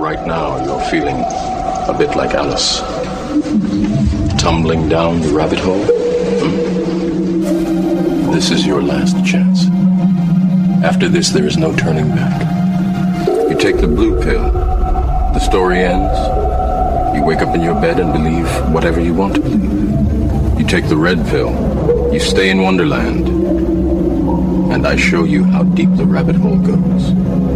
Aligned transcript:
Right 0.00 0.26
now, 0.26 0.56
you're 0.64 0.80
feeling 0.88 1.16
a 1.18 1.94
bit 1.96 2.16
like 2.16 2.30
Alice. 2.32 2.80
Tumbling 4.40 4.88
down 4.88 5.20
the 5.20 5.28
rabbit 5.28 5.58
hole. 5.58 5.84
Hmm? 6.40 7.50
This 8.32 8.50
is 8.50 8.64
your 8.66 8.80
last 8.80 9.22
chance. 9.26 9.66
After 10.82 11.06
this, 11.06 11.28
there 11.28 11.44
is 11.44 11.58
no 11.58 11.76
turning 11.76 12.08
back. 12.08 12.40
You 13.50 13.58
take 13.58 13.76
the 13.76 13.88
blue 13.88 14.18
pill. 14.22 14.50
The 14.50 15.38
story 15.38 15.80
ends. 15.80 16.18
You 17.14 17.22
wake 17.22 17.42
up 17.42 17.54
in 17.54 17.60
your 17.60 17.78
bed 17.78 18.00
and 18.00 18.10
believe 18.10 18.48
whatever 18.72 19.02
you 19.02 19.12
want 19.12 19.34
to 19.34 19.42
believe. 19.42 20.58
You 20.58 20.66
take 20.66 20.88
the 20.88 20.96
red 20.96 21.26
pill. 21.26 21.52
You 22.10 22.20
stay 22.20 22.48
in 22.48 22.62
Wonderland. 22.62 23.28
And 24.72 24.86
I 24.86 24.96
show 24.96 25.24
you 25.24 25.44
how 25.44 25.64
deep 25.64 25.94
the 25.96 26.06
rabbit 26.06 26.36
hole 26.36 26.56
goes. 26.56 27.49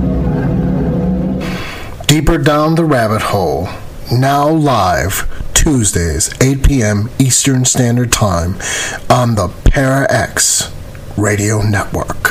Deeper 2.15 2.39
Down 2.39 2.77
the 2.77 2.85
Rabbit 2.85 3.23
Hole, 3.23 3.69
now 4.13 4.49
live 4.49 5.29
Tuesdays, 5.53 6.31
8 6.41 6.63
p.m. 6.63 7.11
Eastern 7.19 7.65
Standard 7.65 8.13
Time 8.13 8.55
on 9.11 9.35
the 9.35 9.49
Para 9.65 10.07
X 10.09 10.73
Radio 11.19 11.61
Network. 11.61 12.24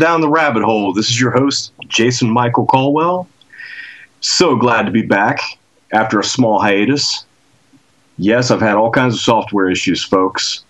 Down 0.00 0.22
the 0.22 0.30
Rabbit 0.30 0.62
Hole. 0.62 0.94
This 0.94 1.10
is 1.10 1.20
your 1.20 1.30
host, 1.30 1.72
Jason 1.86 2.30
Michael 2.30 2.64
Caldwell. 2.64 3.28
So 4.20 4.56
glad 4.56 4.86
to 4.86 4.90
be 4.90 5.02
back 5.02 5.40
after 5.92 6.18
a 6.18 6.24
small 6.24 6.58
hiatus. 6.58 7.26
Yes, 8.16 8.50
I've 8.50 8.62
had 8.62 8.76
all 8.76 8.90
kinds 8.90 9.12
of 9.12 9.20
software 9.20 9.70
issues, 9.70 10.02
folks. 10.02 10.64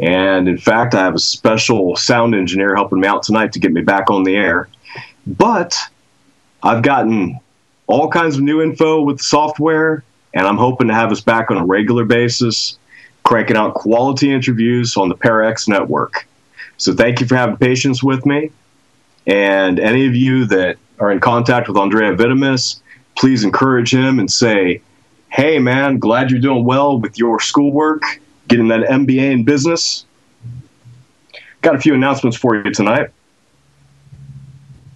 And 0.00 0.46
in 0.48 0.58
fact, 0.58 0.94
I 0.94 1.02
have 1.02 1.14
a 1.14 1.18
special 1.18 1.96
sound 1.96 2.34
engineer 2.34 2.74
helping 2.74 3.00
me 3.00 3.08
out 3.08 3.22
tonight 3.22 3.52
to 3.52 3.58
get 3.58 3.72
me 3.72 3.80
back 3.80 4.10
on 4.10 4.22
the 4.22 4.36
air. 4.36 4.68
But 5.26 5.74
I've 6.62 6.82
gotten 6.82 7.40
all 7.86 8.10
kinds 8.10 8.36
of 8.36 8.42
new 8.42 8.60
info 8.60 9.00
with 9.00 9.16
the 9.16 9.24
software, 9.24 10.04
and 10.34 10.46
I'm 10.46 10.58
hoping 10.58 10.88
to 10.88 10.94
have 10.94 11.10
us 11.10 11.22
back 11.22 11.50
on 11.50 11.56
a 11.56 11.64
regular 11.64 12.04
basis, 12.04 12.78
cranking 13.22 13.56
out 13.56 13.72
quality 13.72 14.30
interviews 14.30 14.98
on 14.98 15.08
the 15.08 15.16
ParaX 15.16 15.68
network. 15.68 16.26
So 16.76 16.92
thank 16.92 17.20
you 17.20 17.26
for 17.26 17.34
having 17.34 17.56
patience 17.56 18.02
with 18.02 18.26
me. 18.26 18.50
And 19.26 19.80
any 19.80 20.06
of 20.06 20.14
you 20.14 20.44
that 20.46 20.76
are 20.98 21.10
in 21.10 21.20
contact 21.20 21.68
with 21.68 21.76
Andrea 21.76 22.14
Vitamis, 22.14 22.80
please 23.16 23.44
encourage 23.44 23.94
him 23.94 24.18
and 24.18 24.30
say, 24.30 24.82
hey, 25.30 25.58
man, 25.58 25.98
glad 25.98 26.30
you're 26.30 26.40
doing 26.40 26.64
well 26.64 26.98
with 26.98 27.18
your 27.18 27.40
schoolwork, 27.40 28.02
getting 28.48 28.68
that 28.68 28.82
MBA 28.82 29.32
in 29.32 29.44
business. 29.44 30.04
Got 31.62 31.74
a 31.74 31.80
few 31.80 31.94
announcements 31.94 32.36
for 32.36 32.54
you 32.54 32.70
tonight. 32.70 33.10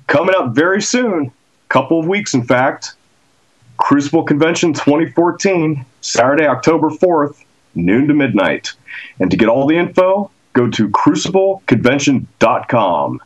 Coming 0.06 0.34
up 0.36 0.54
very 0.54 0.82
soon, 0.82 1.32
couple 1.68 1.98
of 1.98 2.06
weeks, 2.06 2.34
in 2.34 2.44
fact, 2.44 2.94
Crucible 3.78 4.24
Convention 4.24 4.72
2014, 4.72 5.84
Saturday, 6.00 6.46
October 6.46 6.90
4th, 6.90 7.44
noon 7.74 8.06
to 8.08 8.14
midnight. 8.14 8.72
And 9.20 9.30
to 9.30 9.36
get 9.36 9.48
all 9.48 9.66
the 9.66 9.76
info, 9.76 10.30
go 10.52 10.70
to 10.70 10.88
crucibleconvention.com. 10.88 13.20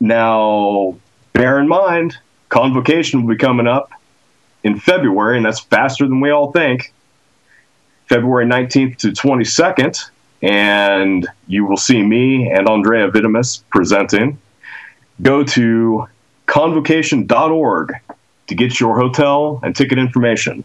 Now, 0.00 0.96
bear 1.32 1.58
in 1.58 1.68
mind, 1.68 2.16
convocation 2.48 3.22
will 3.22 3.34
be 3.34 3.38
coming 3.38 3.66
up 3.66 3.90
in 4.62 4.78
February, 4.78 5.36
and 5.36 5.46
that's 5.46 5.60
faster 5.60 6.06
than 6.06 6.20
we 6.20 6.30
all 6.30 6.52
think. 6.52 6.92
February 8.08 8.46
19th 8.46 8.96
to 8.98 9.08
22nd, 9.08 10.10
and 10.42 11.26
you 11.46 11.66
will 11.66 11.76
see 11.76 12.02
me 12.02 12.50
and 12.50 12.68
Andrea 12.68 13.10
Vitamis 13.10 13.62
presenting. 13.70 14.38
Go 15.20 15.42
to 15.44 16.08
convocation.org 16.46 17.92
to 18.46 18.54
get 18.54 18.80
your 18.80 18.98
hotel 18.98 19.60
and 19.62 19.76
ticket 19.76 19.98
information. 19.98 20.64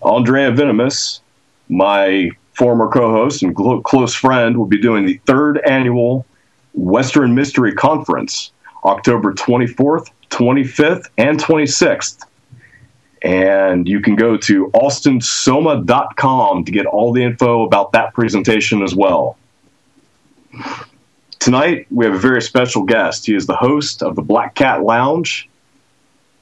Andrea 0.00 0.50
Vitamis, 0.52 1.20
my 1.68 2.30
former 2.54 2.88
co-host 2.88 3.42
and 3.42 3.54
glo- 3.54 3.82
close 3.82 4.14
friend, 4.14 4.56
will 4.56 4.66
be 4.66 4.80
doing 4.80 5.06
the 5.06 5.20
third 5.26 5.58
annual 5.58 6.24
Western 6.74 7.34
Mystery 7.34 7.72
Conference, 7.72 8.52
October 8.84 9.32
24th, 9.32 10.08
25th, 10.30 11.08
and 11.18 11.38
26th. 11.38 12.24
And 13.22 13.86
you 13.86 14.00
can 14.00 14.16
go 14.16 14.36
to 14.36 14.66
austonsoma.com 14.74 16.64
to 16.64 16.72
get 16.72 16.86
all 16.86 17.12
the 17.12 17.22
info 17.22 17.64
about 17.64 17.92
that 17.92 18.14
presentation 18.14 18.82
as 18.82 18.94
well. 18.94 19.36
Tonight, 21.38 21.86
we 21.90 22.04
have 22.04 22.14
a 22.14 22.18
very 22.18 22.42
special 22.42 22.82
guest. 22.82 23.26
He 23.26 23.34
is 23.34 23.46
the 23.46 23.56
host 23.56 24.02
of 24.02 24.16
the 24.16 24.22
Black 24.22 24.54
Cat 24.54 24.82
Lounge 24.82 25.48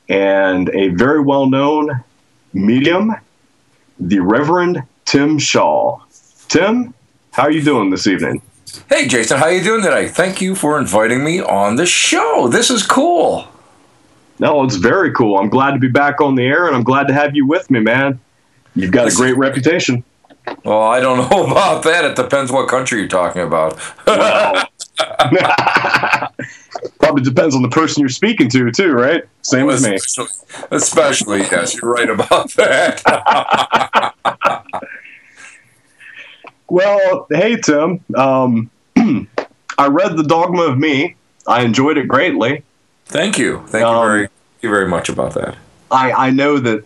and 0.08 0.68
a 0.70 0.88
very 0.88 1.20
well 1.20 1.48
known 1.48 2.02
medium, 2.52 3.14
the 3.98 4.20
Reverend 4.20 4.82
Tim 5.04 5.38
Shaw. 5.38 6.00
Tim, 6.48 6.92
how 7.32 7.44
are 7.44 7.50
you 7.50 7.62
doing 7.62 7.90
this 7.90 8.06
evening? 8.06 8.42
Hey 8.88 9.06
Jason, 9.08 9.38
how 9.38 9.48
you 9.48 9.62
doing 9.62 9.82
today? 9.82 10.08
Thank 10.08 10.40
you 10.40 10.54
for 10.54 10.78
inviting 10.78 11.24
me 11.24 11.40
on 11.40 11.76
the 11.76 11.86
show. 11.86 12.48
This 12.48 12.70
is 12.70 12.86
cool. 12.86 13.48
No, 14.38 14.64
it's 14.64 14.76
very 14.76 15.12
cool. 15.12 15.38
I'm 15.38 15.48
glad 15.48 15.72
to 15.72 15.78
be 15.78 15.88
back 15.88 16.20
on 16.20 16.34
the 16.34 16.44
air 16.44 16.66
and 16.66 16.76
I'm 16.76 16.82
glad 16.82 17.08
to 17.08 17.14
have 17.14 17.34
you 17.34 17.46
with 17.46 17.70
me, 17.70 17.80
man. 17.80 18.20
You've 18.74 18.92
got 18.92 19.12
a 19.12 19.14
great 19.14 19.36
reputation. 19.36 20.04
Well, 20.64 20.82
I 20.82 21.00
don't 21.00 21.18
know 21.30 21.46
about 21.46 21.82
that. 21.84 22.04
It 22.04 22.16
depends 22.16 22.50
what 22.52 22.68
country 22.68 23.00
you're 23.00 23.08
talking 23.08 23.42
about. 23.42 23.78
Well, 24.06 24.66
probably 27.00 27.22
depends 27.22 27.54
on 27.54 27.62
the 27.62 27.68
person 27.70 28.00
you're 28.00 28.08
speaking 28.08 28.48
to, 28.50 28.70
too, 28.70 28.92
right? 28.92 29.24
Same 29.42 29.66
with 29.66 29.82
me. 29.82 29.96
especially, 29.96 30.28
especially, 30.70 31.38
yes, 31.40 31.74
you're 31.74 31.90
right 31.90 32.08
about 32.08 32.50
that. 32.52 34.14
Well, 36.70 37.26
hey, 37.30 37.56
Tim. 37.56 38.02
Um, 38.14 38.70
I 38.96 39.88
read 39.88 40.16
The 40.16 40.22
Dogma 40.22 40.62
of 40.62 40.78
Me. 40.78 41.16
I 41.46 41.62
enjoyed 41.62 41.98
it 41.98 42.06
greatly. 42.06 42.62
Thank 43.06 43.38
you. 43.38 43.64
Thank 43.66 43.82
you 43.82 43.88
Um, 43.88 44.06
very, 44.06 44.20
thank 44.28 44.62
you 44.62 44.70
very 44.70 44.86
much 44.86 45.08
about 45.08 45.34
that. 45.34 45.56
I, 45.90 46.12
I 46.12 46.30
know 46.30 46.58
that, 46.58 46.84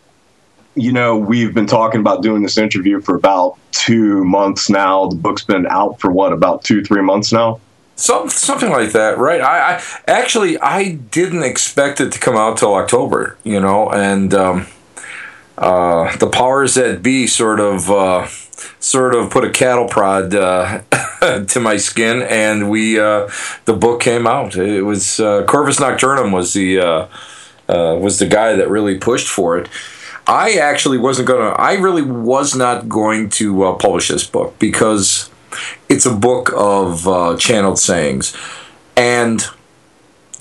you 0.75 0.91
know, 0.91 1.17
we've 1.17 1.53
been 1.53 1.67
talking 1.67 2.01
about 2.01 2.23
doing 2.23 2.43
this 2.43 2.57
interview 2.57 3.01
for 3.03 3.15
about 3.15 3.59
two 3.73 4.25
months 4.25 4.71
now. 4.71 5.09
The 5.09 5.17
book's 5.17 5.45
been 5.45 5.67
out 5.67 6.01
for 6.01 6.11
what, 6.11 6.33
about 6.33 6.65
two, 6.65 6.83
three 6.83 7.03
months 7.03 7.31
now? 7.31 7.61
Some, 7.97 8.31
something 8.31 8.71
like 8.71 8.93
that, 8.93 9.19
right? 9.19 9.41
I, 9.43 9.77
I 9.77 9.83
actually 10.09 10.59
I 10.59 10.93
didn't 10.95 11.45
expect 11.45 12.01
it 12.01 12.11
to 12.13 12.19
come 12.19 12.37
out 12.37 12.57
till 12.57 12.75
October, 12.75 13.37
you 13.45 13.61
know, 13.61 13.91
and 13.91 14.33
um, 14.35 14.67
uh, 15.59 16.17
the 16.17 16.29
powers 16.29 16.75
that 16.75 17.03
be 17.03 17.27
sort 17.29 17.61
of 17.61 17.91
uh, 17.91 18.27
sort 18.85 19.15
of 19.15 19.31
put 19.31 19.45
a 19.45 19.51
cattle 19.51 19.89
prod 19.89 20.35
uh, 20.35 20.83
to 21.49 21.61
my 21.61 21.77
skin, 21.77 22.23
and 22.23 22.71
we 22.71 23.01
uh, 23.01 23.29
the 23.65 23.73
book 23.73 24.01
came 24.01 24.27
out. 24.27 24.57
It 24.57 24.83
was 24.83 25.19
uh, 25.19 25.45
Corvus 25.45 25.81
Nocturnum 25.81 26.33
was 26.33 26.53
the 26.53 26.79
uh, 26.79 27.09
uh, 27.69 27.97
was 27.99 28.19
the 28.19 28.27
guy 28.27 28.55
that 28.55 28.69
really 28.69 28.99
pushed 28.99 29.29
for 29.29 29.57
it. 29.59 29.69
I 30.27 30.53
actually 30.53 30.99
wasn't 30.99 31.29
gonna. 31.29 31.51
I 31.51 31.75
really 31.75 32.03
was 32.03 32.55
not 32.55 32.89
going 32.89 33.31
to 33.31 33.65
uh, 33.65 33.75
publish 33.75 34.09
this 34.09 34.27
book 34.27 34.59
because 34.59 35.31
it's 35.89 36.05
a 36.05 36.15
book 36.15 36.53
of 36.55 37.39
channeled 37.39 37.79
sayings, 37.79 38.37
and 38.97 39.47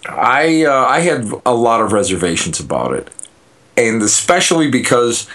I 0.06 0.66
I 0.66 1.00
had 1.00 1.32
a 1.46 1.54
lot 1.54 1.80
of 1.80 1.94
reservations 1.94 2.60
about 2.60 2.94
it, 2.94 3.10
and 3.78 4.02
especially 4.02 4.70
because 4.70 5.30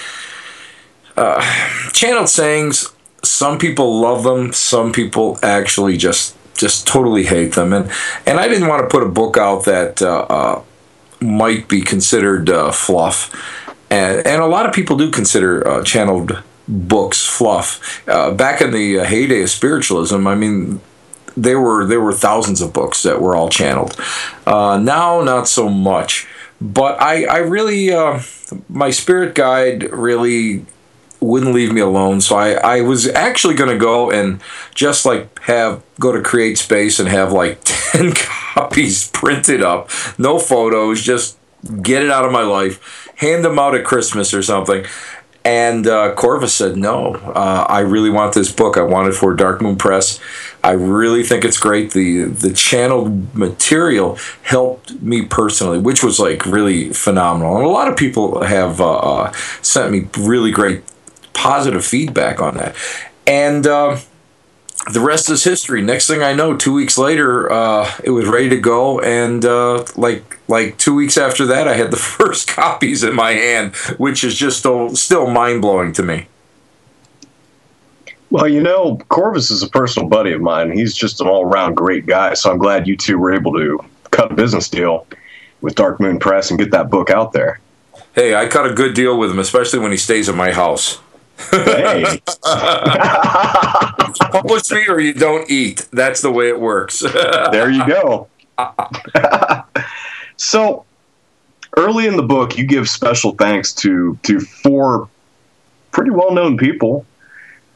uh, 1.18 1.90
channeled 1.92 2.28
sayings, 2.28 2.94
some 3.22 3.58
people 3.58 4.00
love 4.00 4.22
them, 4.24 4.52
some 4.52 4.92
people 4.92 5.38
actually 5.42 5.96
just 5.96 6.36
just 6.54 6.86
totally 6.86 7.24
hate 7.24 7.54
them, 7.54 7.72
and 7.72 7.90
and 8.26 8.38
I 8.38 8.48
didn't 8.48 8.68
want 8.68 8.82
to 8.82 8.88
put 8.88 9.02
a 9.02 9.08
book 9.08 9.36
out 9.36 9.64
that 9.64 10.02
uh, 10.02 10.26
uh, 10.28 10.62
might 11.20 11.68
be 11.68 11.80
considered 11.80 12.50
uh, 12.50 12.72
fluff, 12.72 13.32
and 13.90 14.26
and 14.26 14.42
a 14.42 14.46
lot 14.46 14.66
of 14.66 14.74
people 14.74 14.96
do 14.96 15.10
consider 15.10 15.66
uh, 15.66 15.82
channeled 15.82 16.42
books 16.66 17.24
fluff. 17.24 18.06
Uh, 18.08 18.32
back 18.32 18.60
in 18.60 18.72
the 18.72 19.04
heyday 19.04 19.42
of 19.42 19.50
spiritualism, 19.50 20.26
I 20.26 20.34
mean, 20.34 20.80
there 21.36 21.60
were 21.60 21.86
there 21.86 22.00
were 22.00 22.12
thousands 22.12 22.60
of 22.60 22.72
books 22.72 23.02
that 23.02 23.20
were 23.20 23.34
all 23.34 23.48
channeled. 23.48 23.96
Uh, 24.46 24.78
now, 24.78 25.22
not 25.22 25.48
so 25.48 25.68
much. 25.68 26.26
But 26.60 27.00
I 27.00 27.24
I 27.24 27.38
really 27.38 27.92
uh, 27.92 28.20
my 28.68 28.90
spirit 28.90 29.34
guide 29.34 29.92
really 29.92 30.66
wouldn't 31.20 31.54
leave 31.54 31.72
me 31.72 31.80
alone. 31.80 32.20
So 32.20 32.36
I, 32.36 32.52
I 32.52 32.80
was 32.80 33.08
actually 33.08 33.54
going 33.54 33.70
to 33.70 33.78
go 33.78 34.10
and 34.10 34.40
just 34.74 35.04
like 35.04 35.38
have 35.40 35.82
go 35.98 36.12
to 36.12 36.22
Create 36.22 36.58
Space 36.58 36.98
and 36.98 37.08
have 37.08 37.32
like 37.32 37.60
10 37.64 38.12
copies 38.14 39.08
printed 39.08 39.62
up, 39.62 39.90
no 40.18 40.38
photos, 40.38 41.02
just 41.02 41.36
get 41.82 42.02
it 42.02 42.10
out 42.10 42.24
of 42.24 42.32
my 42.32 42.42
life, 42.42 43.10
hand 43.16 43.44
them 43.44 43.58
out 43.58 43.74
at 43.74 43.84
Christmas 43.84 44.32
or 44.32 44.42
something. 44.42 44.84
And 45.44 45.86
uh, 45.86 46.14
Corvus 46.14 46.54
said, 46.54 46.76
No, 46.76 47.14
uh, 47.14 47.64
I 47.68 47.80
really 47.80 48.10
want 48.10 48.34
this 48.34 48.52
book. 48.52 48.76
I 48.76 48.82
want 48.82 49.08
it 49.08 49.12
for 49.12 49.32
Dark 49.34 49.62
Moon 49.62 49.76
Press. 49.76 50.20
I 50.62 50.72
really 50.72 51.22
think 51.22 51.44
it's 51.44 51.56
great. 51.56 51.92
The 51.92 52.24
the 52.24 52.52
channeled 52.52 53.34
material 53.34 54.18
helped 54.42 55.00
me 55.00 55.24
personally, 55.24 55.78
which 55.78 56.02
was 56.04 56.20
like 56.20 56.44
really 56.44 56.92
phenomenal. 56.92 57.56
And 57.56 57.64
a 57.64 57.70
lot 57.70 57.88
of 57.88 57.96
people 57.96 58.42
have 58.42 58.80
uh, 58.80 58.98
uh 58.98 59.32
sent 59.62 59.90
me 59.90 60.08
really 60.18 60.50
great 60.50 60.82
positive 61.38 61.84
feedback 61.84 62.40
on 62.40 62.56
that. 62.56 62.74
And 63.26 63.66
uh, 63.66 63.98
the 64.92 65.00
rest 65.00 65.30
is 65.30 65.44
history. 65.44 65.82
Next 65.82 66.08
thing 66.08 66.22
I 66.22 66.32
know, 66.32 66.56
two 66.56 66.72
weeks 66.72 66.98
later, 66.98 67.50
uh, 67.50 67.90
it 68.02 68.10
was 68.10 68.26
ready 68.26 68.48
to 68.48 68.60
go, 68.60 69.00
and 69.00 69.44
uh, 69.44 69.84
like 69.96 70.38
like 70.48 70.78
two 70.78 70.94
weeks 70.94 71.16
after 71.16 71.46
that, 71.46 71.68
I 71.68 71.74
had 71.74 71.90
the 71.90 71.96
first 72.18 72.48
copies 72.48 73.04
in 73.04 73.14
my 73.14 73.32
hand, 73.32 73.76
which 73.98 74.24
is 74.24 74.34
just 74.34 74.58
still, 74.58 74.96
still 74.96 75.28
mind 75.30 75.62
blowing 75.62 75.92
to 75.94 76.02
me. 76.02 76.26
Well, 78.30 78.48
you 78.48 78.60
know, 78.60 78.98
Corvus 79.08 79.50
is 79.50 79.62
a 79.62 79.68
personal 79.68 80.08
buddy 80.08 80.32
of 80.32 80.40
mine. 80.40 80.72
He's 80.72 80.94
just 80.94 81.20
an 81.20 81.28
all 81.28 81.44
around 81.44 81.74
great 81.74 82.04
guy. 82.04 82.34
So 82.34 82.50
I'm 82.50 82.58
glad 82.58 82.86
you 82.86 82.96
two 82.96 83.18
were 83.18 83.32
able 83.32 83.52
to 83.54 83.78
cut 84.10 84.32
a 84.32 84.34
business 84.34 84.68
deal 84.68 85.06
with 85.62 85.74
Dark 85.74 85.98
Moon 85.98 86.18
Press 86.18 86.50
and 86.50 86.58
get 86.58 86.70
that 86.72 86.90
book 86.90 87.08
out 87.08 87.32
there. 87.32 87.60
Hey, 88.14 88.34
I 88.34 88.46
cut 88.46 88.70
a 88.70 88.74
good 88.74 88.94
deal 88.94 89.18
with 89.18 89.30
him, 89.30 89.38
especially 89.38 89.78
when 89.78 89.92
he 89.92 89.96
stays 89.96 90.28
at 90.28 90.34
my 90.34 90.52
house. 90.52 90.98
Hey. 91.50 92.20
Publish 94.30 94.70
me 94.70 94.86
or 94.88 95.00
you 95.00 95.14
don't 95.14 95.50
eat. 95.50 95.86
That's 95.92 96.20
the 96.20 96.30
way 96.30 96.48
it 96.48 96.60
works. 96.60 96.98
there 97.52 97.70
you 97.70 97.86
go. 97.86 98.28
so, 100.36 100.84
early 101.76 102.06
in 102.06 102.16
the 102.16 102.22
book, 102.22 102.58
you 102.58 102.66
give 102.66 102.88
special 102.88 103.32
thanks 103.32 103.72
to 103.74 104.18
to 104.24 104.40
four 104.40 105.08
pretty 105.92 106.10
well 106.10 106.32
known 106.32 106.58
people 106.58 107.06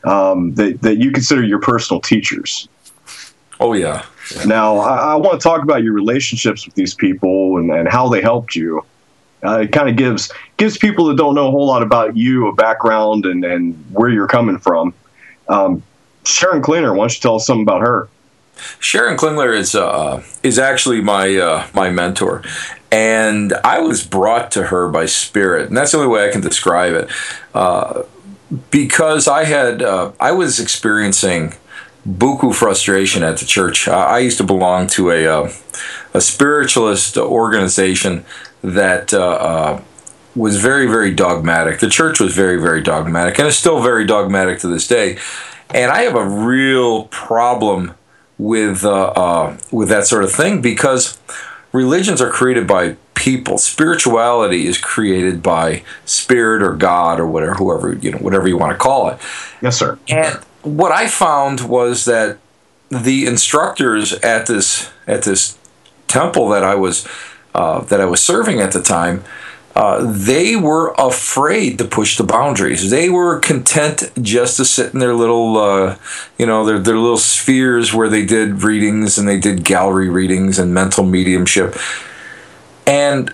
um, 0.04 0.54
that 0.54 0.82
that 0.82 0.98
you 0.98 1.12
consider 1.12 1.42
your 1.42 1.60
personal 1.60 2.00
teachers. 2.00 2.68
Oh 3.60 3.74
yeah. 3.74 4.04
yeah. 4.34 4.44
Now, 4.44 4.78
I, 4.78 5.12
I 5.12 5.14
want 5.14 5.40
to 5.40 5.42
talk 5.42 5.62
about 5.62 5.84
your 5.84 5.92
relationships 5.92 6.66
with 6.66 6.74
these 6.74 6.94
people 6.94 7.58
and, 7.58 7.70
and 7.70 7.88
how 7.88 8.08
they 8.08 8.20
helped 8.20 8.56
you. 8.56 8.84
Uh, 9.44 9.60
it 9.60 9.72
kind 9.72 9.88
of 9.88 9.96
gives 9.96 10.30
gives 10.56 10.78
people 10.78 11.06
that 11.06 11.16
don't 11.16 11.34
know 11.34 11.48
a 11.48 11.50
whole 11.50 11.66
lot 11.66 11.82
about 11.82 12.16
you 12.16 12.46
a 12.46 12.52
background 12.52 13.26
and, 13.26 13.44
and 13.44 13.74
where 13.92 14.08
you're 14.08 14.28
coming 14.28 14.58
from. 14.58 14.94
Um, 15.48 15.82
Sharon 16.24 16.62
Klingler, 16.62 16.90
why 16.90 17.04
don't 17.04 17.14
you 17.14 17.20
tell 17.20 17.36
us 17.36 17.46
something 17.46 17.62
about 17.62 17.80
her? 17.80 18.08
Sharon 18.78 19.16
Klingler 19.16 19.56
is 19.56 19.74
uh, 19.74 20.22
is 20.42 20.58
actually 20.58 21.00
my 21.00 21.36
uh, 21.36 21.66
my 21.74 21.90
mentor, 21.90 22.42
and 22.90 23.52
I 23.64 23.80
was 23.80 24.06
brought 24.06 24.52
to 24.52 24.64
her 24.64 24.88
by 24.88 25.06
spirit, 25.06 25.68
and 25.68 25.76
that's 25.76 25.92
the 25.92 25.98
only 25.98 26.10
way 26.10 26.28
I 26.28 26.30
can 26.30 26.40
describe 26.40 26.94
it. 26.94 27.10
Uh, 27.54 28.02
because 28.70 29.26
I 29.26 29.44
had 29.44 29.82
uh, 29.82 30.12
I 30.20 30.32
was 30.32 30.60
experiencing 30.60 31.54
buku 32.08 32.54
frustration 32.54 33.22
at 33.22 33.38
the 33.38 33.46
church. 33.46 33.88
I 33.88 34.18
used 34.18 34.38
to 34.38 34.44
belong 34.44 34.86
to 34.88 35.10
a 35.10 35.26
uh, 35.26 35.52
a 36.14 36.20
spiritualist 36.20 37.16
organization 37.16 38.24
that 38.62 39.12
uh, 39.12 39.18
uh, 39.20 39.82
was 40.34 40.60
very, 40.60 40.86
very 40.86 41.12
dogmatic. 41.12 41.80
The 41.80 41.88
church 41.88 42.20
was 42.20 42.34
very, 42.34 42.60
very 42.60 42.82
dogmatic, 42.82 43.38
and 43.38 43.48
is 43.48 43.58
still 43.58 43.82
very 43.82 44.06
dogmatic 44.06 44.60
to 44.60 44.68
this 44.68 44.86
day. 44.86 45.18
And 45.74 45.90
I 45.90 46.02
have 46.02 46.14
a 46.14 46.26
real 46.26 47.04
problem 47.04 47.94
with 48.38 48.84
uh, 48.84 49.12
uh, 49.16 49.58
with 49.70 49.88
that 49.88 50.06
sort 50.06 50.24
of 50.24 50.32
thing 50.32 50.60
because 50.60 51.18
religions 51.72 52.20
are 52.20 52.30
created 52.30 52.66
by 52.66 52.96
people. 53.14 53.58
Spirituality 53.58 54.66
is 54.66 54.78
created 54.78 55.42
by 55.42 55.82
spirit 56.04 56.62
or 56.62 56.74
God 56.74 57.20
or 57.20 57.26
whatever, 57.26 57.54
whoever 57.54 57.92
you 57.94 58.12
know, 58.12 58.18
whatever 58.18 58.48
you 58.48 58.58
want 58.58 58.72
to 58.72 58.78
call 58.78 59.08
it. 59.08 59.18
Yes, 59.60 59.78
sir. 59.78 59.98
And 60.08 60.36
what 60.62 60.92
I 60.92 61.08
found 61.08 61.62
was 61.62 62.04
that 62.04 62.38
the 62.90 63.26
instructors 63.26 64.12
at 64.14 64.46
this 64.46 64.90
at 65.06 65.22
this 65.22 65.58
temple 66.08 66.48
that 66.50 66.62
I 66.62 66.74
was 66.74 67.06
uh, 67.54 67.81
that 67.82 68.00
I 68.00 68.04
was 68.04 68.22
serving 68.22 68.60
at 68.60 68.72
the 68.72 68.82
time, 68.82 69.25
uh, 69.75 70.04
they 70.12 70.54
were 70.54 70.94
afraid 70.99 71.78
to 71.78 71.84
push 71.84 72.19
the 72.19 72.25
boundaries. 72.25 72.90
They 72.90 73.08
were 73.08 73.38
content 73.40 74.10
just 74.20 74.58
to 74.58 74.64
sit 74.64 74.93
in 74.93 75.00
their 75.00 75.14
little, 75.14 75.56
uh, 75.56 75.96
you 76.38 76.44
know, 76.44 76.64
their, 76.66 76.78
their 76.78 76.99
little 76.99 77.16
spheres 77.16 77.94
where 77.94 78.08
they 78.08 78.26
did 78.26 78.62
readings 78.62 79.16
and 79.16 79.26
they 79.26 79.38
did 79.38 79.64
gallery 79.64 80.10
readings 80.10 80.58
and 80.58 80.75
mental 80.75 81.04
mediumship. 81.04 81.76
And 82.87 83.32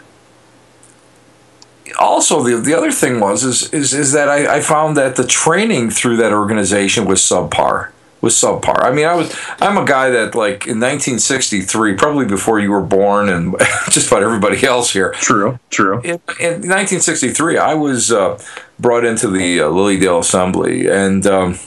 also 1.98 2.42
the 2.42 2.56
the 2.56 2.74
other 2.74 2.92
thing 2.92 3.18
was 3.18 3.42
is 3.42 3.72
is, 3.72 3.92
is 3.92 4.12
that 4.12 4.28
I, 4.28 4.56
I 4.56 4.60
found 4.60 4.96
that 4.96 5.16
the 5.16 5.26
training 5.26 5.90
through 5.90 6.18
that 6.18 6.32
organization 6.32 7.06
was 7.06 7.20
subpar 7.20 7.90
was 8.20 8.34
subpar. 8.34 8.82
I 8.82 8.92
mean, 8.92 9.06
I 9.06 9.14
was 9.14 9.34
I'm 9.60 9.76
a 9.76 9.84
guy 9.84 10.10
that 10.10 10.34
like 10.34 10.66
in 10.66 10.80
1963, 10.80 11.94
probably 11.94 12.26
before 12.26 12.58
you 12.58 12.70
were 12.70 12.82
born, 12.82 13.28
and 13.28 13.54
just 13.90 14.08
about 14.08 14.22
everybody 14.22 14.64
else 14.66 14.92
here. 14.92 15.12
True, 15.12 15.58
true. 15.70 16.00
In, 16.00 16.20
in 16.40 16.68
1963, 16.68 17.58
I 17.58 17.74
was 17.74 18.10
uh, 18.10 18.40
brought 18.78 19.04
into 19.04 19.28
the 19.28 19.60
uh, 19.60 19.68
Lilydale 19.68 20.20
Assembly, 20.20 20.88
and 20.88 21.26
um, 21.26 21.58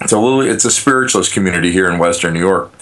it's 0.00 0.12
a 0.12 0.18
Lily, 0.18 0.48
it's 0.48 0.64
a 0.64 0.70
spiritualist 0.70 1.32
community 1.32 1.72
here 1.72 1.90
in 1.90 1.98
Western 1.98 2.34
New 2.34 2.40
York. 2.40 2.72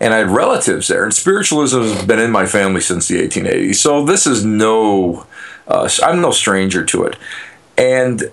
And 0.00 0.12
I 0.12 0.18
had 0.18 0.30
relatives 0.30 0.88
there, 0.88 1.04
and 1.04 1.14
spiritualism 1.14 1.80
has 1.80 2.04
been 2.04 2.18
in 2.18 2.32
my 2.32 2.44
family 2.44 2.80
since 2.80 3.06
the 3.06 3.22
1880s. 3.22 3.76
So 3.76 4.04
this 4.04 4.26
is 4.26 4.44
no, 4.44 5.26
uh, 5.68 5.88
I'm 6.02 6.20
no 6.20 6.32
stranger 6.32 6.84
to 6.86 7.04
it. 7.04 7.16
And 7.78 8.32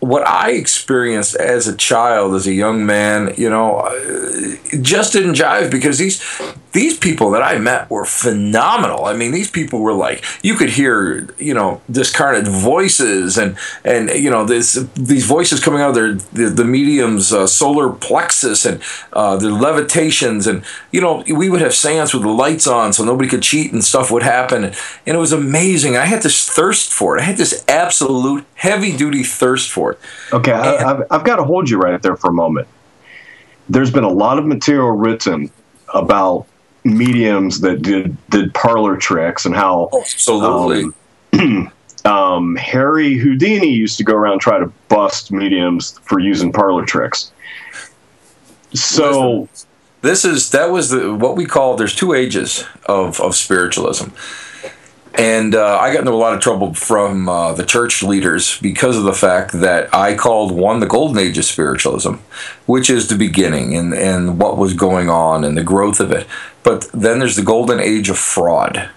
what 0.00 0.26
I 0.26 0.52
experienced 0.52 1.36
as 1.36 1.66
a 1.66 1.76
child, 1.76 2.34
as 2.34 2.46
a 2.46 2.52
young 2.52 2.84
man, 2.84 3.32
you 3.36 3.48
know, 3.48 3.78
uh, 3.78 4.56
just 4.80 5.12
didn't 5.12 5.34
jive 5.34 5.70
because 5.70 5.98
these 5.98 6.22
these 6.72 6.98
people 6.98 7.30
that 7.30 7.40
I 7.40 7.56
met 7.58 7.88
were 7.88 8.04
phenomenal. 8.04 9.06
I 9.06 9.16
mean, 9.16 9.32
these 9.32 9.50
people 9.50 9.80
were 9.80 9.94
like 9.94 10.22
you 10.42 10.56
could 10.56 10.68
hear, 10.68 11.26
you 11.38 11.54
know, 11.54 11.80
discarnate 11.90 12.46
voices 12.46 13.38
and 13.38 13.56
and 13.84 14.10
you 14.10 14.28
know 14.28 14.44
this 14.44 14.74
these 14.94 15.24
voices 15.24 15.60
coming 15.60 15.80
out 15.80 15.90
of 15.90 15.94
their 15.94 16.12
the, 16.12 16.50
the 16.50 16.64
medium's 16.64 17.32
uh, 17.32 17.46
solar 17.46 17.90
plexus 17.90 18.66
and 18.66 18.82
uh, 19.14 19.36
their 19.38 19.50
levitations 19.50 20.46
and 20.46 20.62
you 20.92 21.00
know 21.00 21.24
we 21.34 21.48
would 21.48 21.62
have 21.62 21.74
seance 21.74 22.12
with 22.12 22.22
the 22.22 22.28
lights 22.28 22.66
on 22.66 22.92
so 22.92 23.02
nobody 23.02 23.28
could 23.28 23.42
cheat 23.42 23.72
and 23.72 23.82
stuff 23.82 24.10
would 24.10 24.22
happen 24.22 24.64
and 24.64 24.74
it 25.06 25.18
was 25.18 25.32
amazing. 25.32 25.96
I 25.96 26.04
had 26.04 26.22
this 26.22 26.46
thirst 26.46 26.92
for 26.92 27.16
it. 27.16 27.22
I 27.22 27.24
had 27.24 27.38
this 27.38 27.64
absolute 27.66 28.44
heavy 28.54 28.94
duty 28.94 29.22
thirst 29.22 29.70
for 29.70 29.85
it. 29.85 29.85
Okay, 30.32 30.52
and, 30.52 30.62
I, 30.62 30.90
I've, 30.90 31.02
I've 31.10 31.24
got 31.24 31.36
to 31.36 31.44
hold 31.44 31.70
you 31.70 31.78
right 31.78 32.00
there 32.00 32.16
for 32.16 32.30
a 32.30 32.34
moment. 32.34 32.68
There's 33.68 33.90
been 33.90 34.04
a 34.04 34.10
lot 34.10 34.38
of 34.38 34.46
material 34.46 34.90
written 34.92 35.50
about 35.94 36.46
mediums 36.84 37.60
that 37.60 37.82
did 37.82 38.16
did 38.30 38.54
parlor 38.54 38.96
tricks 38.96 39.44
and 39.44 39.54
how 39.54 39.88
oh, 39.92 40.00
absolutely. 40.00 40.92
Um, 41.32 41.72
um, 42.04 42.56
Harry 42.56 43.14
Houdini 43.14 43.68
used 43.68 43.98
to 43.98 44.04
go 44.04 44.14
around 44.14 44.40
try 44.40 44.58
to 44.58 44.66
bust 44.88 45.32
mediums 45.32 45.98
for 46.02 46.20
using 46.20 46.52
parlor 46.52 46.84
tricks. 46.84 47.32
So 48.72 49.48
this 50.02 50.24
is 50.24 50.50
that 50.50 50.70
was 50.70 50.90
the 50.90 51.14
what 51.14 51.36
we 51.36 51.46
call 51.46 51.76
there's 51.76 51.94
two 51.94 52.12
ages 52.12 52.64
of 52.86 53.20
of 53.20 53.34
spiritualism. 53.34 54.10
And 55.18 55.54
uh, 55.54 55.78
I 55.78 55.92
got 55.92 56.00
into 56.00 56.12
a 56.12 56.14
lot 56.14 56.34
of 56.34 56.40
trouble 56.40 56.74
from 56.74 57.26
uh, 57.26 57.54
the 57.54 57.64
church 57.64 58.02
leaders 58.02 58.60
because 58.60 58.98
of 58.98 59.04
the 59.04 59.14
fact 59.14 59.52
that 59.52 59.92
I 59.94 60.14
called 60.14 60.52
one 60.52 60.80
the 60.80 60.86
golden 60.86 61.18
age 61.18 61.38
of 61.38 61.46
spiritualism, 61.46 62.16
which 62.66 62.90
is 62.90 63.08
the 63.08 63.16
beginning 63.16 63.74
and, 63.74 63.94
and 63.94 64.38
what 64.38 64.58
was 64.58 64.74
going 64.74 65.08
on 65.08 65.42
and 65.42 65.56
the 65.56 65.64
growth 65.64 66.00
of 66.00 66.12
it. 66.12 66.26
But 66.62 66.90
then 66.92 67.18
there's 67.18 67.36
the 67.36 67.42
golden 67.42 67.80
age 67.80 68.10
of 68.10 68.18
fraud. 68.18 68.90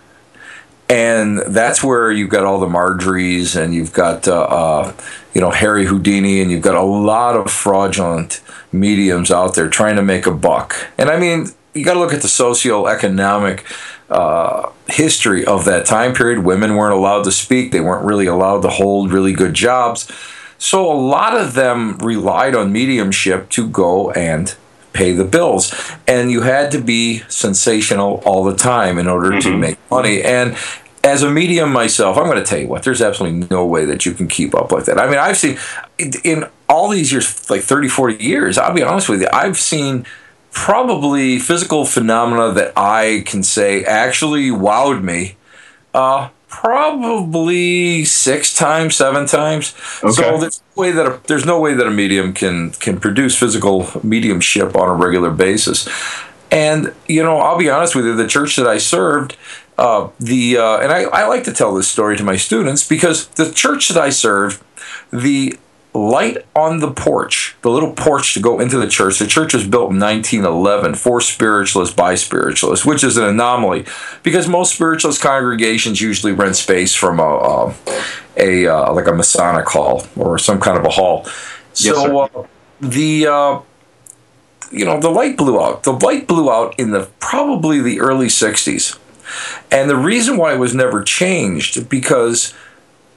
and 0.90 1.38
that's 1.48 1.84
where 1.84 2.12
you've 2.12 2.30
got 2.32 2.44
all 2.44 2.60
the 2.60 2.68
Marjories 2.68 3.56
and 3.56 3.74
you've 3.74 3.94
got 3.94 4.28
uh, 4.28 4.42
uh, 4.42 4.94
you 5.34 5.40
know 5.40 5.52
Harry 5.52 5.86
Houdini 5.86 6.42
and 6.42 6.52
you've 6.52 6.64
got 6.64 6.76
a 6.76 6.82
lot 6.82 7.36
of 7.36 7.52
fraudulent 7.52 8.42
mediums 8.72 9.32
out 9.32 9.56
there 9.56 9.70
trying 9.70 9.96
to 9.96 10.02
make 10.02 10.26
a 10.26 10.32
buck. 10.32 10.76
And 10.98 11.10
I 11.10 11.20
mean, 11.20 11.48
you 11.74 11.86
got 11.86 11.94
to 11.94 12.00
look 12.00 12.14
at 12.14 12.22
the 12.22 12.28
socioeconomic 12.28 13.64
uh, 14.10 14.70
history 14.88 15.46
of 15.46 15.66
that 15.66 15.86
time 15.86 16.14
period. 16.14 16.40
Women 16.40 16.76
weren't 16.76 16.96
allowed 16.96 17.24
to 17.24 17.32
speak; 17.32 17.72
they 17.72 17.82
weren't 17.82 18.06
really 18.06 18.26
allowed 18.26 18.62
to 18.62 18.70
hold 18.70 19.12
really 19.12 19.34
good 19.34 19.54
jobs. 19.54 20.12
So 20.58 20.92
a 20.92 20.94
lot 20.94 21.38
of 21.38 21.54
them 21.54 21.98
relied 22.00 22.54
on 22.54 22.72
mediumship 22.72 23.50
to 23.52 23.68
go 23.68 24.12
and 24.12 24.54
pay 24.92 25.14
the 25.14 25.24
bills. 25.24 25.74
And 26.06 26.32
you 26.32 26.42
had 26.42 26.72
to 26.72 26.82
be 26.82 27.20
sensational 27.30 28.22
all 28.26 28.44
the 28.44 28.56
time 28.56 28.98
in 28.98 29.08
order 29.08 29.30
mm-hmm. 29.30 29.52
to 29.52 29.58
make 29.58 29.78
money. 29.90 30.22
And 30.22 30.58
as 31.04 31.24
a 31.24 31.32
medium 31.32 31.72
myself, 31.72 32.18
I'm 32.18 32.26
going 32.26 32.38
to 32.38 32.44
tell 32.44 32.60
you 32.60 32.68
what, 32.68 32.84
there's 32.84 33.02
absolutely 33.02 33.48
no 33.50 33.66
way 33.66 33.86
that 33.86 34.06
you 34.06 34.12
can 34.12 34.28
keep 34.28 34.54
up 34.54 34.72
like 34.72 34.86
that. 34.86 35.00
I 35.00 35.10
mean, 35.10 35.18
I've 35.18 35.38
seen 35.38 35.58
in 36.26 36.46
all 36.68 36.90
these 36.90 37.12
years, 37.12 37.50
like 37.50 37.62
30, 37.62 37.88
40 37.88 38.24
years, 38.24 38.58
I'll 38.58 38.74
be 38.74 38.84
honest 38.84 39.08
with 39.08 39.22
you, 39.22 39.30
I've 39.32 39.58
seen 39.58 40.06
probably 40.52 41.40
physical 41.40 41.86
phenomena 41.86 42.52
that 42.54 42.74
I 42.76 43.24
can 43.26 43.44
say 43.44 43.84
actually 43.84 44.50
wowed 44.50 45.04
me. 45.04 45.36
Uh, 45.94 46.30
probably 46.50 48.04
six 48.04 48.54
times, 48.54 48.96
seven 48.96 49.26
times. 49.26 49.76
Okay. 50.04 50.12
So 50.14 50.38
there's 50.38 50.62
no 50.76 50.82
way 50.82 50.92
that 50.92 51.06
a, 51.06 51.20
there's 51.28 51.46
no 51.46 51.60
way 51.60 51.74
that 51.74 51.88
a 51.88 51.92
medium 51.92 52.34
can 52.34 52.72
can 52.72 53.00
produce 53.00 53.38
physical 53.38 53.90
mediumship 54.04 54.76
on 54.76 54.90
a 54.90 54.94
regular 54.94 55.30
basis. 55.30 55.88
And 56.52 56.94
you 57.08 57.24
know, 57.24 57.38
I'll 57.38 57.58
be 57.58 57.70
honest 57.70 57.96
with 57.96 58.06
you, 58.06 58.16
the 58.16 58.28
church 58.28 58.56
that 58.56 58.68
I 58.68 58.80
served, 58.80 59.38
uh, 59.78 60.10
the 60.20 60.58
uh, 60.58 60.78
and 60.80 60.92
I, 60.92 61.04
I 61.04 61.28
like 61.28 61.44
to 61.46 61.54
tell 61.54 61.74
this 61.74 61.88
story 61.88 62.18
to 62.18 62.24
my 62.24 62.36
students 62.36 62.88
because 62.88 63.28
the 63.30 63.52
church 63.52 63.88
that 63.90 64.02
I 64.02 64.10
served, 64.10 64.62
the 65.12 65.58
light 66.00 66.46
on 66.56 66.80
the 66.80 66.92
porch, 66.92 67.56
the 67.62 67.70
little 67.70 67.92
porch 67.94 68.34
to 68.34 68.40
go 68.40 68.60
into 68.60 68.78
the 68.78 68.88
church. 68.88 69.20
The 69.20 69.28
church 69.28 69.54
was 69.54 69.68
built 69.68 69.92
in 69.92 70.00
1911 70.00 70.96
for 70.96 71.22
spiritualists 71.22 71.94
by 71.94 72.16
spiritualists, 72.16 72.86
which 72.86 73.04
is 73.04 73.18
an 73.18 73.26
anomaly 73.26 73.86
because 74.24 74.48
most 74.48 74.74
spiritualist 74.74 75.22
congregations 75.22 76.02
usually 76.02 76.34
rent 76.34 76.56
space 76.56 76.96
from 76.96 77.20
a, 77.20 77.24
a, 77.24 77.76
a 78.38 78.68
uh, 78.68 78.94
like 78.94 79.08
a 79.08 79.14
Masonic 79.14 79.68
hall 79.68 80.08
or 80.16 80.38
some 80.38 80.60
kind 80.60 80.78
of 80.78 80.86
a 80.86 80.90
hall. 80.90 81.26
So 81.74 81.94
yes, 82.24 82.32
uh, 82.36 82.44
the 82.82 83.28
uh, 83.28 83.60
you 84.72 84.86
know 84.86 85.00
the 85.00 85.10
light 85.10 85.38
blew 85.38 85.62
out. 85.62 85.84
The 85.84 85.94
light 85.94 86.28
blew 86.28 86.52
out 86.52 86.80
in 86.80 86.92
the 86.92 87.10
probably 87.20 87.82
the 87.82 88.00
early 88.00 88.28
60s. 88.28 88.98
And 89.72 89.88
the 89.90 89.96
reason 89.96 90.38
why 90.38 90.54
it 90.54 90.58
was 90.58 90.74
never 90.74 91.04
changed 91.04 91.88
because 91.88 92.56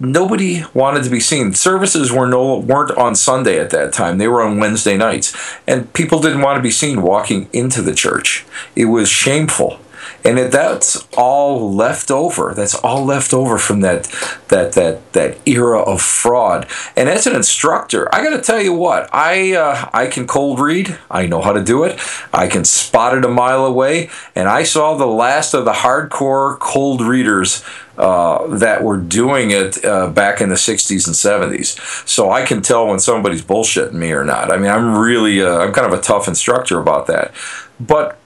nobody 0.01 0.65
wanted 0.75 1.05
to 1.05 1.11
be 1.11 1.21
seen. 1.21 1.55
Services 1.55 2.13
were 2.13 2.27
no 2.27 2.59
weren't 2.59 2.97
on 2.99 3.15
Sunday 3.15 3.59
at 3.59 3.71
that 3.71 3.93
time. 3.93 4.19
They 4.19 4.29
were 4.29 4.43
on 4.43 4.59
Wednesday 4.59 4.97
nights. 4.97 5.35
And 5.67 5.93
people 5.93 6.21
didn't 6.21 6.43
want 6.43 6.57
to 6.57 6.63
be 6.63 6.71
seen 6.71 7.03
walking 7.03 7.49
into 7.53 7.83
the 7.83 7.95
church. 7.95 8.45
It 8.75 8.87
was 8.87 9.09
shameful 9.09 9.79
and 10.25 10.39
that's 10.39 11.07
all 11.17 11.75
left 11.75 12.11
over. 12.11 12.53
That's 12.55 12.75
all 12.75 13.05
left 13.05 13.35
over 13.35 13.59
from 13.59 13.81
that 13.81 14.05
that 14.49 14.73
that 14.73 15.13
that 15.13 15.39
era 15.47 15.81
of 15.81 16.01
fraud. 16.01 16.67
And 16.97 17.09
as 17.09 17.27
an 17.27 17.35
instructor, 17.35 18.13
I 18.15 18.23
got 18.23 18.37
to 18.37 18.43
tell 18.43 18.61
you 18.61 18.73
what 18.73 19.09
I 19.13 19.55
uh, 19.55 19.91
I 19.93 20.07
can 20.07 20.27
cold 20.27 20.61
read. 20.61 20.97
I 21.11 21.27
know 21.27 21.41
how 21.41 21.53
to 21.53 21.63
do 21.63 21.85
it. 21.85 21.99
I 22.33 22.47
can 22.47 22.65
spot 22.65 23.17
it 23.17 23.25
a 23.25 23.29
mile 23.29 23.65
away. 23.65 24.11
And 24.35 24.49
I 24.49 24.63
saw 24.63 24.97
the 24.97 25.07
last 25.07 25.55
of 25.55 25.65
the 25.65 25.73
hardcore 25.73 26.59
cold 26.59 27.01
readers 27.01 27.65
uh, 27.99 28.47
that 28.57 28.83
were 28.83 28.97
doing 28.97 29.51
it 29.51 29.85
uh, 29.85 30.09
back 30.09 30.41
in 30.41 30.49
the 30.49 30.55
60s 30.55 31.07
and 31.07 31.53
70s. 31.55 32.09
So 32.09 32.31
I 32.31 32.45
can 32.45 32.63
tell 32.63 32.87
when 32.87 32.99
somebody's 32.99 33.43
bullshitting 33.43 33.93
me 33.93 34.13
or 34.13 34.25
not. 34.25 34.53
I 34.53 34.57
mean, 34.57 34.71
I'm 34.71 34.97
really, 34.97 35.43
uh, 35.43 35.59
I'm 35.59 35.73
kind 35.73 35.93
of 35.93 35.99
a 35.99 36.03
tough 36.03 36.27
instructor 36.27 36.81
about 36.81 37.07
that. 37.09 37.35
But 37.79 38.19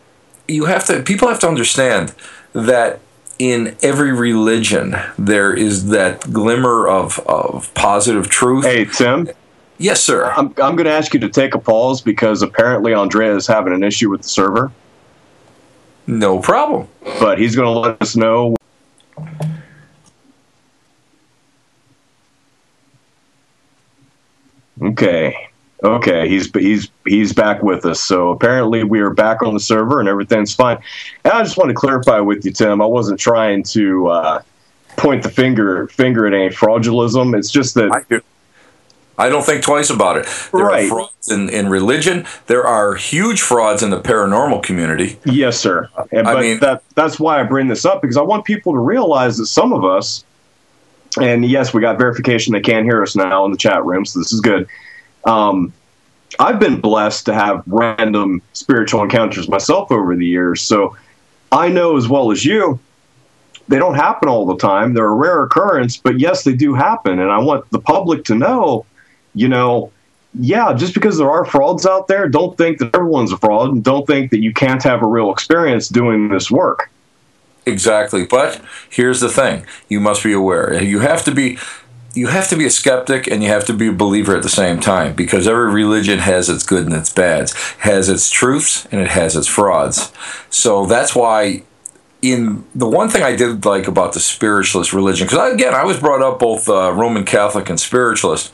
you 0.48 0.66
have 0.66 0.84
to 0.86 1.02
people 1.02 1.28
have 1.28 1.40
to 1.40 1.48
understand 1.48 2.14
that 2.52 3.00
in 3.38 3.76
every 3.82 4.12
religion 4.12 4.96
there 5.18 5.52
is 5.52 5.88
that 5.88 6.32
glimmer 6.32 6.88
of, 6.88 7.18
of 7.20 7.72
positive 7.74 8.28
truth. 8.28 8.64
Hey 8.64 8.84
Tim. 8.84 9.28
Yes, 9.78 10.02
sir. 10.02 10.30
I'm, 10.30 10.46
I'm 10.62 10.74
going 10.74 10.84
to 10.84 10.90
ask 10.90 11.12
you 11.12 11.20
to 11.20 11.28
take 11.28 11.54
a 11.54 11.58
pause 11.58 12.00
because 12.00 12.40
apparently 12.40 12.94
Andrea 12.94 13.36
is 13.36 13.46
having 13.46 13.74
an 13.74 13.82
issue 13.82 14.08
with 14.08 14.22
the 14.22 14.28
server. 14.28 14.72
No 16.06 16.38
problem. 16.38 16.88
But 17.20 17.38
he's 17.38 17.54
going 17.54 17.66
to 17.74 17.78
let 17.78 18.00
us 18.00 18.16
know. 18.16 18.56
Okay. 24.80 25.48
Okay, 25.85 26.26
he's 26.28 26.50
he's 26.52 26.88
he's 27.04 27.33
back 27.35 27.62
with 27.62 27.85
us. 27.85 28.00
So 28.00 28.30
apparently 28.30 28.83
we 28.83 29.00
are 29.00 29.11
back 29.11 29.42
on 29.42 29.52
the 29.52 29.61
server 29.61 30.00
and 30.00 30.09
everything's 30.09 30.54
fine. 30.54 30.78
And 31.25 31.35
I 31.35 31.42
just 31.42 31.59
want 31.59 31.68
to 31.68 31.75
clarify 31.75 32.18
with 32.21 32.45
you, 32.47 32.52
Tim. 32.52 32.80
I 32.80 32.87
wasn't 32.87 33.21
trying 33.21 33.62
to 33.64 34.09
uh, 34.09 34.42
point 34.97 35.23
the 35.23 35.28
finger 35.28 35.87
finger 35.88 36.26
at 36.26 36.33
any 36.33 36.49
fraudulism. 36.49 37.37
It's 37.37 37.50
just 37.50 37.75
that. 37.75 37.90
I, 37.92 38.21
I 39.18 39.28
don't 39.28 39.45
think 39.45 39.62
twice 39.62 39.88
about 39.90 40.18
it. 40.18 40.26
There 40.52 40.64
right. 40.64 40.85
are 40.85 40.88
frauds 40.88 41.30
in, 41.30 41.49
in 41.49 41.68
religion. 41.68 42.26
There 42.49 42.66
are 42.66 42.95
huge 42.95 43.40
frauds 43.40 43.83
in 43.83 43.88
the 43.88 44.00
paranormal 44.00 44.62
community. 44.62 45.18
Yes, 45.25 45.59
sir. 45.59 45.88
And, 46.12 46.28
I 46.28 46.40
mean, 46.40 46.61
that 46.61 46.83
that's 46.95 47.18
why 47.21 47.40
I 47.40 47.42
bring 47.42 47.68
this 47.68 47.85
up 47.85 48.00
because 48.00 48.16
I 48.16 48.23
want 48.23 48.45
people 48.47 48.73
to 48.73 48.78
realize 48.78 49.38
that 49.38 49.47
some 49.47 49.73
of 49.73 49.85
us, 49.85 50.25
and 51.21 51.45
yes, 51.45 51.75
we 51.75 51.83
got 51.83 51.99
verification 51.99 52.54
they 52.54 52.61
can't 52.61 52.85
hear 52.85 53.02
us 53.02 53.14
now 53.14 53.45
in 53.45 53.52
the 53.52 53.59
chat 53.59 53.85
room, 53.85 54.06
so 54.06 54.18
this 54.18 54.33
is 54.33 54.40
good 54.40 54.68
um, 55.26 55.73
I've 56.38 56.59
been 56.59 56.80
blessed 56.80 57.26
to 57.26 57.35
have 57.35 57.62
random 57.66 58.42
spiritual 58.52 59.02
encounters 59.02 59.49
myself 59.49 59.90
over 59.90 60.16
the 60.16 60.26
years. 60.26 60.62
So 60.62 60.97
I 61.52 61.68
know 61.68 61.97
as 61.97 62.09
well 62.09 62.30
as 62.30 62.45
you, 62.45 62.78
they 63.68 63.78
don't 63.78 63.95
happen 63.95 64.28
all 64.28 64.47
the 64.47 64.56
time. 64.56 64.95
They're 64.95 65.06
a 65.06 65.14
rare 65.14 65.42
occurrence, 65.42 65.97
but 65.97 66.21
yes, 66.21 66.45
they 66.45 66.54
do 66.54 66.75
happen. 66.75 67.18
And 67.18 67.30
I 67.30 67.38
want 67.38 67.68
the 67.71 67.80
public 67.80 68.25
to 68.26 68.35
know, 68.35 68.87
you 69.35 69.49
know, 69.49 69.92
yeah, 70.38 70.73
just 70.75 70.95
because 70.95 71.16
there 71.16 71.30
are 71.30 71.45
frauds 71.45 71.87
out 71.87 72.09
there, 72.09 72.28
don't 72.28 72.56
think 72.59 72.78
that 72.78 72.95
everyone's 72.95 73.33
a 73.33 73.38
fraud 73.38 73.71
and 73.71 73.83
don't 73.83 74.06
think 74.06 74.30
that 74.30 74.42
you 74.42 74.52
can't 74.52 74.83
have 74.83 75.02
a 75.02 75.06
real 75.06 75.30
experience 75.30 75.88
doing 75.88 76.28
this 76.28 76.50
work. 76.50 76.90
Exactly. 77.64 78.26
But 78.26 78.61
here's 78.90 79.21
the 79.21 79.28
thing 79.28 79.66
you 79.88 79.99
must 79.99 80.23
be 80.23 80.33
aware. 80.33 80.80
You 80.80 81.00
have 81.00 81.25
to 81.25 81.33
be 81.35 81.59
you 82.16 82.28
have 82.28 82.49
to 82.49 82.56
be 82.56 82.64
a 82.64 82.70
skeptic 82.70 83.26
and 83.26 83.42
you 83.42 83.50
have 83.50 83.66
to 83.66 83.75
be 83.75 83.88
a 83.88 83.92
believer 83.92 84.35
at 84.35 84.42
the 84.42 84.49
same 84.49 84.80
time 84.80 85.14
because 85.14 85.46
every 85.46 85.70
religion 85.70 86.18
has 86.18 86.49
its 86.49 86.64
good 86.64 86.87
and 86.87 86.94
its 86.94 87.12
bads, 87.12 87.52
has 87.80 88.08
its 88.08 88.30
truths 88.30 88.87
and 88.87 89.02
it 89.02 89.08
has 89.08 89.37
its 89.37 89.46
frauds. 89.46 90.12
So 90.49 90.87
that's 90.87 91.14
why 91.14 91.62
in 92.23 92.64
the 92.75 92.88
one 92.88 93.11
thing 93.11 93.23
I 93.23 93.37
did 93.37 93.66
like 93.66 93.87
about 93.87 94.14
the 94.14 94.20
spiritualist 94.20 94.94
religion, 94.94 95.26
because 95.26 95.52
again, 95.52 95.75
I 95.75 95.85
was 95.85 96.00
brought 96.00 96.23
up 96.23 96.38
both 96.38 96.68
uh, 96.70 96.90
Roman 96.92 97.25
Catholic 97.25 97.68
and 97.68 97.78
spiritualist, 97.78 98.50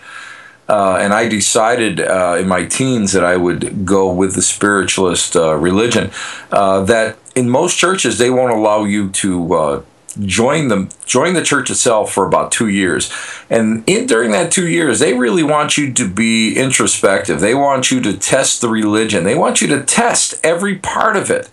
uh, 0.68 0.96
and 0.96 1.12
I 1.12 1.28
decided 1.28 2.00
uh, 2.00 2.38
in 2.40 2.48
my 2.48 2.64
teens 2.64 3.12
that 3.12 3.24
I 3.24 3.36
would 3.36 3.86
go 3.86 4.12
with 4.12 4.34
the 4.34 4.42
spiritualist 4.42 5.36
uh, 5.36 5.54
religion. 5.54 6.10
Uh, 6.50 6.82
that 6.84 7.16
in 7.36 7.48
most 7.48 7.78
churches, 7.78 8.18
they 8.18 8.30
won't 8.30 8.52
allow 8.52 8.84
you 8.84 9.10
to 9.10 9.84
join 10.20 10.68
them 10.68 10.88
join 11.06 11.34
the 11.34 11.42
church 11.42 11.70
itself 11.70 12.12
for 12.12 12.26
about 12.26 12.52
two 12.52 12.68
years. 12.68 13.12
And 13.48 13.84
in, 13.88 14.06
during 14.06 14.30
that 14.32 14.52
two 14.52 14.68
years 14.68 14.98
they 14.98 15.14
really 15.14 15.42
want 15.42 15.76
you 15.76 15.92
to 15.92 16.08
be 16.08 16.56
introspective. 16.56 17.40
They 17.40 17.54
want 17.54 17.90
you 17.90 18.00
to 18.02 18.16
test 18.16 18.60
the 18.60 18.68
religion. 18.68 19.24
They 19.24 19.34
want 19.34 19.60
you 19.60 19.68
to 19.68 19.82
test 19.82 20.34
every 20.44 20.76
part 20.76 21.16
of 21.16 21.30
it. 21.30 21.50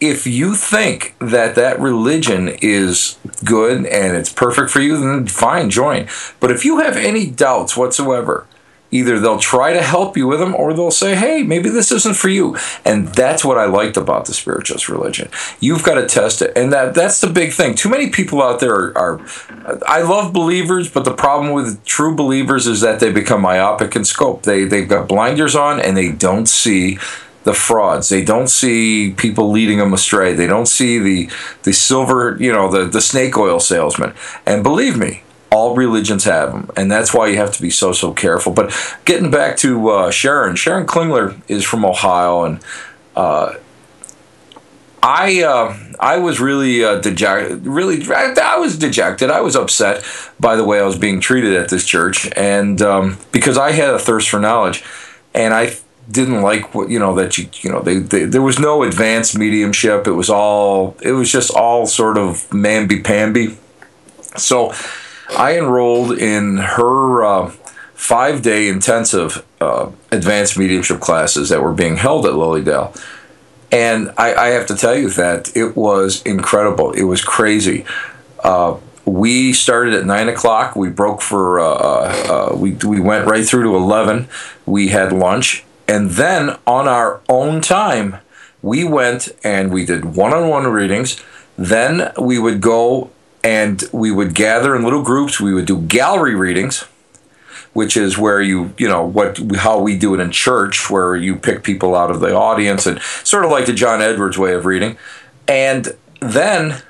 If 0.00 0.26
you 0.26 0.54
think 0.54 1.14
that 1.18 1.54
that 1.54 1.80
religion 1.80 2.48
is 2.60 3.18
good 3.44 3.86
and 3.86 4.16
it's 4.16 4.32
perfect 4.32 4.70
for 4.70 4.80
you 4.80 4.98
then 4.98 5.26
fine 5.26 5.70
join. 5.70 6.08
But 6.40 6.50
if 6.50 6.64
you 6.64 6.78
have 6.78 6.96
any 6.96 7.30
doubts 7.30 7.76
whatsoever 7.76 8.46
Either 8.94 9.18
they'll 9.18 9.40
try 9.40 9.72
to 9.72 9.82
help 9.82 10.16
you 10.16 10.28
with 10.28 10.38
them 10.38 10.54
or 10.54 10.72
they'll 10.72 10.88
say, 10.88 11.16
hey, 11.16 11.42
maybe 11.42 11.68
this 11.68 11.90
isn't 11.90 12.14
for 12.14 12.28
you. 12.28 12.56
And 12.84 13.08
that's 13.08 13.44
what 13.44 13.58
I 13.58 13.64
liked 13.64 13.96
about 13.96 14.26
the 14.26 14.32
spiritualist 14.32 14.88
religion. 14.88 15.28
You've 15.58 15.82
got 15.82 15.94
to 15.94 16.06
test 16.06 16.40
it. 16.40 16.52
And 16.54 16.72
that 16.72 16.94
that's 16.94 17.20
the 17.20 17.26
big 17.26 17.52
thing. 17.52 17.74
Too 17.74 17.88
many 17.88 18.10
people 18.10 18.40
out 18.40 18.60
there 18.60 18.72
are, 18.72 18.96
are 18.96 19.20
I 19.88 20.02
love 20.02 20.32
believers, 20.32 20.88
but 20.88 21.04
the 21.04 21.12
problem 21.12 21.52
with 21.52 21.84
true 21.84 22.14
believers 22.14 22.68
is 22.68 22.82
that 22.82 23.00
they 23.00 23.10
become 23.10 23.40
myopic 23.42 23.96
in 23.96 24.04
scope. 24.04 24.44
They, 24.44 24.62
they've 24.62 24.88
got 24.88 25.08
blinders 25.08 25.56
on 25.56 25.80
and 25.80 25.96
they 25.96 26.12
don't 26.12 26.46
see 26.46 26.96
the 27.42 27.52
frauds. 27.52 28.10
They 28.10 28.24
don't 28.24 28.48
see 28.48 29.10
people 29.10 29.50
leading 29.50 29.78
them 29.78 29.92
astray. 29.92 30.34
They 30.34 30.46
don't 30.46 30.68
see 30.68 31.00
the 31.00 31.28
the 31.64 31.72
silver, 31.72 32.36
you 32.38 32.52
know, 32.52 32.70
the 32.70 32.84
the 32.84 33.00
snake 33.00 33.36
oil 33.36 33.58
salesman. 33.58 34.14
And 34.46 34.62
believe 34.62 34.96
me, 34.96 35.23
all 35.54 35.76
religions 35.76 36.24
have 36.24 36.50
them, 36.50 36.68
and 36.76 36.90
that's 36.90 37.14
why 37.14 37.28
you 37.28 37.36
have 37.36 37.52
to 37.52 37.62
be 37.62 37.70
so 37.70 37.92
so 37.92 38.12
careful. 38.12 38.52
But 38.52 38.74
getting 39.04 39.30
back 39.30 39.56
to 39.58 39.88
uh, 39.88 40.10
Sharon, 40.10 40.56
Sharon 40.56 40.84
Klingler 40.84 41.40
is 41.46 41.64
from 41.64 41.84
Ohio, 41.84 42.42
and 42.42 42.58
uh, 43.14 43.54
I 45.00 45.44
uh, 45.44 45.76
I 46.00 46.18
was 46.18 46.40
really 46.40 46.82
uh, 46.82 46.98
dejected. 47.00 47.66
Really, 47.68 48.04
I, 48.12 48.34
I, 48.42 48.58
was 48.58 48.76
dejected. 48.76 49.30
I 49.30 49.42
was 49.42 49.54
upset 49.54 50.04
by 50.40 50.56
the 50.56 50.64
way 50.64 50.80
I 50.80 50.84
was 50.84 50.98
being 50.98 51.20
treated 51.20 51.54
at 51.54 51.68
this 51.68 51.86
church, 51.86 52.28
and 52.34 52.82
um, 52.82 53.18
because 53.30 53.56
I 53.56 53.70
had 53.70 53.94
a 53.94 53.98
thirst 54.00 54.28
for 54.28 54.40
knowledge, 54.40 54.82
and 55.34 55.54
I 55.54 55.76
didn't 56.10 56.42
like 56.42 56.74
what 56.74 56.90
you 56.90 56.98
know 56.98 57.14
that 57.14 57.38
you 57.38 57.48
you 57.60 57.70
know 57.70 57.80
they, 57.80 57.98
they, 57.98 58.24
there 58.24 58.42
was 58.42 58.58
no 58.58 58.82
advanced 58.82 59.38
mediumship. 59.38 60.08
It 60.08 60.12
was 60.12 60.30
all 60.30 60.96
it 61.00 61.12
was 61.12 61.30
just 61.30 61.52
all 61.52 61.86
sort 61.86 62.18
of 62.18 62.48
mamby 62.50 63.04
pamby. 63.04 63.56
So 64.36 64.74
I 65.36 65.58
enrolled 65.58 66.12
in 66.12 66.58
her 66.58 67.24
uh, 67.24 67.50
five 67.94 68.42
day 68.42 68.68
intensive 68.68 69.44
uh, 69.60 69.90
advanced 70.10 70.58
mediumship 70.58 71.00
classes 71.00 71.48
that 71.48 71.62
were 71.62 71.72
being 71.72 71.96
held 71.96 72.26
at 72.26 72.32
Lilydale. 72.32 72.94
And 73.72 74.12
I, 74.16 74.34
I, 74.34 74.48
have 74.48 74.66
to 74.66 74.76
tell 74.76 74.96
you 74.96 75.10
that 75.10 75.56
it 75.56 75.76
was 75.76 76.22
incredible. 76.22 76.92
It 76.92 77.04
was 77.04 77.24
crazy. 77.24 77.84
Uh, 78.42 78.76
we 79.04 79.52
started 79.52 79.94
at 79.94 80.06
nine 80.06 80.28
o'clock. 80.28 80.76
We 80.76 80.90
broke 80.90 81.20
for 81.20 81.58
uh, 81.58 81.66
uh, 81.66 82.52
uh, 82.52 82.56
we 82.56 82.72
we 82.72 83.00
went 83.00 83.26
right 83.26 83.44
through 83.44 83.64
to 83.64 83.74
eleven. 83.74 84.28
We 84.64 84.88
had 84.88 85.12
lunch, 85.12 85.64
and 85.88 86.10
then 86.10 86.56
on 86.66 86.88
our 86.88 87.20
own 87.28 87.60
time, 87.60 88.18
we 88.62 88.84
went 88.84 89.28
and 89.42 89.72
we 89.72 89.84
did 89.84 90.04
one-on-one 90.16 90.66
readings. 90.68 91.22
Then 91.56 92.12
we 92.18 92.38
would 92.38 92.60
go 92.60 93.10
and 93.44 93.84
we 93.92 94.10
would 94.10 94.34
gather 94.34 94.74
in 94.74 94.82
little 94.82 95.02
groups. 95.02 95.38
We 95.38 95.52
would 95.52 95.66
do 95.66 95.82
gallery 95.82 96.34
readings, 96.34 96.86
which 97.74 97.94
is 97.96 98.16
where 98.16 98.40
you, 98.40 98.72
you 98.78 98.88
know, 98.88 99.04
what 99.04 99.38
how 99.56 99.78
we 99.78 99.96
do 99.96 100.14
it 100.14 100.20
in 100.20 100.32
church, 100.32 100.90
where 100.90 101.14
you 101.14 101.36
pick 101.36 101.62
people 101.62 101.94
out 101.94 102.10
of 102.10 102.20
the 102.20 102.34
audience 102.34 102.86
and 102.86 103.00
sort 103.22 103.44
of 103.44 103.50
like 103.50 103.66
the 103.66 103.74
John 103.74 104.00
Edwards 104.00 104.38
way 104.38 104.54
of 104.54 104.64
reading. 104.64 104.96
And 105.46 105.94
then 106.20 106.82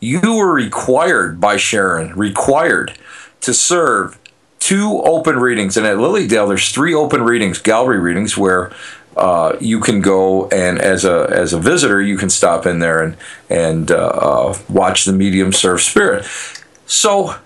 you 0.00 0.36
were 0.36 0.52
required 0.52 1.40
by 1.40 1.56
Sharon, 1.56 2.14
required 2.14 2.92
to 3.40 3.54
serve 3.54 4.18
two 4.58 5.00
open 5.04 5.38
readings. 5.38 5.76
And 5.76 5.86
at 5.86 5.96
Lilydale, 5.96 6.48
there's 6.48 6.68
three 6.68 6.94
open 6.94 7.22
readings, 7.22 7.58
gallery 7.58 7.98
readings, 7.98 8.36
where 8.36 8.70
uh, 9.16 9.56
you 9.60 9.80
can 9.80 10.00
go 10.00 10.48
and 10.48 10.78
as 10.78 11.04
a 11.04 11.28
as 11.30 11.52
a 11.52 11.60
visitor 11.60 12.00
you 12.00 12.16
can 12.16 12.30
stop 12.30 12.66
in 12.66 12.78
there 12.78 13.02
and 13.02 13.16
and 13.50 13.90
uh, 13.90 13.94
uh, 13.94 14.58
watch 14.68 15.04
the 15.04 15.12
medium 15.12 15.52
serve 15.52 15.80
spirit. 15.80 16.26
So, 16.86 17.36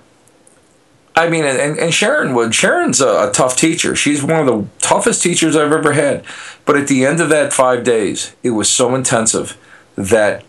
I 1.15 1.29
mean, 1.29 1.45
and, 1.45 1.79
and 1.79 1.95
Sharon 1.95 2.35
would 2.35 2.55
Sharon's 2.55 3.01
a, 3.01 3.29
a, 3.29 3.31
tough 3.33 3.57
teacher. 3.57 3.95
She's 3.95 4.23
one 4.23 4.41
of 4.41 4.47
the 4.47 4.67
toughest 4.81 5.23
teachers 5.23 5.57
I've 5.57 5.73
ever 5.73 5.93
had. 5.93 6.25
But 6.65 6.77
at 6.77 6.89
the 6.89 7.05
end 7.05 7.21
of 7.21 7.29
that 7.31 7.53
five 7.53 7.85
days, 7.85 8.35
it 8.43 8.51
was 8.51 8.69
so 8.69 8.95
intensive 8.95 9.57
that 9.97 10.45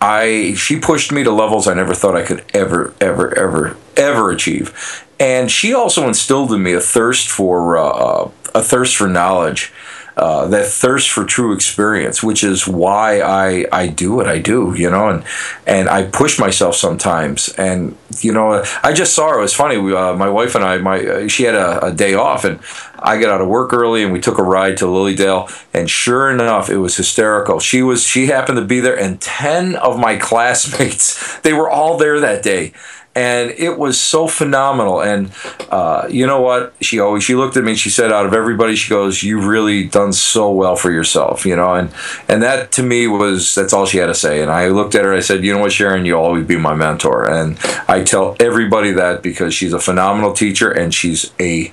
I 0.00 0.54
she 0.54 0.78
pushed 0.78 1.12
me 1.12 1.24
to 1.24 1.30
levels 1.30 1.66
I 1.66 1.74
never 1.74 1.94
thought 1.94 2.16
I 2.16 2.22
could 2.22 2.44
ever 2.54 2.94
ever 3.00 3.36
ever 3.36 3.76
ever 3.96 4.30
achieve. 4.30 5.06
And 5.18 5.50
she 5.50 5.74
also 5.74 6.08
instilled 6.08 6.52
in 6.52 6.62
me 6.62 6.72
a 6.72 6.80
thirst 6.80 7.28
for 7.28 7.76
uh, 7.76 7.88
uh 7.88 8.30
a 8.54 8.62
thirst 8.62 8.96
for 8.96 9.08
knowledge 9.08 9.72
uh, 10.16 10.46
that 10.48 10.66
thirst 10.66 11.10
for 11.10 11.24
true 11.24 11.54
experience, 11.54 12.22
which 12.22 12.44
is 12.44 12.66
why 12.66 13.20
I, 13.20 13.66
I 13.72 13.86
do 13.86 14.12
what 14.12 14.28
I 14.28 14.38
do, 14.38 14.74
you 14.76 14.90
know, 14.90 15.08
and 15.08 15.24
and 15.66 15.88
I 15.88 16.04
push 16.04 16.38
myself 16.38 16.76
sometimes. 16.76 17.48
And 17.50 17.96
you 18.20 18.32
know, 18.32 18.64
I 18.82 18.92
just 18.92 19.14
saw 19.14 19.30
her. 19.30 19.38
It 19.38 19.42
was 19.42 19.54
funny. 19.54 19.78
We, 19.78 19.94
uh, 19.94 20.14
my 20.14 20.28
wife 20.28 20.54
and 20.54 20.64
I, 20.64 20.78
my 20.78 21.00
uh, 21.00 21.28
she 21.28 21.44
had 21.44 21.54
a, 21.54 21.86
a, 21.86 21.92
day 21.92 22.14
off, 22.14 22.44
and 22.44 22.60
I 22.98 23.20
got 23.20 23.30
out 23.30 23.40
of 23.40 23.48
work 23.48 23.72
early, 23.72 24.02
and 24.02 24.12
we 24.12 24.20
took 24.20 24.38
a 24.38 24.42
ride 24.42 24.76
to 24.78 24.86
Lilydale. 24.86 25.50
And 25.72 25.88
sure 25.88 26.30
enough, 26.30 26.68
it 26.70 26.78
was 26.78 26.96
hysterical. 26.96 27.60
She 27.60 27.82
was 27.82 28.04
she 28.04 28.26
happened 28.26 28.58
to 28.58 28.64
be 28.64 28.80
there, 28.80 28.98
and 28.98 29.20
ten 29.20 29.76
of 29.76 29.98
my 29.98 30.16
classmates 30.30 31.40
they 31.40 31.52
were 31.52 31.70
all 31.70 31.96
there 31.96 32.20
that 32.20 32.42
day 32.42 32.72
and 33.20 33.50
it 33.50 33.78
was 33.78 34.00
so 34.00 34.26
phenomenal. 34.26 35.02
And 35.02 35.30
uh, 35.70 36.06
you 36.08 36.26
know 36.26 36.40
what? 36.40 36.72
She 36.80 37.00
always 37.00 37.22
she 37.22 37.34
looked 37.34 37.54
at 37.58 37.64
me 37.64 37.72
and 37.72 37.78
she 37.78 37.90
said, 37.90 38.10
"Out 38.10 38.24
of 38.24 38.32
everybody, 38.32 38.76
she 38.76 38.88
goes, 38.88 39.22
you've 39.22 39.44
really 39.44 39.84
done 39.84 40.14
so 40.14 40.50
well 40.50 40.74
for 40.74 40.90
yourself." 40.90 41.44
You 41.44 41.54
know, 41.54 41.74
and 41.74 41.90
and 42.28 42.42
that 42.42 42.72
to 42.72 42.82
me 42.82 43.06
was 43.08 43.54
that's 43.54 43.74
all 43.74 43.84
she 43.84 43.98
had 43.98 44.06
to 44.06 44.14
say. 44.14 44.40
And 44.40 44.50
I 44.50 44.68
looked 44.68 44.94
at 44.94 45.04
her. 45.04 45.12
I 45.12 45.20
said, 45.20 45.44
"You 45.44 45.52
know 45.52 45.60
what, 45.60 45.72
Sharon? 45.72 46.06
You'll 46.06 46.22
always 46.22 46.46
be 46.46 46.56
my 46.56 46.74
mentor." 46.74 47.30
And 47.30 47.58
I 47.86 48.02
tell 48.04 48.36
everybody 48.40 48.92
that 48.92 49.22
because 49.22 49.52
she's 49.52 49.74
a 49.74 49.80
phenomenal 49.80 50.32
teacher 50.32 50.70
and 50.70 50.94
she's 50.94 51.30
a 51.38 51.72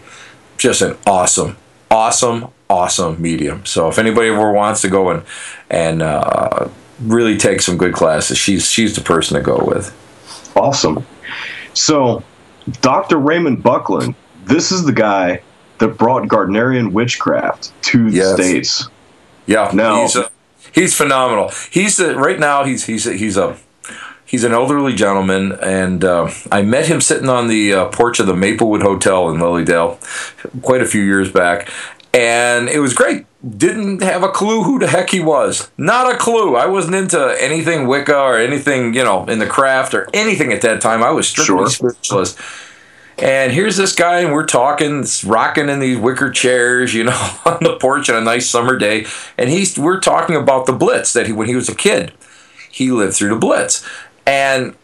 just 0.58 0.82
an 0.82 0.98
awesome, 1.06 1.56
awesome, 1.90 2.48
awesome 2.70 3.22
medium. 3.22 3.66
So 3.66 3.88
if 3.88 3.98
anybody 4.00 4.28
ever 4.28 4.52
wants 4.52 4.82
to 4.82 4.90
go 4.90 5.12
and 5.12 5.24
and 5.70 6.02
uh, 6.02 6.68
really 7.00 7.38
take 7.38 7.62
some 7.62 7.78
good 7.78 7.94
classes, 7.94 8.38
she's 8.38 8.70
she's 8.70 8.98
the 8.98 9.02
person 9.02 9.38
to 9.38 9.42
go 9.42 9.64
with. 9.64 9.96
Awesome. 10.58 11.06
So, 11.78 12.24
Dr. 12.82 13.18
Raymond 13.18 13.64
Buckland, 13.64 14.16
this 14.46 14.72
is 14.72 14.86
the 14.86 14.92
guy 14.92 15.42
that 15.78 15.90
brought 15.90 16.24
Gardnerian 16.24 16.92
witchcraft 16.92 17.72
to 17.84 18.10
the 18.10 18.18
yes. 18.18 18.34
states. 18.34 18.90
Yeah, 19.46 19.72
now 19.74 20.02
he's 20.02 20.16
a, 20.16 20.32
he's 20.74 20.96
phenomenal. 20.96 21.52
He's 21.72 22.00
a, 22.00 22.16
right 22.16 22.40
now 22.40 22.64
he's 22.64 22.86
he's 22.86 23.06
a, 23.06 23.14
he's 23.14 23.38
a 23.38 23.58
he's 24.26 24.44
an 24.44 24.52
elderly 24.52 24.94
gentleman, 24.94 25.54
and 25.62 26.04
uh, 26.04 26.30
I 26.52 26.64
met 26.64 26.88
him 26.88 27.00
sitting 27.00 27.30
on 27.30 27.48
the 27.48 27.74
uh, 27.74 27.86
porch 27.90 28.20
of 28.20 28.28
the 28.28 28.36
Maplewood 28.36 28.82
Hotel 28.82 29.30
in 29.30 29.38
Lilydale 29.38 30.00
quite 30.62 30.82
a 30.82 30.86
few 30.86 31.02
years 31.02 31.32
back, 31.32 31.70
and 32.14 32.68
it 32.68 32.80
was 32.80 32.94
great. 32.94 33.26
Didn't 33.46 34.02
have 34.02 34.24
a 34.24 34.30
clue 34.30 34.64
who 34.64 34.80
the 34.80 34.88
heck 34.88 35.12
he 35.12 35.20
was. 35.20 35.70
Not 35.78 36.12
a 36.12 36.18
clue. 36.18 36.56
I 36.56 36.66
wasn't 36.66 36.96
into 36.96 37.36
anything 37.40 37.88
Wicca 37.88 38.18
or 38.18 38.38
anything, 38.38 38.96
you 38.96 39.04
know, 39.04 39.26
in 39.26 39.40
the 39.40 39.46
craft 39.46 39.94
or 39.94 40.10
anything 40.14 40.52
at 40.52 40.62
that 40.62 40.82
time. 40.82 41.04
I 41.04 41.12
was 41.12 41.28
strictly 41.28 41.56
sure. 41.56 41.70
spiritualist. 41.70 42.40
And 43.20 43.52
here's 43.52 43.78
this 43.78 43.96
guy, 43.96 44.20
and 44.20 44.32
we're 44.32 44.46
talking, 44.46 45.04
rocking 45.26 45.70
in 45.70 45.80
these 45.80 45.98
wicker 45.98 46.30
chairs, 46.30 46.94
you 46.94 47.04
know, 47.04 47.38
on 47.46 47.58
the 47.62 47.78
porch 47.80 48.10
on 48.10 48.16
a 48.16 48.22
nice 48.22 48.50
summer 48.50 48.78
day. 48.78 49.06
And 49.38 49.50
he's 49.50 49.78
we're 49.78 50.00
talking 50.00 50.36
about 50.36 50.66
the 50.66 50.74
Blitz 50.74 51.14
that 51.14 51.28
he 51.28 51.34
when 51.34 51.48
he 51.48 51.56
was 51.56 51.70
a 51.70 51.76
kid, 51.76 52.14
he 52.72 52.92
lived 52.92 53.16
through 53.16 53.30
the 53.30 53.36
Blitz. 53.36 53.88
And 54.26 54.76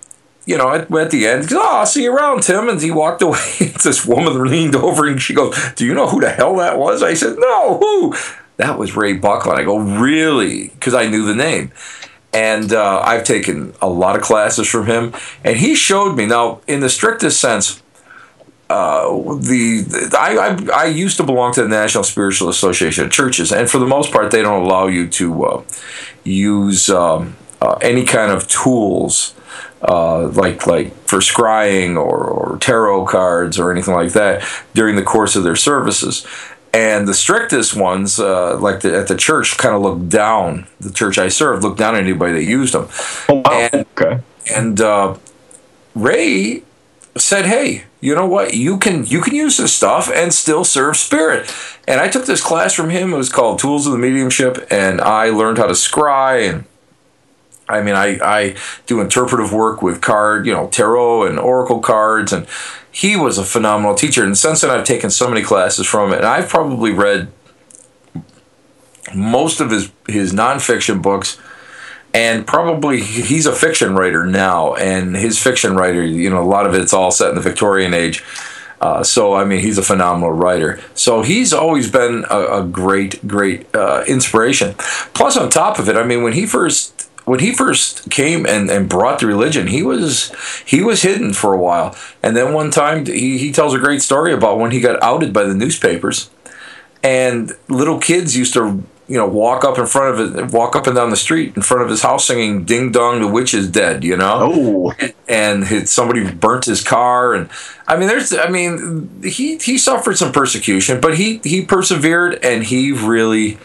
you 0.45 0.57
know, 0.57 0.73
at, 0.73 0.93
at 0.93 1.11
the 1.11 1.27
end, 1.27 1.43
he 1.43 1.49
goes, 1.49 1.59
oh, 1.61 1.77
I'll 1.77 1.85
see 1.85 2.03
you 2.03 2.13
around, 2.13 2.43
Tim. 2.43 2.67
And 2.67 2.81
he 2.81 2.91
walked 2.91 3.21
away. 3.23 3.39
this 3.83 4.05
woman 4.05 4.43
leaned 4.49 4.75
over 4.75 5.07
and 5.07 5.21
she 5.21 5.33
goes, 5.33 5.55
Do 5.75 5.85
you 5.85 5.93
know 5.93 6.07
who 6.07 6.21
the 6.21 6.29
hell 6.29 6.55
that 6.57 6.77
was? 6.77 7.03
I 7.03 7.13
said, 7.13 7.35
No, 7.37 7.77
who? 7.77 8.15
That 8.57 8.77
was 8.77 8.95
Ray 8.95 9.13
Buckland. 9.13 9.59
I 9.59 9.63
go, 9.63 9.77
Really? 9.77 10.69
Because 10.69 10.93
I 10.93 11.07
knew 11.07 11.25
the 11.25 11.35
name. 11.35 11.71
And 12.33 12.73
uh, 12.73 12.99
I've 12.99 13.23
taken 13.23 13.73
a 13.81 13.87
lot 13.87 14.15
of 14.15 14.23
classes 14.23 14.67
from 14.67 14.87
him. 14.87 15.13
And 15.43 15.57
he 15.57 15.75
showed 15.75 16.15
me, 16.15 16.25
now, 16.25 16.61
in 16.67 16.79
the 16.79 16.89
strictest 16.89 17.39
sense, 17.39 17.83
uh, 18.69 19.07
the, 19.35 19.81
the 19.81 20.17
I, 20.19 20.35
I, 20.35 20.83
I 20.83 20.85
used 20.85 21.17
to 21.17 21.23
belong 21.23 21.53
to 21.53 21.61
the 21.61 21.67
National 21.67 22.03
Spiritual 22.03 22.49
Association 22.49 23.05
of 23.05 23.11
Churches, 23.11 23.51
and 23.51 23.69
for 23.69 23.77
the 23.77 23.85
most 23.85 24.11
part, 24.11 24.31
they 24.31 24.41
don't 24.41 24.63
allow 24.63 24.87
you 24.87 25.07
to 25.09 25.45
uh, 25.45 25.63
use 26.23 26.89
um, 26.89 27.35
uh, 27.61 27.77
any 27.81 28.03
kind 28.03 28.31
of 28.31 28.47
tools 28.47 29.35
uh, 29.83 30.27
like 30.29 30.65
like 30.65 30.93
for 31.07 31.19
scrying 31.19 31.97
or, 31.97 32.23
or 32.23 32.57
tarot 32.59 33.05
cards 33.05 33.59
or 33.59 33.71
anything 33.71 33.93
like 33.93 34.13
that 34.13 34.43
during 34.73 34.95
the 34.95 35.03
course 35.03 35.35
of 35.35 35.43
their 35.43 35.55
services. 35.55 36.25
And 36.73 37.07
the 37.07 37.13
strictest 37.13 37.75
ones, 37.75 38.19
uh, 38.19 38.57
like 38.57 38.81
the, 38.81 38.97
at 38.97 39.07
the 39.07 39.15
church, 39.15 39.57
kind 39.57 39.75
of 39.75 39.81
looked 39.83 40.09
down. 40.09 40.67
The 40.79 40.91
church 40.91 41.19
I 41.19 41.27
served 41.27 41.63
looked 41.63 41.77
down 41.77 41.95
at 41.95 42.01
anybody 42.01 42.33
that 42.33 42.43
used 42.43 42.73
them. 42.73 42.87
Oh, 43.29 43.43
wow. 43.45 43.69
And, 43.71 43.85
okay. 43.95 44.21
And 44.55 44.81
uh, 44.81 45.17
Ray 45.93 46.63
said, 47.15 47.45
"Hey, 47.45 47.83
you 48.01 48.15
know 48.15 48.25
what? 48.25 48.55
You 48.55 48.79
can 48.79 49.05
you 49.05 49.21
can 49.21 49.35
use 49.35 49.57
this 49.57 49.73
stuff 49.73 50.09
and 50.11 50.33
still 50.33 50.63
serve 50.63 50.97
spirit." 50.97 51.53
And 51.87 52.01
I 52.01 52.07
took 52.07 52.25
this 52.25 52.41
class 52.41 52.73
from 52.73 52.89
him. 52.89 53.13
It 53.13 53.17
was 53.17 53.29
called 53.29 53.59
Tools 53.59 53.85
of 53.85 53.93
the 53.93 53.99
Mediumship, 53.99 54.65
and 54.71 54.99
I 54.99 55.29
learned 55.29 55.59
how 55.59 55.67
to 55.67 55.73
scry 55.73 56.49
and 56.49 56.65
I 57.69 57.81
mean, 57.81 57.95
I, 57.95 58.19
I 58.21 58.55
do 58.87 58.99
interpretive 58.99 59.53
work 59.53 59.81
with 59.81 60.01
card, 60.01 60.45
you 60.45 60.53
know, 60.53 60.67
tarot 60.67 61.23
and 61.23 61.39
oracle 61.39 61.79
cards, 61.79 62.33
and 62.33 62.45
he 62.93 63.15
was 63.15 63.39
a 63.39 63.43
phenomenal 63.43 63.95
teacher. 63.95 64.23
And 64.23 64.37
since 64.37 64.61
then, 64.61 64.69
I've 64.69 64.85
taken 64.85 65.09
so 65.09 65.27
many 65.27 65.41
classes 65.41 65.87
from 65.87 66.13
it, 66.13 66.17
and 66.17 66.25
I've 66.25 66.47
probably 66.47 66.91
read 66.91 67.27
most 69.13 69.59
of 69.59 69.71
his 69.71 69.91
his 70.07 70.31
nonfiction 70.31 71.01
books, 71.01 71.39
and 72.13 72.45
probably 72.45 73.01
he's 73.01 73.47
a 73.47 73.51
fiction 73.51 73.95
writer 73.95 74.25
now, 74.25 74.75
and 74.75 75.15
his 75.15 75.39
fiction 75.39 75.75
writer, 75.75 76.05
you 76.05 76.29
know, 76.29 76.41
a 76.41 76.45
lot 76.45 76.67
of 76.67 76.75
it's 76.75 76.93
all 76.93 77.11
set 77.11 77.29
in 77.29 77.35
the 77.35 77.41
Victorian 77.41 77.93
age. 77.93 78.23
Uh, 78.79 79.01
so 79.01 79.33
I 79.33 79.43
mean, 79.43 79.59
he's 79.59 79.79
a 79.79 79.83
phenomenal 79.83 80.31
writer. 80.31 80.79
So 80.93 81.23
he's 81.23 81.51
always 81.51 81.89
been 81.89 82.25
a, 82.29 82.59
a 82.59 82.63
great, 82.63 83.25
great 83.27 83.73
uh, 83.73 84.03
inspiration. 84.07 84.75
Plus, 85.13 85.35
on 85.35 85.49
top 85.49 85.79
of 85.79 85.89
it, 85.89 85.95
I 85.95 86.03
mean, 86.03 86.21
when 86.21 86.33
he 86.33 86.45
first 86.45 87.09
when 87.25 87.39
he 87.39 87.53
first 87.53 88.09
came 88.09 88.45
and, 88.45 88.69
and 88.69 88.89
brought 88.89 89.19
the 89.19 89.27
religion, 89.27 89.67
he 89.67 89.83
was 89.83 90.31
he 90.65 90.83
was 90.83 91.01
hidden 91.01 91.33
for 91.33 91.53
a 91.53 91.57
while. 91.57 91.95
And 92.21 92.35
then 92.35 92.53
one 92.53 92.71
time 92.71 93.05
he, 93.05 93.37
he 93.37 93.51
tells 93.51 93.73
a 93.73 93.79
great 93.79 94.01
story 94.01 94.33
about 94.33 94.59
when 94.59 94.71
he 94.71 94.81
got 94.81 95.01
outed 95.01 95.33
by 95.33 95.43
the 95.43 95.53
newspapers. 95.53 96.29
And 97.01 97.51
little 97.67 97.99
kids 97.99 98.37
used 98.37 98.53
to 98.53 98.83
you 99.07 99.17
know, 99.17 99.27
walk 99.27 99.65
up 99.65 99.77
in 99.77 99.85
front 99.85 100.19
of 100.19 100.37
it, 100.37 100.51
walk 100.51 100.75
up 100.75 100.87
and 100.87 100.95
down 100.95 101.09
the 101.09 101.17
street 101.17 101.55
in 101.55 101.61
front 101.61 101.83
of 101.83 101.89
his 101.89 102.01
house 102.01 102.25
singing 102.25 102.63
"Ding 102.63 102.91
Dong, 102.91 103.21
the 103.21 103.27
Witch 103.27 103.53
is 103.53 103.69
Dead," 103.69 104.03
you 104.03 104.15
know. 104.15 104.51
Oh, 104.53 104.93
and 105.27 105.65
his, 105.65 105.91
somebody 105.91 106.31
burnt 106.31 106.65
his 106.65 106.81
car, 106.81 107.33
and 107.33 107.49
I 107.87 107.97
mean, 107.97 108.07
there's, 108.07 108.33
I 108.33 108.47
mean, 108.47 109.21
he 109.21 109.57
he 109.57 109.77
suffered 109.77 110.17
some 110.17 110.31
persecution, 110.31 111.01
but 111.01 111.17
he 111.17 111.41
he 111.43 111.65
persevered, 111.65 112.43
and 112.43 112.63
he 112.63 112.93
really, 112.93 113.57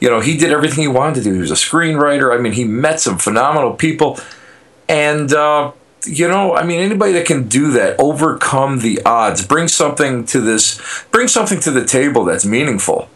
you 0.00 0.10
know, 0.10 0.20
he 0.20 0.36
did 0.36 0.52
everything 0.52 0.82
he 0.82 0.88
wanted 0.88 1.16
to 1.16 1.22
do. 1.22 1.32
He 1.32 1.40
was 1.40 1.50
a 1.50 1.54
screenwriter. 1.54 2.36
I 2.36 2.40
mean, 2.40 2.52
he 2.52 2.64
met 2.64 3.00
some 3.00 3.18
phenomenal 3.18 3.74
people, 3.74 4.18
and. 4.88 5.32
uh 5.32 5.72
you 6.06 6.28
know, 6.28 6.54
I 6.54 6.64
mean, 6.64 6.80
anybody 6.80 7.12
that 7.12 7.26
can 7.26 7.48
do 7.48 7.70
that, 7.72 7.98
overcome 7.98 8.80
the 8.80 9.00
odds, 9.06 9.46
bring 9.46 9.68
something 9.68 10.26
to 10.26 10.40
this, 10.40 10.78
bring 11.10 11.28
something 11.28 11.60
to 11.60 11.70
the 11.70 11.84
table 11.84 12.24
that's 12.24 12.44
meaningful, 12.44 13.08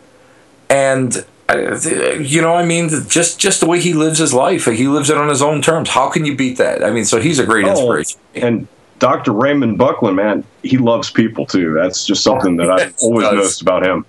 and 0.70 1.24
you 1.54 2.42
know, 2.42 2.54
I 2.54 2.64
mean, 2.64 2.90
just 3.08 3.38
just 3.38 3.60
the 3.60 3.66
way 3.66 3.80
he 3.80 3.94
lives 3.94 4.18
his 4.18 4.34
life, 4.34 4.66
he 4.66 4.86
lives 4.86 5.08
it 5.08 5.16
on 5.16 5.28
his 5.28 5.40
own 5.40 5.62
terms. 5.62 5.88
How 5.88 6.10
can 6.10 6.24
you 6.24 6.36
beat 6.36 6.58
that? 6.58 6.84
I 6.84 6.90
mean, 6.90 7.04
so 7.04 7.20
he's 7.20 7.38
a 7.38 7.46
great 7.46 7.64
oh, 7.64 7.70
inspiration. 7.70 8.20
And 8.34 8.68
Dr. 8.98 9.32
Raymond 9.32 9.78
Buckland, 9.78 10.16
man, 10.16 10.44
he 10.62 10.76
loves 10.76 11.10
people 11.10 11.46
too. 11.46 11.72
That's 11.72 12.04
just 12.04 12.22
something 12.22 12.56
that 12.56 12.70
I've 12.70 12.94
always 13.00 13.24
noticed 13.24 13.62
about 13.62 13.84
him. 13.84 14.04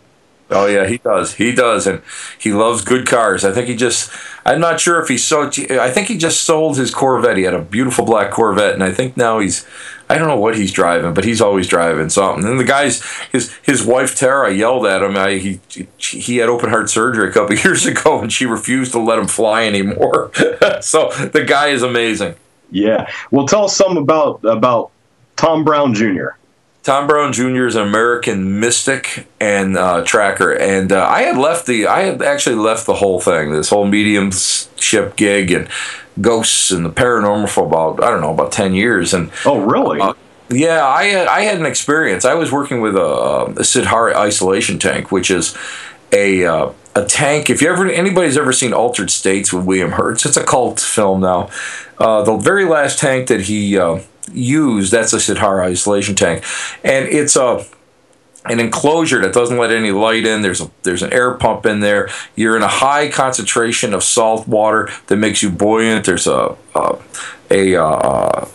Oh 0.52 0.66
yeah, 0.66 0.88
he 0.88 0.98
does. 0.98 1.36
He 1.36 1.54
does, 1.54 1.86
and 1.86 2.02
he 2.40 2.52
loves 2.52 2.84
good 2.84 3.08
cars. 3.08 3.46
I 3.46 3.52
think 3.52 3.68
he 3.68 3.76
just. 3.76 4.12
I'm 4.46 4.60
not 4.60 4.80
sure 4.80 5.00
if 5.00 5.08
he 5.08 5.18
sold. 5.18 5.54
I 5.70 5.92
think 5.92 6.08
he 6.08 6.18
just 6.18 6.42
sold 6.42 6.78
his 6.78 6.94
Corvette. 6.94 7.38
He 7.38 7.44
had 7.44 7.54
a 7.54 7.62
beautiful 7.62 8.04
black 8.04 8.32
Corvette, 8.32 8.74
and 8.74 8.84
I 8.84 8.92
think 8.92 9.16
now 9.16 9.40
he's. 9.40 9.68
I 10.12 10.18
don't 10.18 10.28
know 10.28 10.40
what 10.40 10.58
he's 10.58 10.72
driving, 10.72 11.14
but 11.14 11.24
he's 11.24 11.40
always 11.40 11.68
driving 11.68 12.10
something. 12.10 12.44
And 12.44 12.60
the 12.60 12.64
guys, 12.64 13.04
his 13.32 13.54
his 13.62 13.86
wife 13.86 14.16
Tara 14.16 14.52
yelled 14.52 14.88
at 14.88 15.04
him. 15.04 15.16
I, 15.16 15.36
he 15.38 15.60
he 15.98 16.38
had 16.38 16.50
open 16.50 16.72
heart 16.72 16.90
surgery 16.90 17.30
a 17.30 17.32
couple 17.32 17.56
years 17.64 17.86
ago, 17.86 18.20
and 18.20 18.34
she 18.34 18.48
refused 18.48 18.92
to 18.94 19.00
let 19.00 19.20
him 19.20 19.28
fly 19.28 19.66
anymore. 19.66 20.32
so 20.82 21.10
the 21.32 21.46
guy 21.48 21.68
is 21.68 21.84
amazing. 21.84 22.36
Yeah. 22.72 23.12
Well, 23.30 23.46
tell 23.46 23.66
us 23.66 23.76
something 23.76 23.98
about 23.98 24.44
about 24.46 24.90
Tom 25.36 25.64
Brown 25.64 25.94
Jr. 25.94 26.39
Tom 26.90 27.06
Brown 27.06 27.32
Jr. 27.34 27.68
is 27.68 27.76
an 27.76 27.88
American 27.88 28.60
mystic 28.60 29.28
and 29.40 29.78
uh, 29.78 30.04
tracker, 30.04 30.52
and 30.52 30.92
uh, 30.92 31.06
I 31.06 31.22
had 31.22 31.38
left 31.38 31.68
the 31.68 31.86
I 31.86 32.00
had 32.00 32.24
actually 32.24 32.56
left 32.56 32.88
the 32.88 32.96
whole 32.96 33.22
thing, 33.22 33.52
this 33.52 33.70
whole 33.70 33.86
mediumship 33.86 35.16
gig 35.16 35.52
and 35.52 35.70
ghosts 36.20 36.72
and 36.72 36.84
the 36.84 36.90
paranormal 36.90 37.48
for 37.48 37.68
about 37.68 38.04
I 38.04 38.10
don't 38.10 38.22
know 38.22 38.34
about 38.34 38.52
ten 38.52 38.74
years. 38.74 39.14
And 39.14 39.30
oh, 39.46 39.60
really? 39.60 40.00
Uh, 40.00 40.14
yeah, 40.50 40.84
I 40.84 41.04
had, 41.04 41.28
I 41.28 41.42
had 41.42 41.60
an 41.60 41.68
experience. 41.68 42.26
I 42.26 42.34
was 42.34 42.52
working 42.52 42.82
with 42.82 42.96
a, 42.96 43.54
a 43.56 43.62
Siddhara 43.62 44.16
isolation 44.16 44.80
tank, 44.80 45.12
which 45.12 45.30
is 45.30 45.56
a 46.12 46.44
uh, 46.44 46.72
a 46.96 47.06
tank. 47.06 47.52
If 47.52 47.62
you 47.62 47.70
ever 47.70 47.86
anybody's 47.88 48.36
ever 48.36 48.52
seen 48.52 48.74
Altered 48.74 49.12
States 49.12 49.54
with 49.54 49.64
William 49.64 49.92
Hertz, 49.92 50.26
it's 50.26 50.38
a 50.38 50.44
cult 50.44 50.80
film 50.80 51.22
now. 51.22 51.52
Uh, 52.00 52.24
the 52.24 52.36
very 52.38 52.66
last 52.66 52.98
tank 52.98 53.28
that 53.28 53.42
he 53.42 53.78
uh, 53.78 54.00
used. 54.34 54.92
That's 54.92 55.14
a 55.14 55.18
Siddhara 55.18 55.66
isolation 55.66 56.16
tank, 56.16 56.44
and 56.84 57.08
it's 57.08 57.36
a 57.36 57.66
an 58.46 58.60
enclosure 58.60 59.22
that 59.22 59.34
doesn't 59.34 59.58
let 59.58 59.72
any 59.72 59.92
light 59.92 60.26
in. 60.26 60.42
There's 60.42 60.62
a 60.62 60.72
there's 60.84 61.04
an 61.04 61.12
air 61.14 61.34
pump 61.34 61.66
in 61.66 61.82
there. 61.82 62.10
You're 62.36 62.56
in 62.56 62.64
a 62.64 62.68
high 62.68 63.10
concentration 63.10 63.94
of 63.94 64.04
salt 64.04 64.48
water 64.48 64.90
that 65.08 65.18
makes 65.18 65.44
you 65.44 65.50
buoyant. 65.50 66.06
There's 66.06 66.28
a 66.28 66.56
a 66.76 66.98
a, 67.52 67.76
uh, 67.76 68.46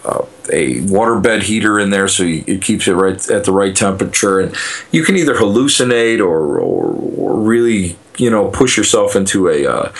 a 0.52 0.80
waterbed 0.82 1.42
heater 1.42 1.80
in 1.80 1.90
there, 1.90 2.06
so 2.06 2.22
you, 2.22 2.44
it 2.46 2.62
keeps 2.62 2.86
it 2.86 2.92
right 2.92 3.30
at 3.30 3.44
the 3.44 3.52
right 3.52 3.74
temperature. 3.74 4.40
And 4.40 4.54
you 4.92 5.02
can 5.04 5.16
either 5.16 5.34
hallucinate 5.34 6.20
or 6.20 6.58
or, 6.58 6.92
or 7.16 7.36
really 7.40 7.96
you 8.16 8.30
know 8.30 8.48
push 8.48 8.76
yourself 8.76 9.16
into 9.16 9.48
a 9.48 9.66
uh, 9.66 9.92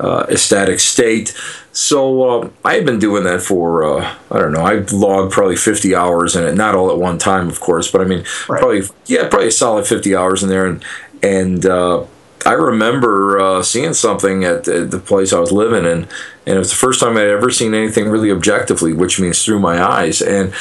uh, 0.00 0.26
ecstatic 0.28 0.80
state. 0.80 1.36
So 1.72 2.42
uh, 2.42 2.50
I've 2.64 2.84
been 2.84 2.98
doing 2.98 3.24
that 3.24 3.42
for 3.42 3.84
uh, 3.84 4.16
I 4.30 4.38
don't 4.38 4.52
know. 4.52 4.64
I've 4.64 4.92
logged 4.92 5.32
probably 5.32 5.56
50 5.56 5.94
hours 5.94 6.36
in 6.36 6.44
it, 6.44 6.54
not 6.54 6.74
all 6.74 6.90
at 6.90 6.98
one 6.98 7.18
time, 7.18 7.48
of 7.48 7.60
course, 7.60 7.90
but 7.90 8.00
I 8.00 8.04
mean 8.04 8.24
right. 8.48 8.60
probably 8.60 8.82
yeah, 9.06 9.28
probably 9.28 9.48
a 9.48 9.52
solid 9.52 9.86
50 9.86 10.14
hours 10.14 10.42
in 10.42 10.48
there. 10.48 10.66
And 10.66 10.84
and 11.22 11.66
uh, 11.66 12.04
I 12.44 12.52
remember 12.52 13.40
uh, 13.40 13.62
seeing 13.62 13.92
something 13.92 14.44
at, 14.44 14.68
at, 14.68 14.90
the 14.90 14.98
place 14.98 15.32
I 15.32 15.40
was 15.40 15.50
living 15.50 15.84
in, 15.84 16.06
and 16.46 16.54
it 16.54 16.58
was 16.58 16.70
the 16.70 16.76
first 16.76 17.00
time 17.00 17.16
I'd 17.16 17.26
ever 17.26 17.50
seen 17.50 17.74
anything 17.74 18.08
really 18.08 18.30
objectively, 18.30 18.92
which 18.92 19.18
means 19.18 19.44
through 19.44 19.58
my 19.58 19.82
eyes. 19.82 20.22
And 20.22 20.54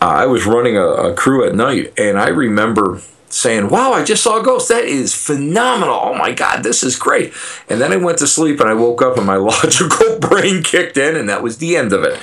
I 0.00 0.26
was 0.26 0.46
running 0.46 0.76
a, 0.76 0.84
a 0.84 1.14
crew 1.14 1.48
at 1.48 1.54
night, 1.54 1.94
and 1.96 2.18
I 2.18 2.28
remember 2.28 3.00
saying, 3.32 3.68
Wow, 3.68 3.92
I 3.92 4.04
just 4.04 4.22
saw 4.22 4.40
a 4.40 4.42
ghost. 4.42 4.68
That 4.68 4.84
is 4.84 5.14
phenomenal. 5.14 5.98
Oh 6.02 6.14
my 6.14 6.32
God, 6.32 6.62
this 6.62 6.82
is 6.82 6.96
great. 6.96 7.32
And 7.68 7.80
then 7.80 7.92
I 7.92 7.96
went 7.96 8.18
to 8.18 8.26
sleep 8.26 8.60
and 8.60 8.68
I 8.68 8.74
woke 8.74 9.02
up 9.02 9.16
and 9.16 9.26
my 9.26 9.36
logical 9.36 10.18
brain 10.18 10.62
kicked 10.62 10.96
in, 10.96 11.16
and 11.16 11.28
that 11.28 11.42
was 11.42 11.58
the 11.58 11.76
end 11.76 11.92
of 11.92 12.04
it. 12.04 12.18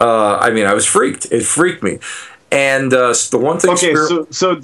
Uh, 0.00 0.36
I 0.36 0.50
mean, 0.50 0.66
I 0.66 0.74
was 0.74 0.86
freaked. 0.86 1.26
It 1.30 1.44
freaked 1.44 1.82
me. 1.82 1.98
And 2.50 2.92
uh, 2.92 3.14
the 3.30 3.38
one 3.38 3.58
thing. 3.58 3.70
Okay, 3.72 3.94
so, 3.94 4.26
so 4.30 4.60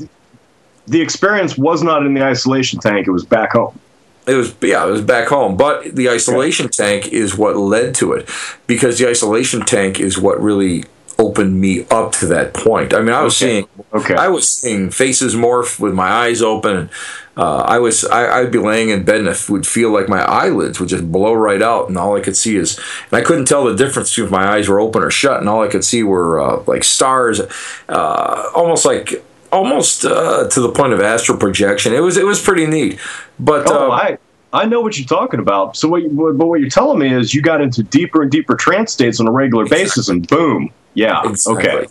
the 0.86 1.00
experience 1.00 1.56
was 1.56 1.82
not 1.82 2.04
in 2.04 2.14
the 2.14 2.22
isolation 2.22 2.80
tank, 2.80 3.06
it 3.06 3.10
was 3.10 3.24
back 3.24 3.52
home. 3.52 3.78
It 4.26 4.34
was 4.34 4.54
yeah, 4.60 4.86
it 4.86 4.90
was 4.90 5.00
back 5.00 5.28
home. 5.28 5.56
But 5.56 5.94
the 5.96 6.10
isolation 6.10 6.68
tank 6.68 7.08
is 7.08 7.36
what 7.36 7.56
led 7.56 7.94
to 7.96 8.12
it, 8.12 8.28
because 8.66 8.98
the 8.98 9.08
isolation 9.08 9.62
tank 9.62 10.00
is 10.00 10.18
what 10.18 10.40
really 10.40 10.84
opened 11.18 11.60
me 11.60 11.84
up 11.90 12.12
to 12.12 12.26
that 12.26 12.54
point. 12.54 12.94
I 12.94 13.00
mean, 13.00 13.12
I 13.12 13.22
was 13.22 13.40
okay. 13.42 13.52
seeing, 13.52 13.68
okay, 13.92 14.14
I 14.14 14.28
was 14.28 14.48
seeing 14.48 14.90
faces 14.90 15.34
morph 15.34 15.80
with 15.80 15.92
my 15.92 16.08
eyes 16.08 16.42
open. 16.42 16.90
Uh, 17.36 17.58
I 17.60 17.78
was, 17.78 18.04
I, 18.04 18.42
would 18.42 18.50
be 18.50 18.58
laying 18.58 18.88
in 18.88 19.04
bed 19.04 19.20
and 19.20 19.28
it 19.28 19.48
would 19.48 19.66
feel 19.66 19.92
like 19.92 20.08
my 20.08 20.22
eyelids 20.22 20.80
would 20.80 20.88
just 20.88 21.10
blow 21.10 21.34
right 21.34 21.62
out, 21.62 21.88
and 21.88 21.96
all 21.96 22.16
I 22.16 22.20
could 22.20 22.36
see 22.36 22.56
is, 22.56 22.78
and 22.78 23.20
I 23.20 23.22
couldn't 23.22 23.46
tell 23.46 23.64
the 23.64 23.76
difference 23.76 24.16
if 24.18 24.30
my 24.30 24.48
eyes 24.48 24.68
were 24.68 24.80
open 24.80 25.02
or 25.02 25.10
shut, 25.10 25.40
and 25.40 25.48
all 25.48 25.62
I 25.62 25.68
could 25.68 25.84
see 25.84 26.02
were 26.02 26.40
uh, 26.40 26.62
like 26.66 26.84
stars, 26.84 27.40
uh, 27.88 28.50
almost 28.54 28.84
like, 28.84 29.24
almost 29.52 30.04
uh, 30.04 30.48
to 30.48 30.60
the 30.60 30.70
point 30.70 30.92
of 30.92 31.00
astral 31.00 31.38
projection. 31.38 31.94
It 31.94 32.00
was, 32.00 32.16
it 32.16 32.26
was 32.26 32.42
pretty 32.42 32.66
neat. 32.66 32.98
But 33.38 33.68
oh, 33.68 33.92
uh, 33.92 33.94
I, 33.94 34.18
I 34.52 34.64
know 34.66 34.80
what 34.80 34.98
you're 34.98 35.06
talking 35.06 35.40
about. 35.40 35.76
So, 35.76 35.88
what, 35.88 36.02
but 36.36 36.46
what 36.46 36.60
you're 36.60 36.70
telling 36.70 36.98
me 36.98 37.12
is 37.12 37.34
you 37.34 37.42
got 37.42 37.60
into 37.60 37.82
deeper 37.82 38.22
and 38.22 38.30
deeper 38.30 38.54
trance 38.54 38.92
states 38.92 39.20
on 39.20 39.28
a 39.28 39.32
regular 39.32 39.66
basis, 39.66 40.08
and 40.08 40.26
boom, 40.26 40.72
yeah. 40.98 41.22
Exactly. 41.24 41.68
Okay. 41.68 41.86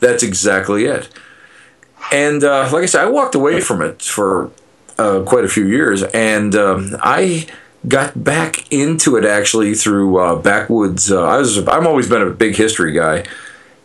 That's 0.00 0.22
exactly 0.22 0.84
it. 0.84 1.08
And 2.12 2.44
uh, 2.44 2.68
like 2.72 2.82
I 2.82 2.86
said, 2.86 3.02
I 3.02 3.10
walked 3.10 3.34
away 3.34 3.60
from 3.60 3.82
it 3.82 4.02
for 4.02 4.50
uh, 4.98 5.22
quite 5.26 5.44
a 5.44 5.48
few 5.48 5.66
years, 5.66 6.02
and 6.02 6.54
um, 6.54 6.96
I 7.00 7.46
got 7.88 8.22
back 8.22 8.70
into 8.72 9.16
it 9.16 9.24
actually 9.24 9.74
through 9.74 10.18
uh, 10.18 10.36
backwoods. 10.36 11.10
Uh, 11.10 11.24
I 11.24 11.38
was 11.38 11.58
I've 11.58 11.86
always 11.86 12.08
been 12.08 12.22
a 12.22 12.30
big 12.30 12.56
history 12.56 12.92
guy, 12.92 13.24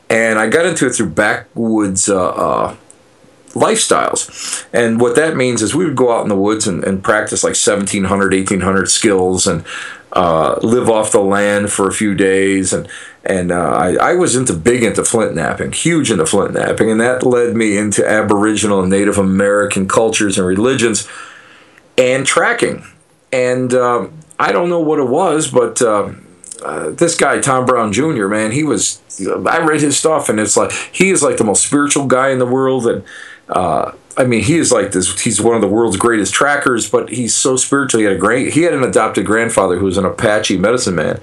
and 0.10 0.38
I 0.38 0.48
got 0.50 0.66
into 0.66 0.88
it 0.88 0.92
through 0.92 1.10
backwoods 1.10 2.10
uh, 2.10 2.30
uh, 2.30 2.76
lifestyles. 3.54 4.68
And 4.74 5.00
what 5.00 5.16
that 5.16 5.36
means 5.36 5.62
is 5.62 5.74
we 5.74 5.86
would 5.86 5.96
go 5.96 6.12
out 6.12 6.24
in 6.24 6.30
the 6.30 6.36
woods 6.36 6.68
and, 6.68 6.84
and 6.84 7.04
practice 7.04 7.44
like 7.44 7.56
1700, 7.56 8.34
1800 8.34 8.90
skills 8.90 9.48
and 9.48 9.66
uh, 10.13 10.60
live 10.62 10.90
off 10.90 11.12
the 11.12 11.22
land 11.22 11.72
for 11.72 11.88
a 11.88 11.94
few 11.94 12.13
days. 12.16 12.74
And, 12.74 12.88
and 13.28 13.52
uh, 13.52 13.72
I, 13.72 13.96
I 13.96 14.13
was 14.13 14.38
into 14.38 14.54
big 14.54 14.84
into 14.84 15.04
flint 15.04 15.36
knapping, 15.36 15.74
huge 15.74 16.10
into 16.10 16.26
flint 16.26 16.54
knapping. 16.54 16.90
And 16.90 17.02
that 17.02 17.24
led 17.24 17.56
me 17.56 17.78
into 17.78 18.08
Aboriginal 18.08 18.80
and 18.80 18.90
Native 18.90 19.18
American 19.18 19.88
cultures 19.88 20.38
and 20.38 20.48
religions 20.48 21.08
and 21.98 22.26
tracking. 22.26 22.86
And 23.34 23.74
uh, 23.74 24.08
I 24.40 24.54
don't 24.54 24.70
know 24.70 24.80
what 24.80 25.00
it 25.00 25.10
was, 25.10 25.50
but 25.52 25.82
uh, 25.82 26.13
uh, 26.63 26.92
this 26.92 27.18
guy 27.18 27.40
Tom 27.40 27.66
Brown 27.66 27.92
Jr. 27.92 28.28
Man, 28.28 28.52
he 28.52 28.63
was. 28.63 29.02
I 29.20 29.60
read 29.60 29.82
his 29.82 29.98
stuff, 29.98 30.30
and 30.30 30.40
it's 30.40 30.56
like 30.56 30.72
he 30.72 31.10
is 31.10 31.22
like 31.22 31.38
the 31.38 31.44
most 31.44 31.66
spiritual 31.66 32.06
guy 32.06 32.30
in 32.30 32.40
the 32.40 32.46
world, 32.46 32.88
and 32.88 33.04
uh, 33.50 33.92
I 34.16 34.26
mean, 34.26 34.44
he 34.44 34.58
is 34.58 34.72
like 34.72 34.92
this. 34.92 35.20
He's 35.22 35.42
one 35.42 35.56
of 35.56 35.62
the 35.62 35.68
world's 35.68 35.98
greatest 35.98 36.34
trackers, 36.34 36.90
but 36.90 37.10
he's 37.10 37.36
so 37.36 37.58
spiritual. 37.58 38.00
He 38.00 38.06
had 38.06 38.16
a 38.16 38.20
great. 38.20 38.54
He 38.54 38.62
had 38.62 38.74
an 38.74 38.84
adopted 38.84 39.26
grandfather 39.26 39.78
who 39.78 39.86
was 39.86 39.98
an 39.98 40.06
Apache 40.06 40.58
medicine 40.58 40.96
man, 40.96 41.20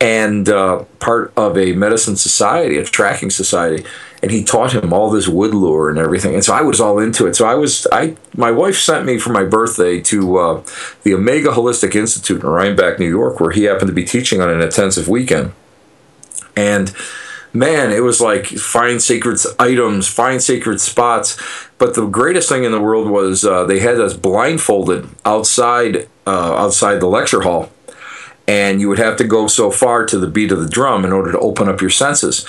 and 0.00 0.48
uh, 0.48 0.84
part 0.98 1.32
of 1.36 1.56
a 1.56 1.72
medicine 1.72 2.16
society, 2.16 2.76
a 2.76 2.84
tracking 2.84 3.30
society. 3.30 3.84
And 4.22 4.30
he 4.30 4.42
taught 4.42 4.72
him 4.72 4.90
all 4.90 5.10
this 5.10 5.28
wood 5.28 5.54
lore 5.54 5.90
and 5.90 5.98
everything. 5.98 6.34
And 6.34 6.42
so 6.42 6.54
I 6.54 6.62
was 6.62 6.80
all 6.80 6.98
into 6.98 7.26
it. 7.26 7.36
So 7.36 7.46
I 7.46 7.54
was. 7.56 7.86
I 7.92 8.16
my 8.34 8.50
wife 8.50 8.78
sent 8.78 9.04
me 9.04 9.18
for 9.18 9.32
my 9.32 9.44
birthday 9.44 10.00
to 10.00 10.38
uh, 10.38 10.62
the 11.02 11.12
Omega 11.12 11.50
Holistic 11.50 11.94
Institute 11.94 12.42
in 12.42 12.48
Rhinebeck, 12.48 12.98
New 12.98 13.08
York, 13.08 13.38
where 13.38 13.50
he 13.50 13.64
happened 13.64 13.88
to 13.88 13.94
be 13.94 14.04
teaching 14.04 14.40
on 14.40 14.48
an 14.48 14.62
intensive 14.62 15.08
weekend, 15.08 15.52
and 16.56 16.94
man, 17.54 17.92
it 17.92 18.02
was 18.02 18.20
like 18.20 18.46
find 18.46 19.02
sacred 19.02 19.38
items, 19.58 20.08
find 20.08 20.42
sacred 20.42 20.80
spots. 20.80 21.38
But 21.78 21.94
the 21.94 22.06
greatest 22.06 22.48
thing 22.48 22.64
in 22.64 22.72
the 22.72 22.80
world 22.80 23.08
was 23.08 23.44
uh, 23.44 23.64
they 23.64 23.78
had 23.78 24.00
us 24.00 24.14
blindfolded 24.14 25.08
outside 25.24 26.08
uh, 26.26 26.54
outside 26.54 27.00
the 27.00 27.06
lecture 27.06 27.42
hall, 27.42 27.70
and 28.46 28.80
you 28.80 28.88
would 28.88 28.98
have 28.98 29.16
to 29.16 29.24
go 29.24 29.46
so 29.46 29.70
far 29.70 30.04
to 30.06 30.18
the 30.18 30.26
beat 30.26 30.52
of 30.52 30.60
the 30.60 30.68
drum 30.68 31.04
in 31.04 31.12
order 31.12 31.32
to 31.32 31.38
open 31.38 31.68
up 31.68 31.80
your 31.80 31.90
senses. 31.90 32.46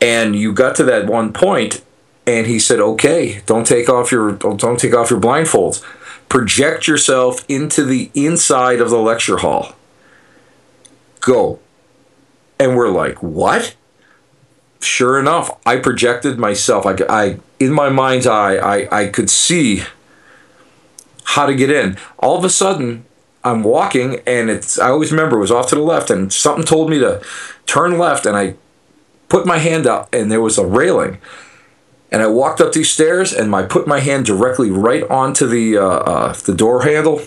And 0.00 0.36
you 0.36 0.52
got 0.52 0.76
to 0.76 0.84
that 0.84 1.06
one 1.06 1.32
point, 1.32 1.82
and 2.26 2.46
he 2.46 2.58
said, 2.58 2.80
"Okay, 2.80 3.42
don't 3.46 3.66
take 3.66 3.88
off 3.88 4.12
your 4.12 4.32
don't 4.32 4.78
take 4.78 4.94
off 4.94 5.10
your 5.10 5.20
blindfolds." 5.20 5.82
project 6.28 6.86
yourself 6.86 7.44
into 7.48 7.84
the 7.84 8.10
inside 8.14 8.80
of 8.80 8.90
the 8.90 8.98
lecture 8.98 9.38
hall. 9.38 9.74
Go. 11.20 11.60
And 12.58 12.76
we're 12.76 12.90
like, 12.90 13.22
what? 13.22 13.74
Sure 14.80 15.18
enough, 15.18 15.56
I 15.64 15.78
projected 15.78 16.38
myself. 16.38 16.84
I, 16.84 16.96
I 17.08 17.38
in 17.58 17.72
my 17.72 17.88
mind's 17.88 18.26
eye, 18.26 18.56
I, 18.56 19.04
I 19.04 19.06
could 19.08 19.30
see 19.30 19.82
how 21.24 21.46
to 21.46 21.54
get 21.54 21.70
in. 21.70 21.96
All 22.18 22.36
of 22.36 22.44
a 22.44 22.50
sudden, 22.50 23.05
I'm 23.46 23.62
walking, 23.62 24.20
and 24.26 24.50
it's 24.50 24.78
I 24.78 24.88
always 24.90 25.12
remember 25.12 25.36
it 25.36 25.40
was 25.40 25.50
off 25.50 25.68
to 25.68 25.74
the 25.74 25.80
left, 25.80 26.10
and 26.10 26.32
something 26.32 26.64
told 26.64 26.90
me 26.90 26.98
to 26.98 27.22
turn 27.66 27.98
left, 27.98 28.26
and 28.26 28.36
I 28.36 28.54
put 29.28 29.46
my 29.46 29.58
hand 29.58 29.86
up, 29.86 30.12
and 30.12 30.30
there 30.30 30.40
was 30.40 30.58
a 30.58 30.66
railing. 30.66 31.18
And 32.10 32.22
I 32.22 32.28
walked 32.28 32.60
up 32.60 32.72
these 32.72 32.90
stairs, 32.90 33.32
and 33.32 33.54
I 33.54 33.64
put 33.64 33.86
my 33.86 34.00
hand 34.00 34.26
directly 34.26 34.70
right 34.70 35.02
onto 35.10 35.46
the 35.46 35.76
uh, 35.76 35.86
uh, 35.86 36.32
the 36.34 36.54
door 36.54 36.82
handle. 36.82 37.22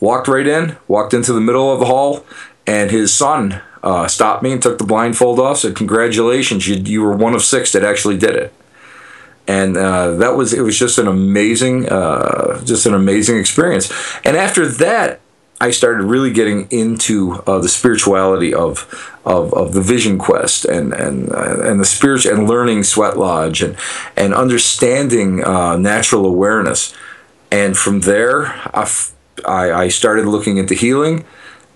Walked 0.00 0.26
right 0.26 0.46
in, 0.46 0.76
walked 0.88 1.14
into 1.14 1.32
the 1.32 1.40
middle 1.40 1.72
of 1.72 1.78
the 1.78 1.86
hall, 1.86 2.24
and 2.66 2.90
his 2.90 3.14
son 3.14 3.60
uh, 3.82 4.08
stopped 4.08 4.42
me 4.42 4.52
and 4.52 4.60
took 4.60 4.78
the 4.78 4.84
blindfold 4.84 5.38
off. 5.38 5.58
Said, 5.58 5.76
"Congratulations, 5.76 6.66
you 6.66 6.76
you 6.76 7.02
were 7.02 7.16
one 7.16 7.34
of 7.34 7.42
six 7.42 7.72
that 7.72 7.84
actually 7.84 8.18
did 8.18 8.34
it." 8.34 8.52
And 9.48 9.76
uh, 9.76 10.12
that 10.16 10.36
was 10.36 10.52
it 10.52 10.60
was 10.60 10.78
just 10.78 10.98
an 10.98 11.08
amazing, 11.08 11.88
uh, 11.88 12.62
just 12.64 12.86
an 12.86 12.94
amazing 12.94 13.38
experience. 13.38 13.92
And 14.24 14.36
after 14.36 14.66
that, 14.66 15.20
I 15.60 15.70
started 15.70 16.02
really 16.04 16.32
getting 16.32 16.66
into 16.70 17.34
uh, 17.46 17.60
the 17.60 17.68
spirituality 17.68 18.52
of, 18.52 19.16
of 19.24 19.54
of 19.54 19.74
the 19.74 19.80
Vision 19.80 20.18
Quest 20.18 20.64
and 20.64 20.92
and 20.92 21.32
uh, 21.32 21.62
and 21.62 21.78
the 21.78 21.84
spiritual 21.84 22.32
and 22.32 22.48
learning 22.48 22.82
Sweat 22.82 23.16
Lodge 23.16 23.62
and 23.62 23.76
and 24.16 24.34
understanding 24.34 25.44
uh, 25.44 25.76
natural 25.76 26.26
awareness. 26.26 26.92
And 27.52 27.76
from 27.76 28.00
there, 28.00 28.46
I, 28.74 28.86
I 29.44 29.88
started 29.88 30.26
looking 30.26 30.56
into 30.56 30.74
healing, 30.74 31.24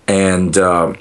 and 0.07 0.57
uh, 0.57 0.93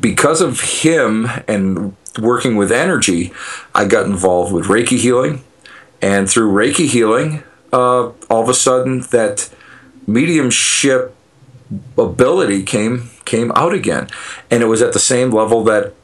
because 0.00 0.40
of 0.40 0.60
him 0.60 1.28
and 1.46 1.94
working 2.18 2.56
with 2.56 2.72
energy, 2.72 3.32
I 3.74 3.84
got 3.84 4.06
involved 4.06 4.52
with 4.52 4.66
Reiki 4.66 4.98
healing, 4.98 5.44
and 6.00 6.28
through 6.28 6.50
Reiki 6.52 6.88
healing, 6.88 7.42
uh, 7.72 8.08
all 8.30 8.42
of 8.42 8.48
a 8.48 8.54
sudden 8.54 9.02
that 9.10 9.50
mediumship 10.06 11.14
ability 11.96 12.62
came 12.62 13.10
came 13.24 13.52
out 13.52 13.74
again, 13.74 14.08
and 14.50 14.62
it 14.62 14.66
was 14.66 14.82
at 14.82 14.92
the 14.92 14.98
same 14.98 15.30
level 15.30 15.62
that 15.64 15.94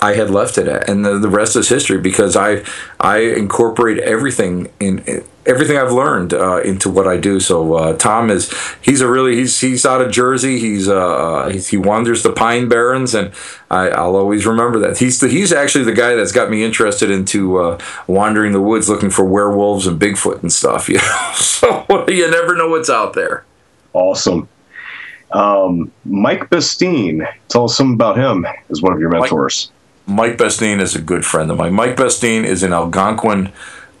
I 0.00 0.14
had 0.14 0.30
left 0.30 0.58
it 0.58 0.68
at, 0.68 0.88
and 0.88 1.04
the, 1.04 1.18
the 1.18 1.28
rest 1.28 1.56
is 1.56 1.68
history 1.68 1.98
because 1.98 2.36
I 2.36 2.62
I 3.00 3.18
incorporate 3.18 3.98
everything 3.98 4.70
in 4.78 5.24
everything 5.44 5.76
I've 5.76 5.90
learned 5.90 6.34
uh, 6.34 6.60
into 6.60 6.90
what 6.90 7.08
I 7.08 7.16
do. 7.16 7.40
So 7.40 7.74
uh, 7.74 7.96
Tom 7.96 8.30
is 8.30 8.52
he's 8.80 9.00
a 9.00 9.08
really 9.08 9.34
he's 9.34 9.58
he's 9.60 9.84
out 9.84 10.00
of 10.00 10.12
Jersey. 10.12 10.60
He's 10.60 10.88
uh 10.88 11.48
he's, 11.50 11.68
he 11.68 11.76
wanders 11.76 12.22
the 12.22 12.32
Pine 12.32 12.68
Barrens, 12.68 13.14
and 13.14 13.32
I, 13.70 13.88
will 13.88 14.16
always 14.16 14.46
remember 14.46 14.78
that. 14.80 14.98
He's 14.98 15.18
the, 15.18 15.28
he's 15.28 15.52
actually 15.52 15.84
the 15.84 15.92
guy 15.92 16.14
that's 16.14 16.32
got 16.32 16.50
me 16.50 16.62
interested 16.62 17.10
into 17.10 17.58
uh, 17.58 17.78
wandering 18.06 18.52
the 18.52 18.60
woods 18.60 18.88
looking 18.88 19.10
for 19.10 19.24
werewolves 19.24 19.86
and 19.86 20.00
Bigfoot 20.00 20.42
and 20.42 20.52
stuff. 20.52 20.88
You 20.98 20.98
know, 20.98 21.32
so 21.34 21.84
you 22.08 22.30
never 22.30 22.56
know 22.56 22.68
what's 22.68 22.90
out 22.90 23.14
there. 23.14 23.44
Awesome. 23.92 24.48
Um, 25.30 25.92
Mike 26.04 26.48
Bastine, 26.50 27.26
tell 27.48 27.64
us 27.64 27.76
something 27.76 27.94
about 27.94 28.16
him 28.16 28.46
as 28.70 28.80
one 28.80 28.92
of 28.92 29.00
your 29.00 29.10
mentors. 29.10 29.70
Mike, 30.06 30.30
Mike 30.30 30.38
Bastine 30.38 30.80
is 30.80 30.94
a 30.94 31.00
good 31.02 31.24
friend 31.24 31.50
of 31.50 31.58
mine. 31.58 31.74
Mike 31.74 31.96
Bastine 31.96 32.44
is 32.44 32.62
an 32.62 32.72
Algonquin 32.72 33.52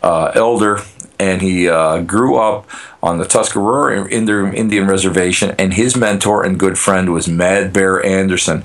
uh, 0.02 0.32
elder, 0.34 0.80
and 1.18 1.42
he 1.42 1.68
uh, 1.68 2.00
grew 2.00 2.36
up 2.36 2.68
on 3.02 3.18
the 3.18 3.24
Tuscarora 3.24 4.08
Indian 4.10 4.86
Reservation, 4.86 5.54
and 5.58 5.74
his 5.74 5.96
mentor 5.96 6.44
and 6.44 6.58
good 6.58 6.78
friend 6.78 7.12
was 7.12 7.28
Mad 7.28 7.72
Bear 7.72 8.04
Anderson 8.04 8.64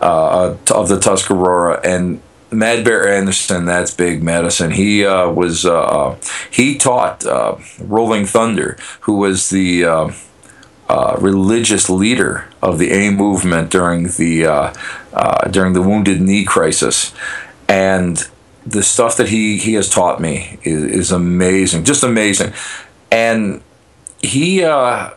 uh, 0.00 0.56
of 0.74 0.88
the 0.88 0.98
Tuscarora, 0.98 1.80
and 1.84 2.20
Mad 2.50 2.84
Bear 2.84 3.08
Anderson, 3.08 3.64
that's 3.64 3.94
big 3.94 4.22
medicine. 4.22 4.72
He 4.72 5.04
uh, 5.06 5.30
was 5.30 5.64
uh, 5.64 6.16
he 6.50 6.76
taught 6.76 7.24
uh, 7.24 7.56
Rolling 7.78 8.26
Thunder, 8.26 8.76
who 9.02 9.18
was 9.18 9.50
the 9.50 9.84
uh, 10.90 11.00
uh, 11.00 11.16
religious 11.20 11.88
leader 11.88 12.48
of 12.60 12.78
the 12.78 12.90
A 12.90 13.10
movement 13.10 13.70
during 13.70 14.08
the 14.08 14.46
uh, 14.46 14.74
uh, 15.12 15.48
during 15.48 15.72
the 15.72 15.82
Wounded 15.82 16.20
Knee 16.20 16.44
crisis, 16.44 17.14
and 17.68 18.28
the 18.66 18.82
stuff 18.82 19.16
that 19.16 19.28
he 19.28 19.56
he 19.58 19.74
has 19.74 19.88
taught 19.88 20.20
me 20.20 20.58
is, 20.64 20.82
is 20.82 21.12
amazing, 21.12 21.84
just 21.84 22.02
amazing, 22.02 22.52
and 23.10 23.62
he. 24.20 24.64
Uh, 24.64 25.10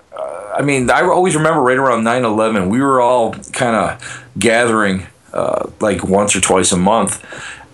I 0.56 0.62
mean, 0.62 0.92
I 0.92 1.02
always 1.02 1.36
remember 1.36 1.62
right 1.62 1.80
around 1.80 2.04
9 2.04 2.26
11, 2.26 2.70
we 2.70 2.80
were 2.80 3.02
all 3.02 3.34
kind 3.34 3.76
of 3.76 4.24
gathering 4.38 5.08
uh, 5.34 5.72
like 5.80 6.04
once 6.04 6.36
or 6.36 6.42
twice 6.42 6.72
a 6.72 6.78
month 6.78 7.26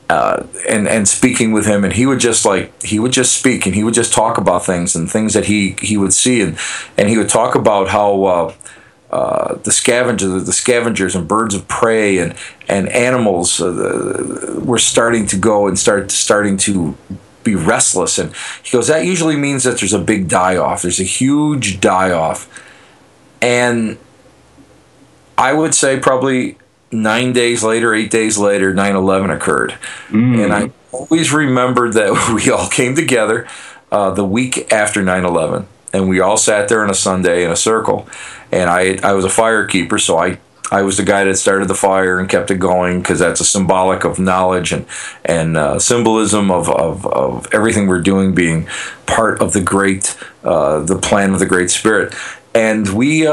uh, 0.09 0.43
and 0.67 0.87
and 0.87 1.07
speaking 1.07 1.51
with 1.51 1.67
him, 1.67 1.83
and 1.83 1.93
he 1.93 2.05
would 2.05 2.19
just 2.19 2.43
like 2.43 2.81
he 2.81 2.99
would 2.99 3.11
just 3.11 3.37
speak, 3.37 3.65
and 3.67 3.75
he 3.75 3.83
would 3.83 3.93
just 3.93 4.11
talk 4.11 4.37
about 4.37 4.65
things 4.65 4.95
and 4.95 5.09
things 5.09 5.33
that 5.35 5.45
he 5.45 5.75
he 5.81 5.97
would 5.97 6.13
see, 6.13 6.41
and 6.41 6.57
and 6.97 7.09
he 7.09 7.17
would 7.17 7.29
talk 7.29 7.55
about 7.55 7.89
how. 7.89 8.23
Uh, 8.23 8.53
uh, 9.11 9.55
the 9.63 9.71
scavengers, 9.71 10.45
the 10.45 10.53
scavengers, 10.53 11.15
and 11.15 11.27
birds 11.27 11.55
of 11.55 11.67
prey, 11.67 12.19
and 12.19 12.35
and 12.67 12.87
animals 12.89 13.59
uh, 13.59 14.61
were 14.63 14.77
starting 14.77 15.25
to 15.25 15.35
go 15.35 15.67
and 15.67 15.79
start 15.79 16.11
starting 16.11 16.57
to 16.57 16.95
be 17.43 17.55
restless. 17.55 18.19
And 18.19 18.31
he 18.61 18.77
goes, 18.77 18.85
that 18.85 19.05
usually 19.05 19.35
means 19.35 19.63
that 19.63 19.79
there's 19.79 19.93
a 19.93 19.99
big 19.99 20.27
die 20.27 20.57
off. 20.57 20.83
There's 20.83 20.99
a 20.99 21.03
huge 21.03 21.81
die 21.81 22.11
off, 22.11 22.47
and 23.41 23.97
I 25.39 25.53
would 25.53 25.73
say 25.73 25.99
probably 25.99 26.59
nine 26.91 27.33
days 27.33 27.63
later, 27.63 27.93
eight 27.93 28.11
days 28.11 28.37
later, 28.37 28.73
9 28.73 28.95
11 28.95 29.29
occurred. 29.29 29.75
Mm. 30.09 30.43
And 30.43 30.53
I 30.53 30.71
always 30.91 31.31
remembered 31.31 31.93
that 31.93 32.33
we 32.45 32.51
all 32.51 32.69
came 32.69 32.95
together 32.95 33.47
uh, 33.91 34.11
the 34.11 34.25
week 34.25 34.71
after 34.71 35.01
9 35.01 35.25
11. 35.25 35.67
And 35.91 36.07
we 36.07 36.19
all 36.19 36.37
sat 36.37 36.69
there 36.69 36.83
on 36.83 36.89
a 36.89 36.95
Sunday 36.95 37.43
in 37.43 37.51
a 37.51 37.55
circle. 37.55 38.07
And 38.51 38.69
I, 38.69 38.99
I 39.01 39.13
was 39.13 39.25
a 39.25 39.29
firekeeper, 39.29 39.99
so 39.99 40.17
I, 40.17 40.37
I 40.71 40.83
was 40.83 40.97
the 40.97 41.03
guy 41.03 41.23
that 41.23 41.35
started 41.35 41.67
the 41.67 41.75
fire 41.75 42.19
and 42.19 42.29
kept 42.29 42.51
it 42.51 42.59
going 42.59 42.99
because 43.01 43.17
that's 43.17 43.41
a 43.41 43.45
symbolic 43.45 44.03
of 44.03 44.19
knowledge 44.19 44.71
and, 44.71 44.85
and 45.25 45.57
uh, 45.57 45.79
symbolism 45.79 46.51
of, 46.51 46.69
of, 46.69 47.07
of 47.07 47.47
everything 47.53 47.87
we're 47.87 48.01
doing 48.01 48.35
being 48.35 48.67
part 49.07 49.41
of 49.41 49.53
the 49.53 49.61
great, 49.61 50.15
uh, 50.43 50.79
the 50.81 50.97
plan 50.97 51.33
of 51.33 51.39
the 51.39 51.47
Great 51.47 51.71
Spirit. 51.71 52.13
And 52.53 52.87
we, 52.89 53.25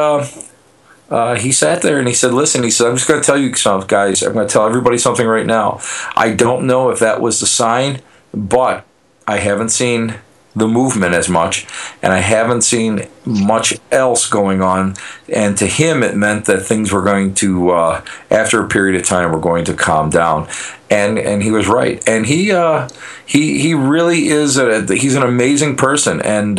uh, 1.10 1.14
uh, 1.14 1.34
he 1.36 1.52
sat 1.52 1.82
there 1.82 1.98
and 1.98 2.08
he 2.08 2.14
said, 2.14 2.32
"Listen," 2.32 2.62
he 2.62 2.70
said, 2.70 2.88
"I'm 2.88 2.96
just 2.96 3.08
going 3.08 3.20
to 3.20 3.26
tell 3.26 3.38
you 3.38 3.54
something, 3.54 3.86
guys. 3.86 4.22
I'm 4.22 4.32
going 4.32 4.46
to 4.46 4.52
tell 4.52 4.66
everybody 4.66 4.98
something 4.98 5.26
right 5.26 5.46
now. 5.46 5.80
I 6.16 6.32
don't 6.32 6.66
know 6.66 6.90
if 6.90 6.98
that 7.00 7.20
was 7.20 7.40
the 7.40 7.46
sign, 7.46 8.00
but 8.32 8.84
I 9.26 9.38
haven't 9.38 9.70
seen 9.70 10.16
the 10.54 10.66
movement 10.66 11.14
as 11.14 11.28
much, 11.28 11.66
and 12.02 12.12
I 12.12 12.18
haven't 12.18 12.62
seen 12.62 13.06
much 13.26 13.78
else 13.92 14.26
going 14.28 14.62
on. 14.62 14.94
And 15.32 15.56
to 15.58 15.66
him, 15.66 16.02
it 16.02 16.16
meant 16.16 16.46
that 16.46 16.62
things 16.62 16.92
were 16.92 17.02
going 17.02 17.34
to, 17.34 17.70
uh, 17.70 18.04
after 18.30 18.64
a 18.64 18.68
period 18.68 18.98
of 18.98 19.06
time, 19.06 19.30
were 19.32 19.38
going 19.38 19.66
to 19.66 19.74
calm 19.74 20.10
down. 20.10 20.48
And 20.90 21.18
and 21.18 21.42
he 21.42 21.50
was 21.50 21.68
right. 21.68 22.02
And 22.08 22.26
he 22.26 22.52
uh, 22.52 22.88
he 23.26 23.60
he 23.60 23.74
really 23.74 24.28
is 24.28 24.56
a 24.56 24.86
he's 24.92 25.14
an 25.14 25.22
amazing 25.22 25.76
person. 25.76 26.20
And 26.22 26.58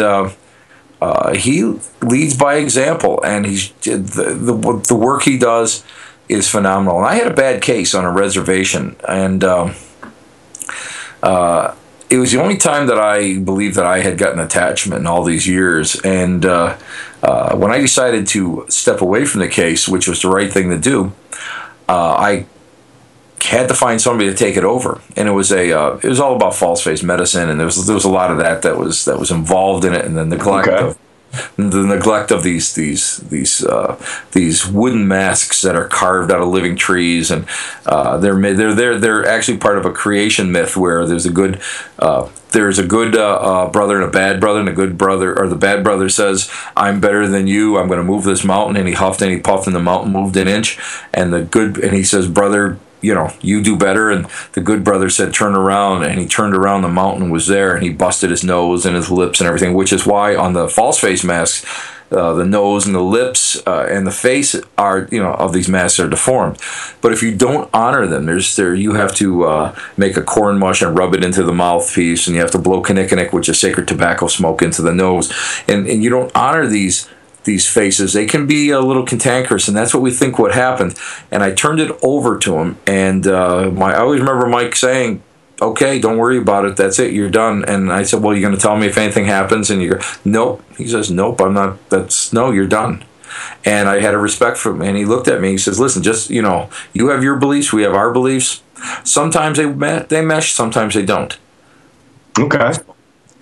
uh, 1.01 1.33
he 1.33 1.79
leads 2.01 2.35
by 2.35 2.55
example, 2.55 3.23
and 3.23 3.45
he's 3.45 3.71
the, 3.81 3.97
the 3.97 4.81
the 4.87 4.95
work 4.95 5.23
he 5.23 5.37
does 5.37 5.83
is 6.27 6.49
phenomenal. 6.49 6.97
And 6.97 7.05
I 7.05 7.15
had 7.15 7.27
a 7.27 7.33
bad 7.33 7.61
case 7.61 7.93
on 7.93 8.03
a 8.03 8.11
reservation, 8.11 8.95
and 9.07 9.43
um, 9.43 9.75
uh, 11.21 11.75
it 12.09 12.17
was 12.17 12.31
the 12.31 12.41
only 12.41 12.57
time 12.57 12.87
that 12.87 12.97
I 12.97 13.37
believe 13.37 13.75
that 13.75 13.85
I 13.85 13.99
had 13.99 14.17
gotten 14.17 14.39
attachment 14.39 15.01
in 15.01 15.07
all 15.07 15.23
these 15.23 15.47
years. 15.47 15.99
And 16.01 16.45
uh, 16.45 16.77
uh 17.21 17.55
when 17.55 17.71
I 17.71 17.79
decided 17.79 18.27
to 18.27 18.65
step 18.69 19.01
away 19.01 19.25
from 19.25 19.41
the 19.41 19.47
case, 19.47 19.87
which 19.87 20.07
was 20.07 20.21
the 20.21 20.29
right 20.29 20.51
thing 20.51 20.69
to 20.69 20.77
do, 20.79 21.13
uh, 21.87 22.15
I 22.17 22.45
had 23.41 23.67
to 23.67 23.73
find 23.73 24.01
somebody 24.01 24.29
to 24.29 24.35
take 24.35 24.57
it 24.57 24.63
over, 24.63 25.01
and 25.15 25.27
it 25.27 25.31
was 25.31 25.51
a 25.51 25.71
uh, 25.71 25.99
it 26.03 26.07
was 26.07 26.19
all 26.19 26.35
about 26.35 26.55
false 26.55 26.83
face 26.83 27.03
medicine, 27.03 27.49
and 27.49 27.59
there 27.59 27.65
was 27.65 27.85
there 27.85 27.95
was 27.95 28.05
a 28.05 28.09
lot 28.09 28.31
of 28.31 28.37
that 28.39 28.61
that 28.63 28.77
was 28.77 29.05
that 29.05 29.19
was 29.19 29.31
involved 29.31 29.85
in 29.85 29.93
it, 29.93 30.05
and 30.05 30.17
the 30.17 30.25
neglect 30.25 30.67
okay. 30.67 30.87
of 30.87 30.97
the 31.57 31.85
neglect 31.85 32.31
of 32.31 32.43
these 32.43 32.73
these 32.73 33.17
these 33.17 33.63
uh, 33.63 33.99
these 34.31 34.65
wooden 34.67 35.07
masks 35.07 35.61
that 35.61 35.75
are 35.75 35.87
carved 35.87 36.31
out 36.31 36.41
of 36.41 36.47
living 36.47 36.75
trees, 36.75 37.31
and 37.31 37.45
uh, 37.85 38.17
they're 38.17 38.39
they're 38.53 38.73
they're 38.73 38.99
they're 38.99 39.25
actually 39.25 39.57
part 39.57 39.77
of 39.77 39.85
a 39.85 39.91
creation 39.91 40.51
myth 40.51 40.77
where 40.77 41.05
there's 41.05 41.25
a 41.25 41.31
good 41.31 41.61
uh, 41.99 42.29
there's 42.51 42.79
a 42.79 42.85
good 42.85 43.15
uh, 43.15 43.35
uh, 43.35 43.69
brother 43.69 43.95
and 44.01 44.05
a 44.05 44.11
bad 44.11 44.39
brother, 44.39 44.59
and 44.59 44.69
a 44.69 44.73
good 44.73 44.97
brother 44.97 45.37
or 45.37 45.47
the 45.47 45.55
bad 45.55 45.83
brother 45.83 46.09
says, 46.09 46.49
"I'm 46.75 46.99
better 46.99 47.27
than 47.27 47.47
you. 47.47 47.77
I'm 47.77 47.87
going 47.87 47.99
to 47.99 48.03
move 48.03 48.23
this 48.23 48.43
mountain," 48.43 48.77
and 48.77 48.87
he 48.87 48.93
huffed 48.93 49.21
and 49.21 49.31
he 49.31 49.39
puffed, 49.39 49.67
and 49.67 49.75
the 49.75 49.81
mountain 49.81 50.11
moved 50.11 50.37
an 50.37 50.47
inch, 50.47 50.79
and 51.13 51.33
the 51.33 51.41
good 51.41 51.77
and 51.77 51.93
he 51.93 52.03
says, 52.03 52.27
"Brother." 52.27 52.79
You 53.01 53.13
know, 53.13 53.31
you 53.41 53.61
do 53.61 53.77
better. 53.77 54.09
And 54.09 54.27
the 54.53 54.61
good 54.61 54.83
brother 54.83 55.09
said, 55.09 55.33
turn 55.33 55.55
around. 55.55 56.03
And 56.03 56.19
he 56.19 56.27
turned 56.27 56.55
around, 56.55 56.81
the 56.81 56.89
mountain 56.89 57.29
was 57.29 57.47
there, 57.47 57.75
and 57.75 57.83
he 57.83 57.91
busted 57.91 58.29
his 58.29 58.43
nose 58.43 58.85
and 58.85 58.95
his 58.95 59.11
lips 59.11 59.39
and 59.39 59.47
everything, 59.47 59.73
which 59.73 59.93
is 59.93 60.05
why 60.05 60.35
on 60.35 60.53
the 60.53 60.67
false 60.67 60.99
face 60.99 61.23
masks, 61.23 61.65
uh, 62.11 62.33
the 62.33 62.45
nose 62.45 62.85
and 62.85 62.95
the 62.95 63.01
lips 63.01 63.61
uh, 63.67 63.85
and 63.89 64.07
the 64.07 64.11
face 64.11 64.55
are 64.77 65.09
you 65.11 65.21
know 65.21 65.33
of 65.33 65.51
these 65.51 65.67
masks 65.67 65.99
are 65.99 66.09
deformed. 66.09 66.57
But 67.01 67.11
if 67.11 67.21
you 67.21 67.35
don't 67.35 67.69
honor 67.73 68.07
them, 68.07 68.25
there's 68.25 68.55
there 68.55 68.73
you 68.73 68.93
have 68.93 69.13
to 69.15 69.43
uh, 69.43 69.79
make 69.97 70.15
a 70.15 70.21
corn 70.21 70.57
mush 70.57 70.81
and 70.81 70.97
rub 70.97 71.13
it 71.13 71.23
into 71.23 71.43
the 71.43 71.51
mouthpiece, 71.53 72.27
and 72.27 72.35
you 72.35 72.41
have 72.41 72.51
to 72.51 72.59
blow 72.59 72.81
kinnikinnick, 72.81 73.33
which 73.33 73.49
is 73.49 73.59
sacred 73.59 73.87
tobacco 73.87 74.27
smoke, 74.27 74.61
into 74.61 74.81
the 74.81 74.93
nose, 74.93 75.33
and 75.67 75.85
and 75.87 76.01
you 76.01 76.09
don't 76.09 76.31
honor 76.33 76.65
these 76.65 77.09
these 77.47 77.67
faces. 77.67 78.13
They 78.13 78.27
can 78.27 78.45
be 78.45 78.69
a 78.69 78.79
little 78.79 79.03
cantankerous, 79.03 79.67
and 79.67 79.75
that's 79.75 79.95
what 79.95 80.03
we 80.03 80.11
think 80.11 80.37
what 80.37 80.53
happened. 80.53 80.95
And 81.31 81.41
I 81.41 81.51
turned 81.53 81.79
it 81.79 81.91
over 82.03 82.37
to 82.37 82.59
him, 82.59 82.77
and 82.85 83.25
uh, 83.25 83.71
my 83.71 83.95
I 83.95 84.01
always 84.01 84.19
remember 84.19 84.45
Mike 84.45 84.75
saying, 84.75 85.23
okay, 85.61 85.99
don't 85.99 86.17
worry 86.17 86.37
about 86.37 86.65
it. 86.65 86.77
That's 86.77 86.99
it. 86.99 87.13
You're 87.13 87.29
done. 87.29 87.65
And 87.65 87.91
I 87.91 88.03
said, 88.03 88.21
well, 88.21 88.35
you're 88.35 88.47
going 88.47 88.55
to 88.55 88.61
tell 88.61 88.77
me 88.77 88.87
if 88.87 88.97
anything 88.97 89.25
happens? 89.25 89.69
And 89.69 89.81
you 89.81 89.95
go, 89.95 89.99
nope. 90.23 90.63
He 90.77 90.87
says, 90.87 91.09
nope, 91.09 91.41
I'm 91.41 91.53
not. 91.53 91.89
That's 91.89 92.31
no, 92.31 92.51
you're 92.51 92.67
done. 92.67 93.03
And 93.65 93.89
I 93.89 93.99
had 93.99 94.13
a 94.13 94.17
respect 94.17 94.57
for 94.57 94.71
him. 94.71 94.81
And 94.81 94.97
he 94.97 95.05
looked 95.05 95.27
at 95.27 95.41
me. 95.41 95.51
He 95.51 95.57
says, 95.57 95.79
listen, 95.79 96.03
just, 96.03 96.29
you 96.29 96.41
know, 96.41 96.69
you 96.93 97.09
have 97.09 97.23
your 97.23 97.37
beliefs. 97.37 97.73
We 97.73 97.83
have 97.83 97.93
our 97.93 98.11
beliefs. 98.11 98.61
Sometimes 99.03 99.57
they, 99.57 99.65
they 100.03 100.23
mesh. 100.23 100.53
Sometimes 100.53 100.93
they 100.93 101.05
don't. 101.05 101.37
Okay. 102.37 102.73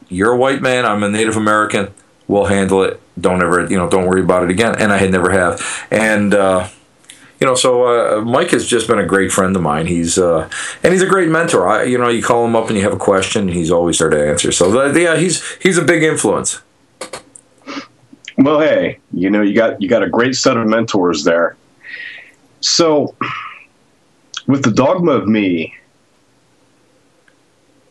You're 0.08 0.32
a 0.32 0.38
white 0.38 0.62
man. 0.62 0.86
I'm 0.86 1.04
a 1.04 1.10
Native 1.10 1.36
American. 1.36 1.94
We'll 2.28 2.46
handle 2.46 2.82
it. 2.84 3.02
Don't 3.20 3.42
ever, 3.42 3.66
you 3.66 3.78
know, 3.78 3.90
don't 3.90 4.06
worry 4.06 4.22
about 4.22 4.44
it 4.44 4.50
again. 4.50 4.76
And 4.78 4.92
I 4.92 4.98
had 4.98 5.12
never 5.12 5.32
have. 5.32 5.88
And, 5.90 6.34
uh, 6.34 6.68
you 7.40 7.48
know, 7.48 7.56
so 7.56 8.20
uh, 8.20 8.22
Mike 8.22 8.52
has 8.52 8.66
just 8.66 8.88
been 8.88 9.00
a 9.00 9.06
great 9.06 9.32
friend 9.32 9.56
of 9.56 9.62
mine. 9.62 9.88
He's 9.88 10.18
uh, 10.18 10.50
and 10.84 10.94
he's 10.94 11.02
a 11.02 11.08
great 11.08 11.30
mentor. 11.30 11.68
I, 11.68 11.84
you 11.84 11.98
know, 11.98 12.08
you 12.08 12.24
call 12.24 12.46
him 12.46 12.56
up 12.56 12.68
and 12.68 12.78
you 12.78 12.84
have 12.84 12.94
a 12.94 12.98
question, 12.98 13.48
he's 13.50 13.72
always 13.72 13.98
there 14.00 14.10
to 14.10 14.30
answer. 14.30 14.52
So 14.52 14.80
uh, 14.80 14.94
yeah, 14.94 15.18
he's 15.18 15.44
he's 15.58 15.78
a 15.78 15.84
big 15.84 16.04
influence. 16.04 16.62
Well, 18.38 18.60
hey, 18.60 19.00
you 19.14 19.30
know, 19.30 19.42
you 19.42 19.54
got 19.54 19.82
you 19.82 19.90
got 19.90 20.04
a 20.04 20.10
great 20.10 20.36
set 20.36 20.58
of 20.58 20.68
mentors 20.68 21.24
there. 21.24 21.56
So, 22.62 23.16
with 24.48 24.64
the 24.64 24.72
dogma 24.72 25.12
of 25.12 25.28
me, 25.28 25.74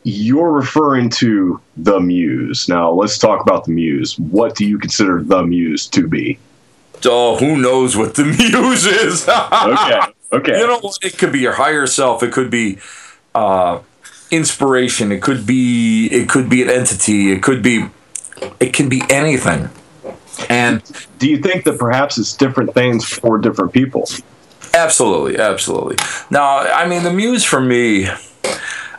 you're 0.04 0.52
referring 0.52 1.08
to 1.08 1.60
the 1.78 1.98
muse. 1.98 2.68
Now, 2.68 2.90
let's 2.90 3.18
talk 3.18 3.40
about 3.40 3.64
the 3.64 3.72
muse. 3.72 4.18
What 4.18 4.54
do 4.54 4.66
you 4.66 4.78
consider 4.78 5.22
the 5.22 5.42
muse 5.42 5.86
to 5.88 6.06
be? 6.06 6.38
oh, 7.06 7.36
who 7.36 7.56
knows 7.56 7.96
what 7.96 8.14
the 8.14 8.24
muse 8.38 8.86
is? 8.86 9.28
okay. 9.28 10.00
Okay. 10.32 10.58
You 10.58 10.66
know, 10.66 10.80
it 11.02 11.18
could 11.18 11.32
be 11.32 11.40
your 11.40 11.52
higher 11.52 11.86
self. 11.86 12.22
It 12.22 12.32
could 12.32 12.50
be 12.50 12.78
uh, 13.34 13.80
inspiration. 14.30 15.12
It 15.12 15.22
could 15.22 15.46
be. 15.46 16.06
It 16.08 16.28
could 16.28 16.48
be 16.48 16.62
an 16.62 16.70
entity. 16.70 17.32
It 17.32 17.42
could 17.42 17.62
be. 17.62 17.86
It 18.58 18.72
can 18.72 18.88
be 18.88 19.02
anything. 19.10 19.70
And 20.48 20.82
do 21.18 21.28
you 21.28 21.38
think 21.38 21.64
that 21.64 21.78
perhaps 21.78 22.18
it's 22.18 22.36
different 22.36 22.74
things 22.74 23.04
for 23.04 23.38
different 23.38 23.72
people? 23.72 24.08
Absolutely, 24.74 25.38
absolutely. 25.38 25.96
Now, 26.30 26.58
I 26.58 26.88
mean, 26.88 27.04
the 27.04 27.12
muse 27.12 27.44
for 27.44 27.60
me 27.60 28.08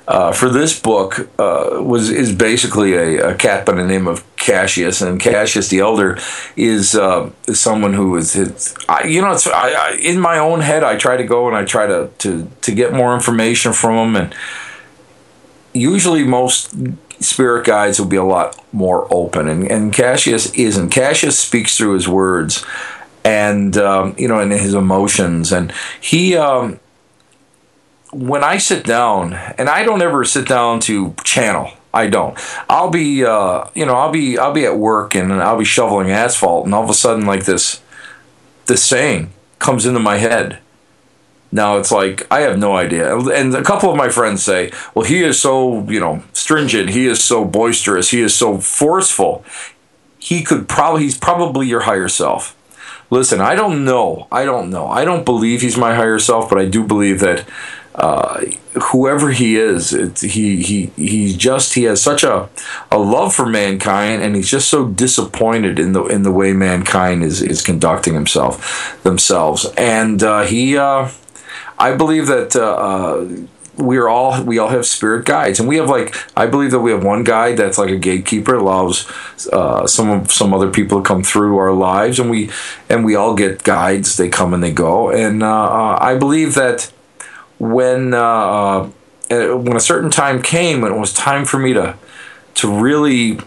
uh, 0.08 0.32
for 0.32 0.50
this 0.50 0.80
book 0.80 1.30
uh, 1.40 1.82
was 1.82 2.10
is 2.10 2.32
basically 2.32 2.94
a, 2.94 3.32
a, 3.32 3.36
cat 3.36 3.66
by 3.66 3.74
the 3.74 3.84
name 3.84 4.08
of 4.08 4.24
Cassius, 4.36 5.02
and 5.02 5.20
Cassius 5.20 5.70
the 5.70 5.80
Elder 5.80 6.20
is, 6.56 6.96
uh, 6.96 7.32
someone 7.52 7.94
who 7.94 8.16
is, 8.16 8.36
is 8.36 8.76
I, 8.88 9.06
you 9.06 9.22
know, 9.22 9.32
it's 9.32 9.48
I, 9.48 9.72
I, 9.72 9.92
in 10.00 10.20
my 10.20 10.38
own 10.38 10.62
head. 10.62 10.84
I 10.84 10.96
try 10.96 11.18
to 11.18 11.24
go 11.24 11.48
and 11.48 11.58
I 11.58 11.66
try 11.66 11.88
to 11.88 12.12
to 12.20 12.48
to 12.62 12.72
get 12.72 12.94
more 12.94 13.16
information 13.16 13.74
from 13.74 14.10
him, 14.10 14.16
and 14.16 14.36
usually 15.74 16.24
most 16.24 16.76
spirit 17.20 17.66
guides 17.66 18.00
will 18.00 18.08
be 18.08 18.18
a 18.18 18.24
lot 18.24 18.64
more 18.72 19.08
open, 19.10 19.48
and 19.48 19.70
and 19.72 19.92
Cassius 19.92 20.54
isn't. 20.54 20.92
Cassius 20.92 21.40
speaks 21.40 21.78
through 21.78 21.96
his 21.96 22.08
words, 22.08 22.64
and 23.24 23.76
um, 23.78 24.14
you 24.20 24.28
know, 24.28 24.40
and 24.40 24.52
his 24.52 24.76
emotions, 24.76 25.52
and 25.52 25.74
he. 26.00 26.36
Um, 26.38 26.80
when 28.16 28.44
I 28.44 28.58
sit 28.58 28.86
down, 28.86 29.34
and 29.34 29.68
I 29.68 29.84
don't 29.84 30.02
ever 30.02 30.24
sit 30.24 30.48
down 30.48 30.80
to 30.82 31.14
channel. 31.24 31.72
I 31.94 32.08
don't. 32.08 32.38
I'll 32.70 32.90
be, 32.90 33.26
uh, 33.26 33.66
you 33.76 33.86
know, 33.86 33.96
I'll 33.96 34.12
be, 34.12 34.38
I'll 34.38 34.54
be 34.54 34.66
at 34.66 34.78
work 34.78 35.16
and 35.16 35.34
I'll 35.34 35.58
be 35.58 35.66
shoveling 35.66 36.12
asphalt, 36.12 36.66
and 36.66 36.74
all 36.74 36.84
of 36.84 36.90
a 36.90 36.94
sudden, 36.94 37.26
like 37.26 37.46
this, 37.46 37.82
this 38.68 38.84
saying 38.84 39.32
comes 39.60 39.86
into 39.86 40.00
my 40.00 40.18
head. 40.18 40.60
Now 41.52 41.78
it's 41.78 41.92
like 41.92 42.28
I 42.32 42.42
have 42.42 42.58
no 42.58 42.76
idea. 42.76 43.18
And 43.18 43.54
a 43.54 43.64
couple 43.64 43.90
of 43.90 43.98
my 43.98 44.10
friends 44.10 44.44
say, 44.44 44.72
"Well, 44.94 45.06
he 45.06 45.24
is 45.24 45.40
so, 45.40 45.90
you 45.90 46.00
know, 46.00 46.24
stringent. 46.34 46.90
He 46.90 47.08
is 47.08 47.24
so 47.24 47.46
boisterous. 47.46 48.12
He 48.12 48.22
is 48.22 48.34
so 48.34 48.58
forceful. 48.58 49.46
He 50.20 50.44
could 50.44 50.68
probably, 50.68 51.04
he's 51.04 51.18
probably 51.18 51.68
your 51.68 51.82
higher 51.82 52.10
self." 52.10 52.56
Listen, 53.10 53.40
I 53.40 53.56
don't 53.56 53.86
know. 53.86 54.28
I 54.32 54.46
don't 54.46 54.70
know. 54.70 54.88
I 54.88 55.06
don't 55.06 55.24
believe 55.24 55.62
he's 55.62 55.78
my 55.78 55.96
higher 55.96 56.20
self, 56.20 56.50
but 56.50 56.58
I 56.58 56.66
do 56.66 56.84
believe 56.84 57.20
that 57.20 57.46
uh, 57.96 58.44
whoever 58.92 59.32
he 59.32 59.56
is, 59.56 59.92
he 60.22 60.62
he 60.62 60.86
he 60.98 61.36
just 61.36 61.76
he 61.76 61.84
has 61.84 62.02
such 62.02 62.24
a 62.24 62.50
a 62.92 62.98
love 62.98 63.34
for 63.34 63.46
mankind, 63.46 64.22
and 64.22 64.36
he's 64.36 64.50
just 64.50 64.68
so 64.68 64.88
disappointed 64.88 65.80
in 65.80 65.94
the 65.94 66.04
in 66.06 66.24
the 66.24 66.32
way 66.32 66.52
mankind 66.52 67.24
is 67.24 67.42
is 67.42 67.62
conducting 67.62 68.14
himself 68.14 69.02
themselves, 69.04 69.66
and 69.78 70.22
uh, 70.24 70.44
he. 70.44 70.78
Uh, 70.78 71.10
I 71.78 71.94
believe 71.94 72.28
that 72.28 72.56
uh, 72.56 72.62
uh, 72.62 73.46
we're 73.78 74.08
all 74.08 74.44
we 74.44 74.58
all 74.58 74.70
have 74.70 74.86
spirit 74.86 75.26
guides. 75.26 75.60
And 75.60 75.68
we 75.68 75.78
have 75.78 75.90
like 75.90 76.16
i 76.38 76.46
believe 76.46 76.72
that 76.72 76.80
we 76.80 76.92
have 76.92 77.04
one 77.04 77.24
guide 77.24 77.58
that's 77.58 77.78
like 77.78 77.90
a 77.90 77.98
gatekeeper 77.98 78.56
allows 78.56 79.10
uh, 79.52 79.86
some 79.88 80.26
some 80.26 80.54
other 80.54 80.72
people 80.72 81.00
to 81.00 81.04
come 81.04 81.24
through 81.24 81.58
our 81.58 81.74
lives 81.74 82.20
and 82.20 82.30
we 82.30 82.50
and 82.90 83.04
we 83.06 83.16
all 83.16 83.36
get 83.36 83.64
guides. 83.64 84.18
They 84.18 84.30
come 84.30 84.54
and 84.54 84.64
they 84.64 84.72
go. 84.72 85.10
And 85.10 85.44
uh, 85.44 85.98
i 86.00 86.16
believe 86.16 86.56
that 86.56 86.92
when 87.60 88.14
uh, 88.14 88.90
uh, 89.32 89.58
when 89.58 89.76
a 89.76 89.80
certain 89.80 90.12
time 90.12 90.42
came 90.42 90.82
when 90.82 90.92
it 90.92 91.00
was 91.00 91.14
time 91.14 91.46
for 91.46 91.58
me 91.58 91.74
to 91.74 91.98
to 92.56 92.72
really 92.72 93.40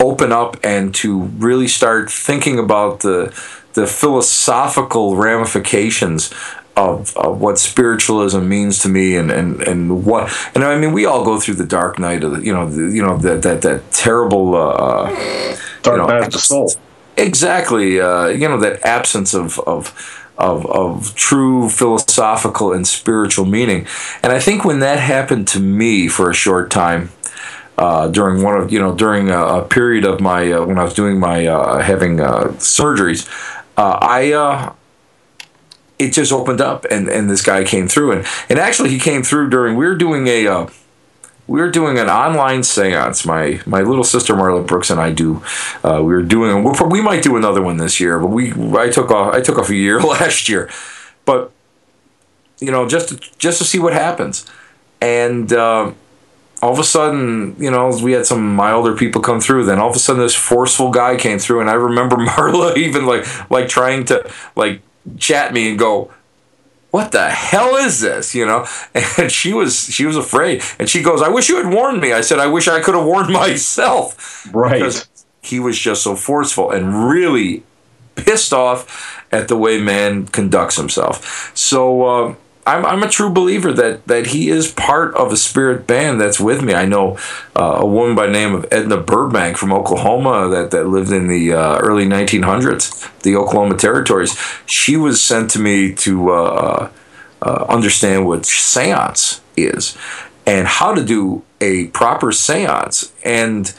open 0.00 0.32
up 0.32 0.56
and 0.64 0.94
to 0.94 1.22
really 1.22 1.68
start 1.68 2.10
thinking 2.10 2.58
about 2.58 3.00
the 3.00 3.26
the 3.74 3.86
philosophical 3.86 5.16
ramifications 5.16 6.32
of, 6.76 7.16
of 7.16 7.40
what 7.40 7.58
spiritualism 7.58 8.48
means 8.48 8.78
to 8.80 8.88
me 8.88 9.16
and, 9.16 9.30
and, 9.30 9.60
and 9.62 10.04
what 10.04 10.32
and 10.54 10.64
I 10.64 10.78
mean 10.78 10.92
we 10.92 11.04
all 11.04 11.24
go 11.24 11.38
through 11.38 11.54
the 11.54 11.66
dark 11.66 11.98
night 11.98 12.24
of 12.24 12.32
the, 12.32 12.44
you 12.44 12.52
know 12.52 12.68
the, 12.68 12.94
you 12.94 13.02
know 13.02 13.18
that 13.18 13.42
that, 13.42 13.62
that 13.62 13.90
terrible 13.92 14.54
uh, 14.54 15.10
dark 15.82 15.96
you 15.96 15.96
know, 15.96 16.06
night 16.06 16.26
of 16.26 16.32
the 16.32 16.38
soul. 16.38 16.72
Exactly 17.16 18.00
uh, 18.00 18.28
you 18.28 18.48
know 18.48 18.58
that 18.58 18.84
absence 18.84 19.34
of 19.34 19.58
of 19.60 20.19
of, 20.40 20.66
of 20.66 21.14
true 21.14 21.68
philosophical 21.68 22.72
and 22.72 22.86
spiritual 22.86 23.44
meaning. 23.44 23.86
And 24.22 24.32
I 24.32 24.40
think 24.40 24.64
when 24.64 24.80
that 24.80 24.98
happened 24.98 25.48
to 25.48 25.60
me 25.60 26.08
for 26.08 26.30
a 26.30 26.34
short 26.34 26.70
time, 26.70 27.10
uh, 27.78 28.08
during 28.08 28.42
one 28.42 28.60
of 28.60 28.70
you 28.70 28.78
know 28.78 28.94
during 28.94 29.30
a, 29.30 29.40
a 29.40 29.64
period 29.64 30.04
of 30.04 30.20
my 30.20 30.52
uh, 30.52 30.64
when 30.66 30.78
I 30.78 30.84
was 30.84 30.92
doing 30.92 31.18
my 31.18 31.46
uh, 31.46 31.80
having 31.80 32.20
uh, 32.20 32.48
surgeries, 32.58 33.26
uh, 33.78 33.98
I 34.02 34.32
uh, 34.32 34.74
it 35.98 36.12
just 36.12 36.30
opened 36.30 36.60
up 36.60 36.84
and, 36.90 37.08
and 37.08 37.30
this 37.30 37.42
guy 37.42 37.64
came 37.64 37.88
through 37.88 38.12
and 38.12 38.26
and 38.50 38.58
actually 38.58 38.90
he 38.90 38.98
came 38.98 39.22
through 39.22 39.48
during 39.48 39.76
we 39.76 39.86
were 39.86 39.96
doing 39.96 40.26
a 40.26 40.68
were 41.58 41.70
doing 41.70 41.98
an 41.98 42.08
online 42.08 42.62
seance. 42.62 43.26
My 43.26 43.60
my 43.66 43.80
little 43.80 44.04
sister 44.04 44.34
Marla 44.34 44.64
Brooks 44.64 44.90
and 44.90 45.00
I 45.00 45.10
do. 45.10 45.42
Uh, 45.82 46.00
we 46.02 46.14
are 46.14 46.22
doing. 46.22 46.62
We 46.88 47.00
might 47.00 47.22
do 47.22 47.36
another 47.36 47.60
one 47.60 47.78
this 47.78 47.98
year, 47.98 48.20
but 48.20 48.28
we 48.28 48.52
I 48.78 48.88
took 48.88 49.10
off 49.10 49.34
I 49.34 49.40
took 49.40 49.58
off 49.58 49.68
a 49.70 49.74
year 49.74 50.00
last 50.14 50.48
year, 50.48 50.70
but 51.24 51.50
you 52.60 52.70
know 52.70 52.88
just 52.88 53.08
to, 53.08 53.16
just 53.38 53.58
to 53.58 53.64
see 53.64 53.78
what 53.78 53.92
happens, 53.92 54.46
and. 55.00 55.52
Uh, 55.52 55.92
all 56.62 56.72
of 56.72 56.78
a 56.78 56.84
sudden, 56.84 57.56
you 57.58 57.70
know, 57.70 57.90
we 58.02 58.12
had 58.12 58.26
some 58.26 58.54
milder 58.54 58.94
people 58.94 59.22
come 59.22 59.40
through. 59.40 59.64
Then 59.64 59.78
all 59.78 59.88
of 59.88 59.96
a 59.96 59.98
sudden, 59.98 60.20
this 60.20 60.34
forceful 60.34 60.90
guy 60.90 61.16
came 61.16 61.38
through, 61.38 61.60
and 61.60 61.70
I 61.70 61.72
remember 61.72 62.16
Marla 62.26 62.76
even 62.76 63.06
like 63.06 63.24
like 63.50 63.68
trying 63.68 64.04
to 64.06 64.30
like 64.56 64.82
chat 65.18 65.54
me 65.54 65.70
and 65.70 65.78
go, 65.78 66.12
what 66.90 67.12
the 67.12 67.28
hell 67.28 67.76
is 67.76 68.00
this? 68.00 68.34
You 68.34 68.46
know? 68.46 68.66
And 69.18 69.30
she 69.30 69.52
was 69.52 69.84
she 69.84 70.06
was 70.06 70.16
afraid. 70.16 70.62
And 70.78 70.88
she 70.88 71.02
goes 71.02 71.22
i 71.22 71.28
wish 71.28 71.48
you 71.48 71.56
had 71.62 71.72
warned 71.72 72.00
me. 72.00 72.12
I 72.12 72.20
said 72.20 72.38
i 72.38 72.46
wish 72.46 72.68
i 72.68 72.80
could 72.80 72.94
have 72.94 73.04
warned 73.04 73.32
myself. 73.32 74.48
Right. 74.52 74.78
Because 74.78 75.08
he 75.42 75.58
was 75.58 75.78
just 75.78 76.02
so 76.02 76.16
forceful 76.16 76.70
and 76.70 77.08
really 77.08 77.62
pissed 78.14 78.52
off 78.52 79.24
at 79.32 79.48
the 79.48 79.56
way 79.56 79.80
man 79.80 80.26
conducts 80.26 80.76
himself. 80.76 81.52
So 81.56 82.02
uh, 82.02 82.34
I'm, 82.66 82.84
I'm 82.84 83.02
a 83.02 83.08
true 83.08 83.30
believer 83.30 83.72
that, 83.72 84.06
that 84.06 84.28
he 84.28 84.50
is 84.50 84.70
part 84.70 85.14
of 85.14 85.32
a 85.32 85.36
spirit 85.36 85.86
band 85.86 86.20
that's 86.20 86.38
with 86.38 86.62
me. 86.62 86.74
I 86.74 86.84
know 86.84 87.18
uh, 87.56 87.78
a 87.80 87.86
woman 87.86 88.14
by 88.14 88.26
the 88.26 88.32
name 88.32 88.54
of 88.54 88.66
Edna 88.70 88.98
Burbank 88.98 89.56
from 89.56 89.72
Oklahoma 89.72 90.48
that, 90.50 90.70
that 90.70 90.86
lived 90.86 91.10
in 91.10 91.28
the 91.28 91.54
uh, 91.54 91.78
early 91.78 92.04
1900s, 92.04 93.10
the 93.22 93.36
Oklahoma 93.36 93.76
territories. 93.76 94.38
She 94.66 94.96
was 94.96 95.22
sent 95.22 95.50
to 95.52 95.58
me 95.58 95.94
to 95.96 96.30
uh, 96.30 96.90
uh, 97.42 97.64
understand 97.68 98.26
what 98.26 98.44
seance 98.44 99.40
is 99.56 99.96
and 100.46 100.66
how 100.66 100.94
to 100.94 101.04
do 101.04 101.42
a 101.60 101.86
proper 101.88 102.32
seance. 102.32 103.12
And 103.24 103.72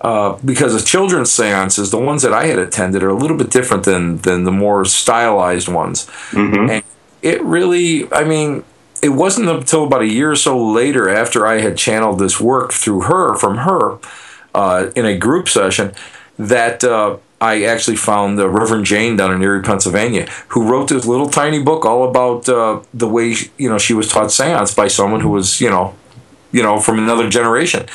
uh, 0.00 0.38
because 0.44 0.72
the 0.72 0.86
children's 0.86 1.30
seances, 1.30 1.90
the 1.90 1.98
ones 1.98 2.22
that 2.22 2.32
I 2.32 2.46
had 2.46 2.58
attended, 2.58 3.02
are 3.02 3.10
a 3.10 3.14
little 3.14 3.36
bit 3.36 3.50
different 3.50 3.84
than 3.84 4.18
than 4.18 4.44
the 4.44 4.52
more 4.52 4.84
stylized 4.84 5.68
ones. 5.68 6.06
Mm-hmm. 6.30 6.70
And 6.70 6.84
it 7.22 7.42
really, 7.42 8.10
I 8.12 8.24
mean, 8.24 8.64
it 9.02 9.10
wasn't 9.10 9.48
until 9.48 9.84
about 9.84 10.02
a 10.02 10.08
year 10.08 10.30
or 10.32 10.36
so 10.36 10.58
later, 10.58 11.08
after 11.08 11.46
I 11.46 11.60
had 11.60 11.76
channeled 11.76 12.18
this 12.18 12.40
work 12.40 12.72
through 12.72 13.02
her 13.02 13.34
from 13.34 13.58
her 13.58 13.98
uh, 14.54 14.90
in 14.94 15.06
a 15.06 15.16
group 15.16 15.48
session, 15.48 15.92
that 16.38 16.84
uh, 16.84 17.16
I 17.40 17.64
actually 17.64 17.96
found 17.96 18.38
the 18.38 18.48
Reverend 18.48 18.84
Jane 18.84 19.16
down 19.16 19.32
in 19.32 19.42
Erie, 19.42 19.62
Pennsylvania, 19.62 20.26
who 20.48 20.68
wrote 20.68 20.88
this 20.88 21.06
little 21.06 21.28
tiny 21.28 21.62
book 21.62 21.84
all 21.84 22.08
about 22.08 22.48
uh, 22.48 22.80
the 22.92 23.08
way 23.08 23.34
you 23.56 23.68
know 23.70 23.78
she 23.78 23.94
was 23.94 24.08
taught 24.08 24.32
seance 24.32 24.74
by 24.74 24.88
someone 24.88 25.20
who 25.20 25.30
was 25.30 25.60
you 25.60 25.70
know, 25.70 25.94
you 26.52 26.62
know 26.62 26.78
from 26.80 26.98
another 26.98 27.28
generation 27.28 27.86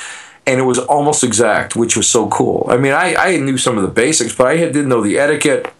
and 0.48 0.60
it 0.60 0.64
was 0.64 0.80
almost 0.80 1.24
exact, 1.24 1.76
which 1.76 1.98
was 1.98 2.08
so 2.08 2.28
cool. 2.28 2.68
I 2.70 2.78
mean, 2.78 2.94
I, 2.94 3.16
I 3.16 3.38
knew 3.38 3.58
some 3.58 3.78
of 3.78 3.84
the 3.84 3.90
basics, 3.90 4.36
but 4.36 4.48
I 4.48 4.58
didn't 4.58 4.90
know 4.90 5.02
the 5.02 5.18
etiquette. 5.18 5.74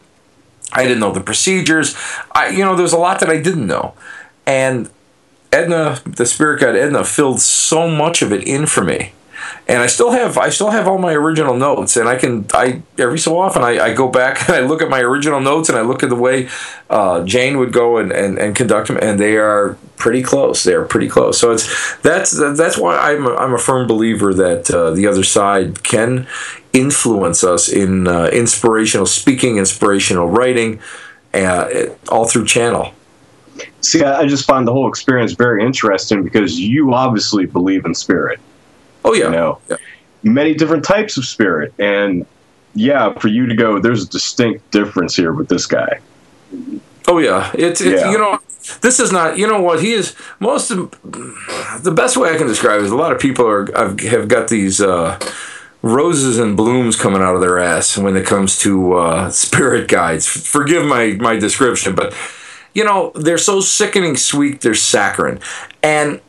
I 0.74 0.84
didn't 0.84 1.00
know 1.00 1.12
the 1.12 1.22
procedures. 1.22 1.96
I, 2.32 2.50
you 2.50 2.66
know, 2.66 2.76
there's 2.76 2.94
a 2.94 2.98
lot 2.98 3.20
that 3.20 3.30
I 3.30 3.42
didn't 3.42 3.68
know, 3.68 3.94
and 4.46 4.90
Edna, 5.52 6.00
the 6.06 6.26
spirit 6.26 6.60
guide 6.60 6.76
Edna, 6.76 7.04
filled 7.04 7.40
so 7.40 7.88
much 7.88 8.22
of 8.22 8.34
it 8.34 8.44
in 8.48 8.66
for 8.66 8.84
me 8.84 9.14
and 9.68 9.82
I 9.82 9.88
still 9.88 10.12
have 10.12 10.38
I 10.38 10.50
still 10.50 10.70
have 10.70 10.88
all 10.88 10.98
my 10.98 11.14
original 11.14 11.56
notes, 11.56 11.98
and 11.98 12.08
I 12.08 12.16
can 12.16 12.46
I 12.54 12.82
every 12.98 13.20
so 13.20 13.40
often 13.40 13.64
I, 13.64 13.80
I 13.80 13.94
go 13.94 14.08
back 14.08 14.48
and 14.50 14.56
I 14.56 14.62
look 14.62 14.82
at 14.82 14.90
my 14.90 15.00
original 15.02 15.40
notes 15.40 15.70
and 15.70 15.78
I 15.78 15.82
look 15.82 16.04
at 16.04 16.10
the 16.10 16.16
way 16.16 16.50
uh, 16.90 17.24
Jane 17.24 17.58
would 17.58 17.74
go 17.74 17.98
and, 17.98 18.12
and, 18.12 18.38
and 18.38 18.56
conduct 18.56 18.88
them, 18.88 18.98
and 19.02 19.20
they 19.20 19.38
are 19.38 19.78
pretty 19.98 20.22
close. 20.22 20.64
They 20.64 20.74
are 20.74 20.86
pretty 20.86 21.08
close. 21.08 21.40
So 21.40 21.52
it's 21.52 21.96
that's 21.98 22.32
that's 22.32 22.78
why 22.78 22.98
I'm 22.98 23.26
a, 23.26 23.36
I'm 23.36 23.54
a 23.54 23.58
firm 23.58 23.88
believer 23.88 24.34
that 24.34 24.70
uh, 24.70 24.92
the 24.92 25.08
other 25.08 25.24
side 25.24 25.84
can 25.84 26.28
influence 26.74 27.44
us 27.44 27.70
in 27.70 28.08
uh, 28.08 28.26
inspirational 28.28 29.06
speaking, 29.06 29.58
inspirational 29.58 30.28
writing, 30.28 30.80
uh, 31.34 31.88
all 32.10 32.28
through 32.28 32.46
channel. 32.46 32.94
See, 33.82 34.04
I 34.04 34.26
just 34.26 34.46
find 34.46 34.68
the 34.68 34.74
whole 34.74 34.90
experience 34.90 35.34
very 35.34 35.64
interesting 35.64 36.24
because 36.24 36.60
you 36.60 36.94
obviously 36.94 37.46
believe 37.46 37.86
in 37.86 37.94
spirit. 37.94 38.40
Oh 39.06 39.14
yeah. 39.14 39.26
You 39.26 39.32
know, 39.32 39.60
yeah. 39.70 39.78
many 40.24 40.54
different 40.54 40.84
types 40.84 41.16
of 41.16 41.26
spirit, 41.26 41.74
and 41.80 42.26
yeah, 42.74 43.14
for 43.20 43.30
you 43.30 43.46
to 43.46 43.56
go, 43.56 43.80
there's 43.80 44.04
a 44.04 44.10
distinct 44.10 44.70
difference 44.72 45.16
here 45.16 45.32
with 45.32 45.48
this 45.48 45.66
guy. 45.66 46.00
Oh 47.08 47.20
yeah, 47.20 47.52
it's, 47.54 47.80
it's 47.82 48.02
Yeah. 48.02 48.12
you 48.12 48.18
know 48.18 48.40
this 48.82 49.00
is 49.00 49.12
not 49.12 49.38
you 49.38 49.48
know 49.48 49.62
what 49.62 49.82
he 49.84 49.94
is 49.94 50.16
most 50.40 50.72
of 50.72 50.90
the 51.84 51.92
best 51.92 52.18
way 52.18 52.34
I 52.34 52.38
can 52.38 52.48
describe 52.48 52.80
it 52.82 52.86
is 52.86 52.92
a 52.92 52.96
lot 52.96 53.12
of 53.12 53.20
people 53.20 53.48
are 53.48 53.72
have, 53.78 54.00
have 54.00 54.28
got 54.28 54.48
these 54.48 54.82
uh, 54.82 55.20
roses 55.84 56.40
and 56.40 56.58
blooms 56.58 56.96
coming 56.96 57.22
out 57.22 57.36
of 57.36 57.42
their 57.42 57.60
ass 57.60 57.96
when 57.96 58.16
it 58.18 58.26
comes 58.26 58.58
to 58.60 58.94
uh, 58.94 59.30
spirit 59.46 59.88
guides. 59.88 60.28
Forgive 60.28 60.84
my 60.86 61.14
my 61.20 61.36
description, 61.36 61.94
but 61.94 62.16
you 62.74 62.84
know 62.84 63.12
they're 63.14 63.38
so 63.38 63.62
sickening 63.62 64.18
sweet, 64.18 64.62
they're 64.62 64.74
saccharine, 64.74 65.40
and 65.84 66.20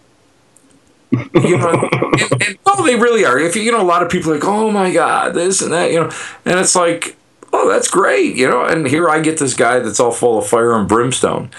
you 1.10 1.58
know, 1.58 1.88
and, 1.92 2.42
and, 2.42 2.58
no, 2.66 2.84
they 2.84 2.96
really 2.96 3.24
are. 3.24 3.38
If 3.38 3.56
you, 3.56 3.62
you 3.62 3.72
know, 3.72 3.80
a 3.80 3.84
lot 3.84 4.02
of 4.02 4.10
people 4.10 4.30
are 4.30 4.34
like, 4.34 4.44
oh 4.44 4.70
my 4.70 4.92
god, 4.92 5.34
this 5.34 5.62
and 5.62 5.72
that, 5.72 5.92
you 5.92 6.00
know, 6.00 6.10
and 6.44 6.58
it's 6.58 6.74
like, 6.74 7.16
oh, 7.52 7.68
that's 7.68 7.88
great, 7.88 8.36
you 8.36 8.48
know. 8.48 8.64
And 8.64 8.86
here 8.86 9.08
I 9.08 9.20
get 9.20 9.38
this 9.38 9.54
guy 9.54 9.78
that's 9.78 10.00
all 10.00 10.12
full 10.12 10.38
of 10.38 10.46
fire 10.46 10.72
and 10.72 10.88
brimstone, 10.88 11.50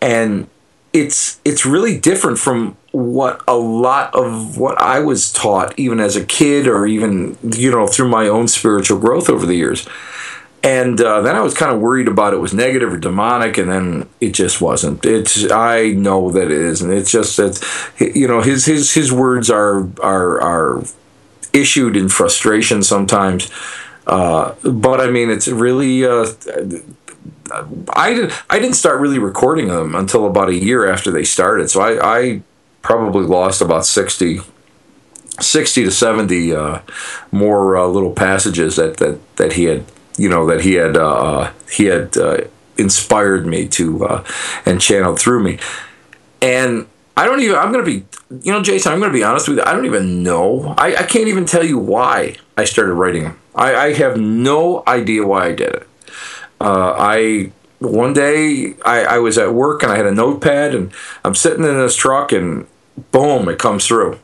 and 0.00 0.48
it's 0.92 1.40
it's 1.44 1.64
really 1.64 1.98
different 1.98 2.38
from 2.38 2.76
what 2.92 3.42
a 3.46 3.56
lot 3.56 4.14
of 4.14 4.58
what 4.58 4.80
I 4.80 5.00
was 5.00 5.32
taught, 5.32 5.78
even 5.78 6.00
as 6.00 6.16
a 6.16 6.24
kid, 6.24 6.66
or 6.66 6.86
even 6.86 7.38
you 7.42 7.70
know 7.70 7.86
through 7.86 8.08
my 8.08 8.28
own 8.28 8.48
spiritual 8.48 8.98
growth 8.98 9.30
over 9.30 9.46
the 9.46 9.54
years. 9.54 9.86
And 10.62 11.00
uh, 11.00 11.20
then 11.20 11.36
I 11.36 11.40
was 11.40 11.54
kind 11.54 11.72
of 11.72 11.80
worried 11.80 12.08
about 12.08 12.34
it 12.34 12.38
was 12.38 12.52
negative 12.52 12.92
or 12.92 12.98
demonic, 12.98 13.58
and 13.58 13.70
then 13.70 14.08
it 14.20 14.30
just 14.30 14.60
wasn't. 14.60 15.04
It's 15.06 15.48
I 15.50 15.90
know 15.92 16.32
that 16.32 16.44
it 16.44 16.50
isn't. 16.50 16.92
It's 16.92 17.12
just 17.12 17.36
that 17.36 17.64
you 18.00 18.26
know 18.26 18.42
his 18.42 18.66
his 18.66 18.92
his 18.92 19.12
words 19.12 19.50
are 19.50 19.88
are 20.02 20.40
are 20.40 20.82
issued 21.52 21.96
in 21.96 22.08
frustration 22.08 22.82
sometimes. 22.82 23.50
Uh, 24.06 24.54
but 24.64 25.00
I 25.00 25.10
mean, 25.10 25.30
it's 25.30 25.46
really. 25.46 26.04
Uh, 26.04 26.26
I 27.94 28.14
did, 28.14 28.32
I 28.50 28.58
didn't 28.58 28.76
start 28.76 29.00
really 29.00 29.18
recording 29.18 29.68
them 29.68 29.94
until 29.94 30.26
about 30.26 30.48
a 30.48 30.54
year 30.54 30.90
after 30.90 31.10
they 31.10 31.24
started. 31.24 31.70
So 31.70 31.80
I, 31.80 32.18
I 32.18 32.42
probably 32.82 33.24
lost 33.24 33.62
about 33.62 33.86
60, 33.86 34.40
60 35.40 35.84
to 35.84 35.90
70 35.90 36.54
uh, 36.54 36.80
more 37.32 37.76
uh, 37.76 37.86
little 37.86 38.12
passages 38.12 38.76
that, 38.76 38.98
that, 38.98 39.36
that 39.36 39.54
he 39.54 39.64
had 39.64 39.84
you 40.18 40.28
know 40.28 40.46
that 40.46 40.60
he 40.60 40.74
had 40.74 40.96
uh, 40.96 41.52
he 41.70 41.84
had 41.84 42.16
uh, 42.16 42.38
inspired 42.76 43.46
me 43.46 43.68
to 43.68 44.04
uh, 44.04 44.24
and 44.66 44.80
channeled 44.80 45.18
through 45.18 45.42
me. 45.42 45.58
And 46.42 46.86
i 47.18 47.24
don't 47.24 47.40
even 47.40 47.56
i'm 47.56 47.72
gonna 47.72 47.84
be 47.84 48.04
you 48.42 48.52
know 48.52 48.62
jason 48.62 48.92
i'm 48.92 49.00
gonna 49.00 49.12
be 49.12 49.24
honest 49.24 49.48
with 49.48 49.58
you 49.58 49.64
i 49.64 49.72
don't 49.72 49.86
even 49.86 50.22
know. 50.22 50.72
I, 50.78 50.94
I 50.94 51.02
can't 51.02 51.26
even 51.26 51.44
tell 51.46 51.64
you 51.64 51.76
why 51.76 52.36
i 52.56 52.64
started 52.64 52.94
writing 52.94 53.24
them 53.24 53.40
i, 53.56 53.74
I 53.74 53.92
have 53.94 54.16
no 54.16 54.84
idea 54.86 55.26
why 55.26 55.46
i 55.46 55.52
did 55.52 55.74
it. 55.74 55.88
Uh, 56.60 56.94
i 56.96 57.50
one 57.80 58.12
day 58.12 58.74
I, 58.86 59.04
I 59.04 59.18
was 59.18 59.36
at 59.36 59.52
work 59.52 59.82
and 59.82 59.90
i 59.90 59.96
had 59.96 60.06
a 60.06 60.14
notepad 60.14 60.76
and 60.76 60.92
i'm 61.24 61.34
sitting 61.34 61.64
in 61.64 61.76
this 61.76 61.96
truck 61.96 62.30
and 62.30 62.68
boom 63.10 63.48
it 63.48 63.58
comes 63.58 63.84
through. 63.86 64.20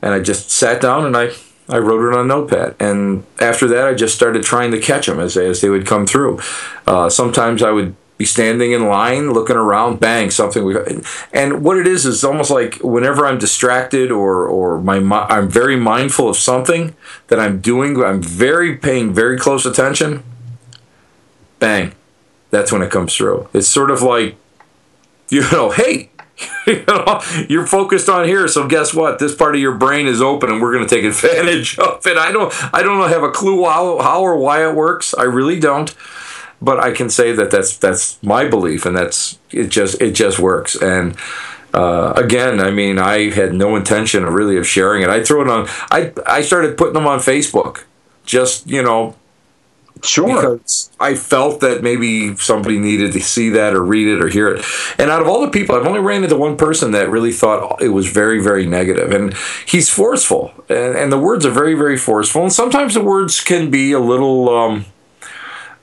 And 0.00 0.14
i 0.14 0.20
just 0.20 0.52
sat 0.52 0.80
down 0.80 1.04
and 1.04 1.16
i 1.16 1.32
I 1.68 1.78
wrote 1.78 2.06
it 2.06 2.16
on 2.16 2.28
notepad, 2.28 2.76
and 2.80 3.24
after 3.40 3.68
that, 3.68 3.86
I 3.86 3.94
just 3.94 4.14
started 4.14 4.42
trying 4.42 4.72
to 4.72 4.80
catch 4.80 5.06
them 5.06 5.20
as 5.20 5.34
they, 5.34 5.46
as 5.48 5.60
they 5.60 5.70
would 5.70 5.86
come 5.86 6.06
through. 6.06 6.40
Uh, 6.86 7.08
sometimes 7.08 7.62
I 7.62 7.70
would 7.70 7.94
be 8.22 8.26
standing 8.26 8.70
in 8.70 8.86
line, 8.86 9.32
looking 9.32 9.56
around, 9.56 9.98
bang, 9.98 10.30
something. 10.30 10.76
And 11.32 11.64
what 11.64 11.76
it 11.76 11.88
is 11.88 12.06
is 12.06 12.22
almost 12.22 12.52
like 12.52 12.76
whenever 12.76 13.26
I'm 13.26 13.36
distracted 13.36 14.12
or 14.12 14.46
or 14.46 14.80
my 14.80 14.98
I'm 15.28 15.48
very 15.48 15.74
mindful 15.74 16.28
of 16.28 16.36
something 16.36 16.94
that 17.26 17.40
I'm 17.40 17.60
doing, 17.60 18.00
I'm 18.00 18.22
very 18.22 18.76
paying 18.76 19.12
very 19.12 19.36
close 19.36 19.66
attention. 19.66 20.22
Bang, 21.58 21.94
that's 22.50 22.70
when 22.70 22.80
it 22.80 22.92
comes 22.92 23.16
through. 23.16 23.48
It's 23.52 23.66
sort 23.66 23.90
of 23.90 24.02
like, 24.02 24.36
you 25.28 25.42
know, 25.50 25.70
hey, 25.70 26.10
you're 27.48 27.66
focused 27.66 28.08
on 28.08 28.26
here, 28.26 28.46
so 28.48 28.66
guess 28.66 28.94
what? 28.94 29.18
This 29.18 29.34
part 29.34 29.54
of 29.54 29.60
your 29.60 29.74
brain 29.74 30.06
is 30.06 30.20
open, 30.20 30.50
and 30.50 30.60
we're 30.60 30.72
going 30.72 30.86
to 30.86 30.94
take 30.94 31.04
advantage 31.12 31.78
of 31.78 32.06
it. 32.06 32.16
I 32.16 32.32
don't, 32.32 32.52
I 32.74 32.82
don't 32.82 33.08
have 33.08 33.22
a 33.22 33.30
clue 33.30 33.64
how, 33.64 34.00
how 34.00 34.22
or 34.22 34.36
why 34.36 34.68
it 34.68 34.74
works. 34.74 35.14
I 35.14 35.24
really 35.24 35.58
don't, 35.58 35.94
but 36.60 36.78
I 36.78 36.92
can 36.92 37.10
say 37.10 37.32
that 37.32 37.50
that's 37.50 37.76
that's 37.76 38.22
my 38.22 38.48
belief, 38.48 38.86
and 38.86 38.96
that's 38.96 39.38
it. 39.50 39.68
Just 39.68 40.00
it 40.00 40.12
just 40.12 40.38
works. 40.38 40.76
And 40.76 41.16
uh, 41.74 42.12
again, 42.16 42.60
I 42.60 42.70
mean, 42.70 42.98
I 42.98 43.30
had 43.30 43.54
no 43.54 43.76
intention 43.76 44.24
of 44.24 44.34
really 44.34 44.56
of 44.56 44.66
sharing 44.66 45.02
it. 45.02 45.10
I 45.10 45.22
threw 45.24 45.42
it 45.42 45.48
on. 45.48 45.66
I 45.90 46.12
I 46.26 46.42
started 46.42 46.76
putting 46.76 46.94
them 46.94 47.06
on 47.06 47.18
Facebook, 47.18 47.84
just 48.24 48.68
you 48.68 48.82
know, 48.82 49.16
Sure. 50.04 50.26
because 50.26 50.90
I 50.98 51.14
felt 51.14 51.60
that 51.60 51.82
maybe 51.82 52.36
somebody 52.36 52.78
needed 52.78 53.12
to 53.12 53.20
see 53.20 53.50
that 53.50 53.72
or 53.72 53.82
read 53.82 54.08
it 54.08 54.20
or 54.20 54.28
hear 54.28 54.48
it. 54.48 54.64
And 54.98 55.10
out 55.10 55.22
of 55.22 55.28
all 55.28 55.40
the 55.40 55.50
people, 55.50 55.76
I've 55.76 55.86
only 55.86 56.00
ran 56.00 56.24
into 56.24 56.36
one 56.36 56.56
person 56.56 56.90
that 56.92 57.08
really 57.08 57.32
thought 57.32 57.80
it 57.80 57.90
was 57.90 58.08
very, 58.08 58.42
very 58.42 58.66
negative. 58.66 59.12
And 59.12 59.34
he's 59.66 59.88
forceful, 59.88 60.52
and, 60.68 60.96
and 60.96 61.12
the 61.12 61.18
words 61.18 61.46
are 61.46 61.50
very, 61.50 61.74
very 61.74 61.96
forceful. 61.96 62.42
And 62.42 62.52
sometimes 62.52 62.94
the 62.94 63.02
words 63.02 63.40
can 63.40 63.70
be 63.70 63.92
a 63.92 64.00
little, 64.00 64.48
um, 64.48 64.86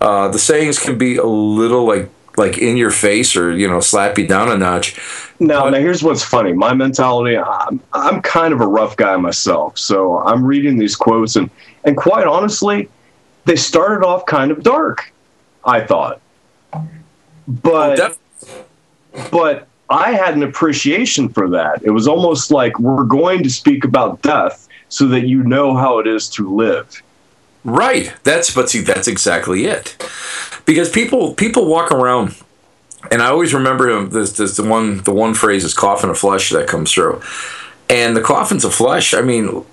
uh, 0.01 0.28
the 0.28 0.39
sayings 0.39 0.80
can 0.80 0.97
be 0.97 1.15
a 1.15 1.26
little 1.26 1.86
like 1.86 2.09
like 2.38 2.57
in 2.57 2.78
your 2.78 2.91
face 2.91 3.36
or 3.36 3.51
you 3.55 3.67
know 3.67 3.82
slap 3.82 4.17
you 4.17 4.26
down 4.26 4.49
a 4.49 4.57
notch. 4.57 4.97
Now, 5.39 5.70
now 5.70 5.78
here's 5.80 6.03
what's 6.03 6.24
funny. 6.24 6.53
My 6.53 6.74
mentality, 6.74 7.38
I'm, 7.38 7.82
I'm 7.93 8.22
kind 8.22 8.53
of 8.53 8.59
a 8.59 8.67
rough 8.67 8.97
guy 8.97 9.15
myself. 9.17 9.78
So 9.78 10.20
I'm 10.20 10.43
reading 10.43 10.78
these 10.78 10.95
quotes, 10.95 11.38
and, 11.38 11.49
and 11.86 11.95
quite 11.95 12.28
honestly, 12.28 12.89
they 13.45 13.55
started 13.55 14.05
off 14.05 14.25
kind 14.25 14.51
of 14.51 14.63
dark, 14.63 15.11
I 15.65 15.81
thought. 15.81 16.21
But, 17.47 17.99
oh, 17.99 18.07
Def- 18.07 19.31
but 19.31 19.67
I 19.89 20.11
had 20.11 20.35
an 20.35 20.43
appreciation 20.43 21.29
for 21.29 21.49
that. 21.49 21.81
It 21.83 21.89
was 21.89 22.07
almost 22.07 22.51
like 22.51 22.79
we're 22.79 23.05
going 23.05 23.43
to 23.43 23.49
speak 23.49 23.83
about 23.83 24.21
death 24.21 24.67
so 24.89 25.07
that 25.07 25.27
you 25.27 25.43
know 25.43 25.75
how 25.75 25.99
it 25.99 26.07
is 26.07 26.29
to 26.29 26.55
live. 26.55 27.01
Right. 27.65 28.13
That's 28.23 28.53
but 28.53 28.69
see 28.69 28.81
that's 28.81 29.07
exactly 29.07 29.65
it. 29.65 29.97
Because 30.65 30.89
people 30.89 31.33
people 31.33 31.65
walk 31.65 31.91
around 31.91 32.35
and 33.11 33.21
I 33.21 33.27
always 33.27 33.53
remember 33.53 33.89
him 33.89 34.09
this, 34.09 34.33
this 34.33 34.57
the 34.57 34.63
one 34.63 35.03
the 35.03 35.13
one 35.13 35.33
phrase 35.33 35.63
is 35.63 35.73
coffin 35.73 36.09
of 36.09 36.17
flesh 36.17 36.51
that 36.51 36.67
comes 36.67 36.93
through. 36.93 37.21
And 37.89 38.15
the 38.15 38.21
coffins 38.21 38.63
of 38.63 38.73
flesh, 38.73 39.13
I 39.13 39.21
mean 39.21 39.65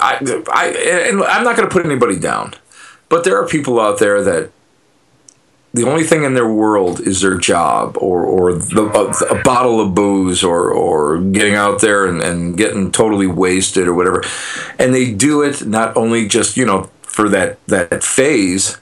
I, 0.00 0.42
I 0.52 0.68
and 1.10 1.22
I'm 1.24 1.44
not 1.44 1.56
going 1.56 1.68
to 1.68 1.72
put 1.72 1.84
anybody 1.84 2.18
down. 2.18 2.54
But 3.10 3.24
there 3.24 3.36
are 3.36 3.46
people 3.46 3.78
out 3.78 3.98
there 3.98 4.22
that 4.22 4.52
the 5.74 5.86
only 5.86 6.04
thing 6.04 6.24
in 6.24 6.34
their 6.34 6.50
world 6.50 7.00
is 7.00 7.20
their 7.20 7.36
job 7.36 7.96
or, 7.98 8.24
or 8.24 8.54
the, 8.54 8.82
a, 8.82 9.38
a, 9.38 9.42
bottle 9.42 9.80
of 9.80 9.94
booze 9.94 10.42
or, 10.42 10.70
or 10.70 11.20
getting 11.20 11.54
out 11.54 11.80
there 11.80 12.06
and, 12.06 12.22
and 12.22 12.56
getting 12.56 12.90
totally 12.90 13.26
wasted 13.26 13.86
or 13.86 13.94
whatever. 13.94 14.24
And 14.78 14.94
they 14.94 15.12
do 15.12 15.42
it 15.42 15.66
not 15.66 15.96
only 15.96 16.26
just, 16.26 16.56
you 16.56 16.64
know, 16.64 16.90
for 17.02 17.28
that, 17.28 17.64
that 17.66 18.02
phase, 18.02 18.78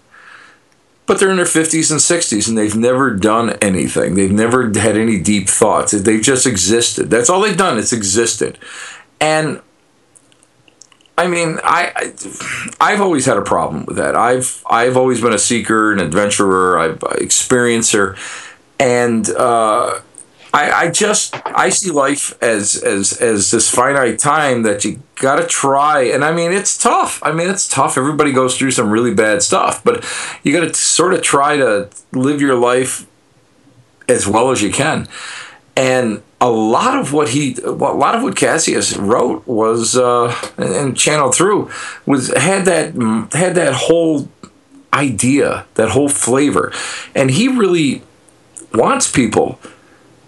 but 1.04 1.18
they're 1.18 1.30
in 1.30 1.36
their 1.36 1.46
50s 1.46 1.90
and 1.90 2.00
60s 2.00 2.48
and 2.48 2.56
they've 2.56 2.76
never 2.76 3.14
done 3.14 3.50
anything. 3.62 4.14
They've 4.14 4.32
never 4.32 4.66
had 4.78 4.96
any 4.96 5.18
deep 5.20 5.48
thoughts. 5.48 5.92
They've 5.92 6.22
just 6.22 6.46
existed. 6.46 7.10
That's 7.10 7.28
all 7.28 7.40
they've 7.40 7.56
done. 7.56 7.78
It's 7.78 7.92
existed. 7.92 8.58
And 9.20 9.60
I 11.18 11.26
mean, 11.26 11.58
I, 11.64 12.14
I 12.80 12.92
have 12.92 13.00
always 13.00 13.26
had 13.26 13.36
a 13.36 13.42
problem 13.42 13.84
with 13.86 13.96
that. 13.96 14.14
I've 14.14 14.62
I've 14.70 14.96
always 14.96 15.20
been 15.20 15.32
a 15.32 15.38
seeker, 15.38 15.92
an 15.92 15.98
adventurer, 15.98 16.78
I've 16.78 17.00
experiencer, 17.00 18.16
and 18.78 19.28
uh, 19.30 20.00
I, 20.54 20.70
I 20.70 20.90
just 20.92 21.34
I 21.44 21.70
see 21.70 21.90
life 21.90 22.40
as 22.40 22.76
as 22.76 23.20
as 23.20 23.50
this 23.50 23.68
finite 23.68 24.20
time 24.20 24.62
that 24.62 24.84
you 24.84 25.02
got 25.16 25.36
to 25.36 25.46
try. 25.48 26.02
And 26.02 26.24
I 26.24 26.30
mean, 26.30 26.52
it's 26.52 26.78
tough. 26.78 27.20
I 27.24 27.32
mean, 27.32 27.50
it's 27.50 27.66
tough. 27.66 27.98
Everybody 27.98 28.30
goes 28.30 28.56
through 28.56 28.70
some 28.70 28.88
really 28.88 29.12
bad 29.12 29.42
stuff, 29.42 29.82
but 29.82 30.04
you 30.44 30.52
got 30.52 30.68
to 30.68 30.72
sort 30.72 31.14
of 31.14 31.22
try 31.22 31.56
to 31.56 31.88
live 32.12 32.40
your 32.40 32.54
life 32.54 33.08
as 34.08 34.28
well 34.28 34.52
as 34.52 34.62
you 34.62 34.70
can. 34.70 35.08
And 35.76 36.22
a 36.40 36.50
lot 36.50 36.98
of 36.98 37.12
what 37.12 37.30
he, 37.30 37.56
a 37.64 37.70
lot 37.70 38.14
of 38.14 38.22
what 38.22 38.36
Cassius 38.36 38.96
wrote 38.96 39.46
was 39.46 39.96
uh, 39.96 40.34
and 40.56 40.96
channeled 40.96 41.34
through 41.34 41.70
was 42.06 42.28
had 42.36 42.64
that 42.66 42.94
had 43.32 43.54
that 43.56 43.74
whole 43.74 44.28
idea, 44.92 45.66
that 45.74 45.90
whole 45.90 46.08
flavor, 46.08 46.72
and 47.14 47.30
he 47.30 47.48
really 47.48 48.02
wants 48.72 49.10
people 49.10 49.58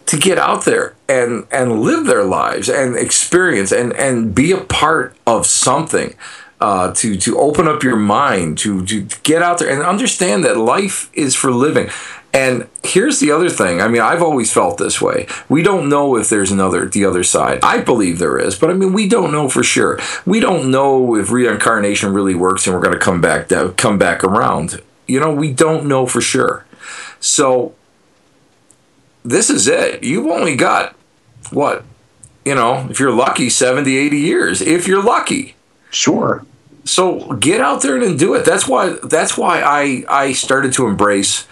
to 0.07 0.17
get 0.17 0.39
out 0.39 0.65
there 0.65 0.97
and 1.09 1.47
and 1.53 1.81
live 1.81 2.07
their 2.07 2.25
lives 2.25 2.69
and 2.69 2.97
experience 2.97 3.71
and 3.71 3.93
and 3.93 4.35
be 4.35 4.51
a 4.53 4.61
part 4.61 5.17
of 5.27 5.47
something. 5.47 6.15
Uh, 6.63 6.93
to 6.93 7.17
to 7.17 7.39
open 7.39 7.67
up 7.67 7.83
your 7.83 7.97
mind, 7.97 8.59
to 8.59 8.85
to 8.85 9.01
get 9.23 9.41
out 9.41 9.59
there 9.59 9.71
and 9.71 9.83
understand 9.83 10.45
that 10.45 10.59
life 10.59 11.09
is 11.15 11.35
for 11.35 11.51
living. 11.51 11.89
And 12.33 12.69
here's 12.85 13.19
the 13.19 13.33
other 13.33 13.49
thing. 13.49 13.81
I 13.81 13.89
mean, 13.89 14.03
I've 14.03 14.23
always 14.23 14.53
felt 14.53 14.79
this 14.79 15.01
way. 15.01 15.27
We 15.49 15.63
don't 15.63 15.89
know 15.89 16.17
if 16.17 16.29
there's 16.29 16.53
another 16.53 16.87
the 16.87 17.05
other 17.05 17.25
side. 17.25 17.61
I 17.63 17.81
believe 17.81 18.19
there 18.19 18.39
is, 18.39 18.57
but 18.57 18.71
I 18.71 18.75
mean, 18.75 18.93
we 18.93 19.09
don't 19.09 19.33
know 19.33 19.49
for 19.49 19.65
sure. 19.65 19.99
We 20.25 20.39
don't 20.39 20.71
know 20.71 21.17
if 21.17 21.33
reincarnation 21.33 22.13
really 22.13 22.37
works 22.37 22.67
and 22.67 22.75
we're 22.75 22.83
going 22.83 22.95
to 22.95 23.01
come 23.01 23.21
back 23.21 23.49
come 23.77 23.99
back 23.99 24.23
around. 24.23 24.81
You 25.09 25.19
know, 25.19 25.35
we 25.35 25.53
don't 25.53 25.87
know 25.87 26.07
for 26.07 26.21
sure. 26.21 26.65
So 27.19 27.75
this 29.25 29.51
is 29.51 29.67
it. 29.67 30.05
You've 30.05 30.27
only 30.27 30.55
got 30.55 30.95
what? 31.51 31.85
You 32.45 32.55
know, 32.55 32.87
if 32.89 33.01
you're 33.01 33.13
lucky 33.13 33.51
70, 33.51 33.97
80 33.97 34.19
years. 34.19 34.63
If 34.63 34.87
you're 34.87 35.03
lucky. 35.03 35.57
Sure. 35.91 36.45
So 36.85 37.33
get 37.35 37.61
out 37.61 37.83
there 37.83 37.97
and 37.97 38.19
do 38.19 38.35
it. 38.35 38.45
That's 38.45 38.67
why 38.67 38.97
that's 39.03 39.37
why 39.37 39.63
I 39.63 40.05
I 40.09 40.33
started 40.33 40.73
to 40.75 40.87
embrace 40.87 41.47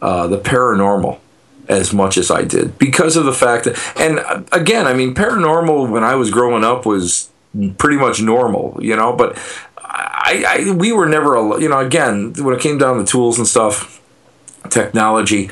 uh, 0.00 0.26
the 0.26 0.38
paranormal 0.38 1.18
as 1.68 1.92
much 1.92 2.16
as 2.16 2.30
I 2.30 2.44
did 2.44 2.78
because 2.78 3.16
of 3.16 3.24
the 3.24 3.32
fact 3.32 3.64
that, 3.64 3.78
and 3.96 4.46
again, 4.52 4.86
I 4.86 4.94
mean, 4.94 5.14
paranormal 5.14 5.90
when 5.90 6.02
I 6.02 6.14
was 6.14 6.30
growing 6.30 6.64
up 6.64 6.86
was 6.86 7.30
pretty 7.76 7.96
much 7.96 8.22
normal, 8.22 8.78
you 8.80 8.96
know, 8.96 9.14
but 9.14 9.36
I, 9.76 10.44
I 10.46 10.70
we 10.72 10.92
were 10.92 11.06
never, 11.06 11.36
you 11.60 11.68
know, 11.68 11.78
again, 11.78 12.32
when 12.38 12.54
it 12.54 12.60
came 12.60 12.78
down 12.78 12.98
to 12.98 13.04
tools 13.04 13.38
and 13.38 13.46
stuff, 13.46 14.00
technology, 14.70 15.50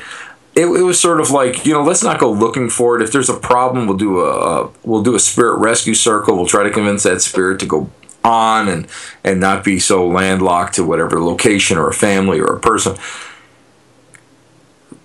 it, 0.55 0.65
it, 0.65 0.83
was 0.83 0.99
sort 0.99 1.21
of 1.21 1.29
like 1.29 1.65
you 1.65 1.73
know 1.73 1.83
let's 1.83 2.03
not 2.03 2.19
go 2.19 2.31
looking 2.31 2.69
for 2.69 2.99
it. 2.99 3.03
If 3.03 3.11
there's 3.11 3.29
a 3.29 3.37
problem 3.37 3.87
we'll 3.87 3.97
do 3.97 4.19
a, 4.21 4.63
a 4.65 4.71
we'll 4.83 5.03
do 5.03 5.15
a 5.15 5.19
spirit 5.19 5.59
rescue 5.59 5.93
circle. 5.93 6.35
We'll 6.35 6.47
try 6.47 6.63
to 6.63 6.71
convince 6.71 7.03
that 7.03 7.21
spirit 7.21 7.59
to 7.59 7.67
go 7.67 7.91
on 8.23 8.67
and 8.67 8.87
and 9.23 9.39
not 9.39 9.63
be 9.63 9.79
so 9.79 10.07
landlocked 10.07 10.75
to 10.75 10.83
whatever 10.83 11.21
location 11.21 11.77
or 11.77 11.89
a 11.89 11.93
family 11.93 12.39
or 12.39 12.55
a 12.55 12.59
person 12.59 12.95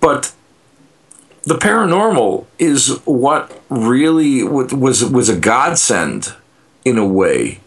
but 0.03 0.33
the 1.43 1.55
paranormal 1.55 2.45
is 2.59 2.99
what 3.05 3.59
really 3.69 4.43
was 4.43 5.03
was 5.03 5.29
a 5.29 5.39
godsend 5.39 6.33
in 6.85 6.97
a 6.97 7.07
way 7.07 7.59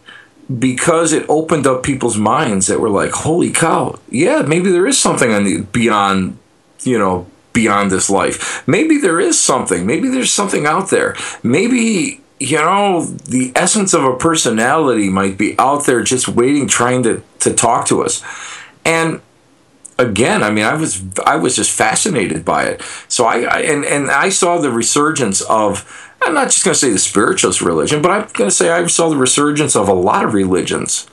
because 0.59 1.11
it 1.11 1.25
opened 1.27 1.67
up 1.67 1.83
people's 1.83 2.17
minds 2.17 2.67
that 2.67 2.79
were 2.79 2.89
like 2.89 3.11
holy 3.11 3.51
cow 3.51 3.99
yeah 4.09 4.41
maybe 4.41 4.71
there 4.71 4.87
is 4.87 4.97
something 4.97 5.33
on 5.33 5.43
the 5.43 5.61
beyond 5.63 6.37
you 6.83 6.97
know 6.97 7.27
beyond 7.57 7.89
this 7.89 8.07
life. 8.07 8.67
Maybe 8.67 8.99
there 8.99 9.19
is 9.19 9.39
something. 9.39 9.87
Maybe 9.87 10.09
there's 10.09 10.31
something 10.31 10.67
out 10.67 10.91
there. 10.91 11.15
Maybe 11.41 12.21
you 12.39 12.57
know 12.57 13.03
the 13.03 13.51
essence 13.55 13.95
of 13.95 14.03
a 14.03 14.15
personality 14.15 15.09
might 15.09 15.39
be 15.39 15.57
out 15.57 15.87
there 15.87 16.03
just 16.03 16.27
waiting 16.27 16.67
trying 16.67 17.01
to 17.01 17.23
to 17.39 17.51
talk 17.55 17.87
to 17.87 18.03
us. 18.03 18.23
And 18.85 19.21
again, 19.99 20.43
I 20.43 20.51
mean, 20.51 20.65
I 20.65 20.75
was 20.75 21.03
I 21.25 21.35
was 21.35 21.55
just 21.55 21.71
fascinated 21.71 22.45
by 22.45 22.65
it. 22.65 22.81
So 23.07 23.25
I, 23.25 23.41
I 23.41 23.59
and 23.61 23.85
and 23.85 24.09
I 24.11 24.29
saw 24.29 24.57
the 24.57 24.71
resurgence 24.71 25.41
of. 25.41 26.03
I'm 26.19 26.33
not 26.33 26.45
just 26.45 26.65
going 26.65 26.73
to 26.73 26.79
say 26.79 26.89
the 26.89 26.97
spiritualist 26.97 27.61
religion, 27.61 28.01
but 28.01 28.09
I'm 28.09 28.21
going 28.33 28.49
to 28.49 28.55
say 28.55 28.71
I 28.71 28.87
saw 28.87 29.07
the 29.07 29.15
resurgence 29.15 29.75
of 29.75 29.87
a 29.87 29.93
lot 29.93 30.25
of 30.25 30.33
religions. 30.33 31.07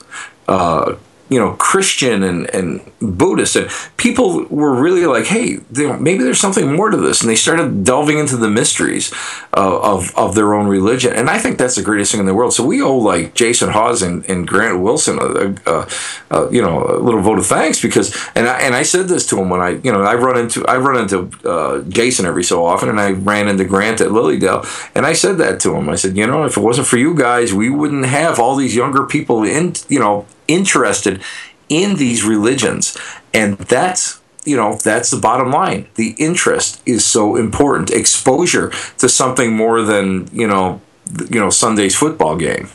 Uh, 0.47 0.95
you 1.29 1.39
know 1.39 1.53
Christian 1.53 2.23
and, 2.23 2.49
and 2.53 2.81
Buddhist 2.99 3.55
and 3.55 3.69
people 3.97 4.45
were 4.45 4.73
really 4.73 5.05
like, 5.05 5.25
hey, 5.25 5.59
maybe 5.71 6.23
there's 6.23 6.39
something 6.39 6.75
more 6.75 6.89
to 6.89 6.97
this, 6.97 7.21
and 7.21 7.29
they 7.29 7.35
started 7.35 7.83
delving 7.83 8.19
into 8.19 8.37
the 8.37 8.49
mysteries 8.49 9.11
of, 9.53 9.73
of, 9.83 10.17
of 10.17 10.35
their 10.35 10.53
own 10.53 10.67
religion, 10.67 11.13
and 11.13 11.29
I 11.29 11.39
think 11.39 11.57
that's 11.57 11.75
the 11.75 11.81
greatest 11.81 12.11
thing 12.11 12.19
in 12.19 12.25
the 12.25 12.33
world. 12.33 12.53
So 12.53 12.65
we 12.65 12.81
owe 12.81 12.97
like 12.97 13.33
Jason 13.33 13.69
Hawes 13.69 14.01
and, 14.01 14.27
and 14.29 14.47
Grant 14.47 14.81
Wilson, 14.81 15.17
a, 15.19 15.55
a, 15.65 15.87
a, 16.31 16.51
you 16.51 16.61
know, 16.61 16.83
a 16.83 16.99
little 16.99 17.21
vote 17.21 17.39
of 17.39 17.45
thanks 17.45 17.81
because, 17.81 18.15
and 18.35 18.47
I, 18.47 18.59
and 18.59 18.75
I 18.75 18.83
said 18.83 19.07
this 19.07 19.25
to 19.27 19.39
him 19.39 19.49
when 19.49 19.61
I, 19.61 19.69
you 19.83 19.91
know, 19.91 20.01
I 20.01 20.15
run 20.15 20.37
into 20.37 20.65
I 20.65 20.77
run 20.77 21.01
into 21.01 21.31
uh, 21.47 21.81
Jason 21.83 22.25
every 22.25 22.43
so 22.43 22.65
often, 22.65 22.89
and 22.89 22.99
I 22.99 23.11
ran 23.11 23.47
into 23.47 23.65
Grant 23.65 24.01
at 24.01 24.09
Lilydale, 24.09 24.65
and 24.95 25.05
I 25.05 25.13
said 25.13 25.37
that 25.39 25.59
to 25.61 25.75
him. 25.75 25.89
I 25.89 25.95
said, 25.95 26.17
you 26.17 26.27
know, 26.27 26.43
if 26.43 26.57
it 26.57 26.61
wasn't 26.61 26.87
for 26.87 26.97
you 26.97 27.15
guys, 27.15 27.53
we 27.53 27.69
wouldn't 27.69 28.05
have 28.05 28.39
all 28.39 28.55
these 28.55 28.75
younger 28.75 29.05
people 29.05 29.43
in, 29.43 29.73
you 29.89 29.99
know, 29.99 30.25
interested 30.47 31.21
in 31.69 31.95
these 31.95 32.23
religions. 32.23 32.97
And 33.33 33.57
that's 33.57 34.21
you 34.45 34.55
know 34.55 34.75
that's 34.75 35.09
the 35.09 35.17
bottom 35.17 35.51
line. 35.51 35.87
The 35.95 36.15
interest 36.17 36.81
is 36.85 37.03
so 37.03 37.35
important. 37.35 37.91
Exposure 37.91 38.71
to 38.99 39.09
something 39.09 39.55
more 39.55 39.81
than 39.81 40.27
you 40.31 40.47
know 40.47 40.81
you 41.29 41.39
know 41.39 41.49
sunday's 41.49 41.95
football 41.95 42.37
game. 42.37 42.69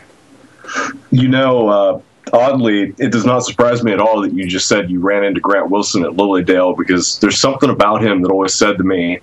You 1.11 1.29
know 1.29 1.69
uh, 1.69 2.01
oddly 2.33 2.95
it 2.99 3.11
does 3.11 3.25
not 3.25 3.41
surprise 3.41 3.83
me 3.83 3.93
at 3.93 4.01
all 4.01 4.21
that 4.23 4.33
you 4.33 4.47
just 4.47 4.69
said 4.69 4.91
you 4.91 5.01
ran 5.01 5.25
into 5.25 5.41
grant 5.41 5.71
wilson 5.71 6.05
at 6.05 6.13
lilydale 6.13 6.77
because 6.77 7.19
there's 7.19 7.41
something 7.41 7.71
about 7.71 8.03
him 8.03 8.23
that 8.23 8.31
always 8.31 8.55
said 8.55 8.79
to 8.79 8.85
me 8.85 9.19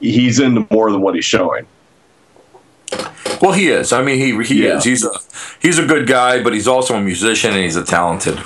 he's 0.00 0.40
into 0.40 0.66
more 0.70 0.90
than 0.90 1.00
what 1.00 1.14
he's 1.14 1.24
showing 1.24 1.66
well, 3.40 3.52
he 3.52 3.68
is. 3.68 3.92
I 3.92 4.02
mean, 4.02 4.18
he 4.18 4.42
he 4.44 4.64
yeah. 4.64 4.76
is. 4.76 4.84
He's 4.84 5.04
a 5.04 5.10
he's 5.60 5.78
a 5.78 5.86
good 5.86 6.06
guy, 6.06 6.42
but 6.42 6.54
he's 6.54 6.68
also 6.68 6.94
a 6.94 7.00
musician 7.00 7.52
and 7.52 7.62
he's 7.62 7.76
a 7.76 7.84
talented. 7.84 8.42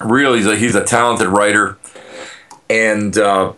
Really, 0.00 0.38
he's 0.38 0.46
a, 0.46 0.56
he's 0.56 0.74
a 0.74 0.84
talented 0.84 1.28
writer, 1.28 1.78
and 2.68 3.16
uh, 3.16 3.52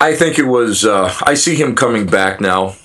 I 0.00 0.14
think 0.14 0.38
it 0.38 0.46
was. 0.46 0.84
Uh, 0.84 1.14
I 1.22 1.34
see 1.34 1.54
him 1.54 1.74
coming 1.74 2.06
back 2.06 2.40
now, 2.40 2.76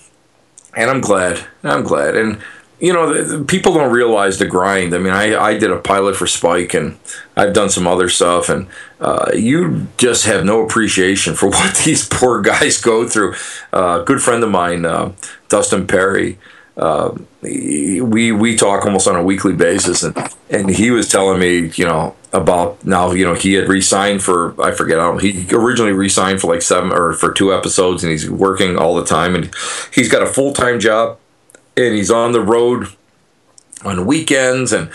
and 0.75 0.89
I'm 0.89 1.01
glad. 1.01 1.45
I'm 1.63 1.83
glad, 1.83 2.15
and 2.15 2.41
you 2.79 2.93
know, 2.93 3.43
people 3.45 3.73
don't 3.73 3.91
realize 3.91 4.37
the 4.37 4.45
grind. 4.45 4.93
I 4.93 4.99
mean, 4.99 5.13
I, 5.13 5.35
I 5.35 5.57
did 5.57 5.71
a 5.71 5.79
pilot 5.79 6.15
for 6.15 6.27
Spike 6.27 6.75
and 6.75 6.97
I've 7.35 7.53
done 7.53 7.69
some 7.69 7.87
other 7.87 8.07
stuff, 8.07 8.49
and 8.49 8.67
uh, 8.99 9.31
you 9.33 9.87
just 9.97 10.25
have 10.25 10.45
no 10.45 10.63
appreciation 10.63 11.33
for 11.33 11.49
what 11.49 11.75
these 11.85 12.07
poor 12.07 12.41
guys 12.41 12.79
go 12.79 13.07
through. 13.07 13.35
Uh, 13.73 14.03
good 14.03 14.21
friend 14.21 14.43
of 14.43 14.51
mine, 14.51 14.85
uh, 14.85 15.13
Dustin 15.49 15.87
Pari, 15.87 16.37
uh, 16.77 17.15
we 17.41 18.31
we 18.31 18.55
talk 18.55 18.85
almost 18.85 19.07
on 19.07 19.15
a 19.15 19.23
weekly 19.23 19.53
basis, 19.53 20.03
and 20.03 20.15
and 20.51 20.69
he 20.69 20.91
was 20.91 21.09
telling 21.09 21.39
me, 21.39 21.71
you 21.73 21.85
know, 21.85 22.15
about 22.33 22.85
now, 22.85 23.11
you 23.11 23.25
know, 23.25 23.33
he 23.33 23.53
had 23.53 23.67
resigned 23.67 24.21
for 24.21 24.59
I 24.61 24.71
forget, 24.71 24.99
I. 24.99 25.17
He 25.17 25.47
originally 25.51 25.93
resigned 25.93 26.39
for 26.39 26.53
like 26.53 26.61
seven 26.61 26.91
or 26.91 27.13
for 27.13 27.33
two 27.33 27.51
episodes, 27.51 28.03
and 28.03 28.11
he's 28.11 28.29
working 28.29 28.77
all 28.77 28.93
the 28.93 29.05
time, 29.05 29.33
and 29.33 29.51
he's 29.91 30.11
got 30.11 30.21
a 30.21 30.27
full 30.27 30.53
time 30.53 30.79
job 30.79 31.17
and 31.77 31.95
he's 31.95 32.11
on 32.11 32.31
the 32.31 32.41
road 32.41 32.87
on 33.85 34.05
weekends 34.05 34.73
and 34.73 34.89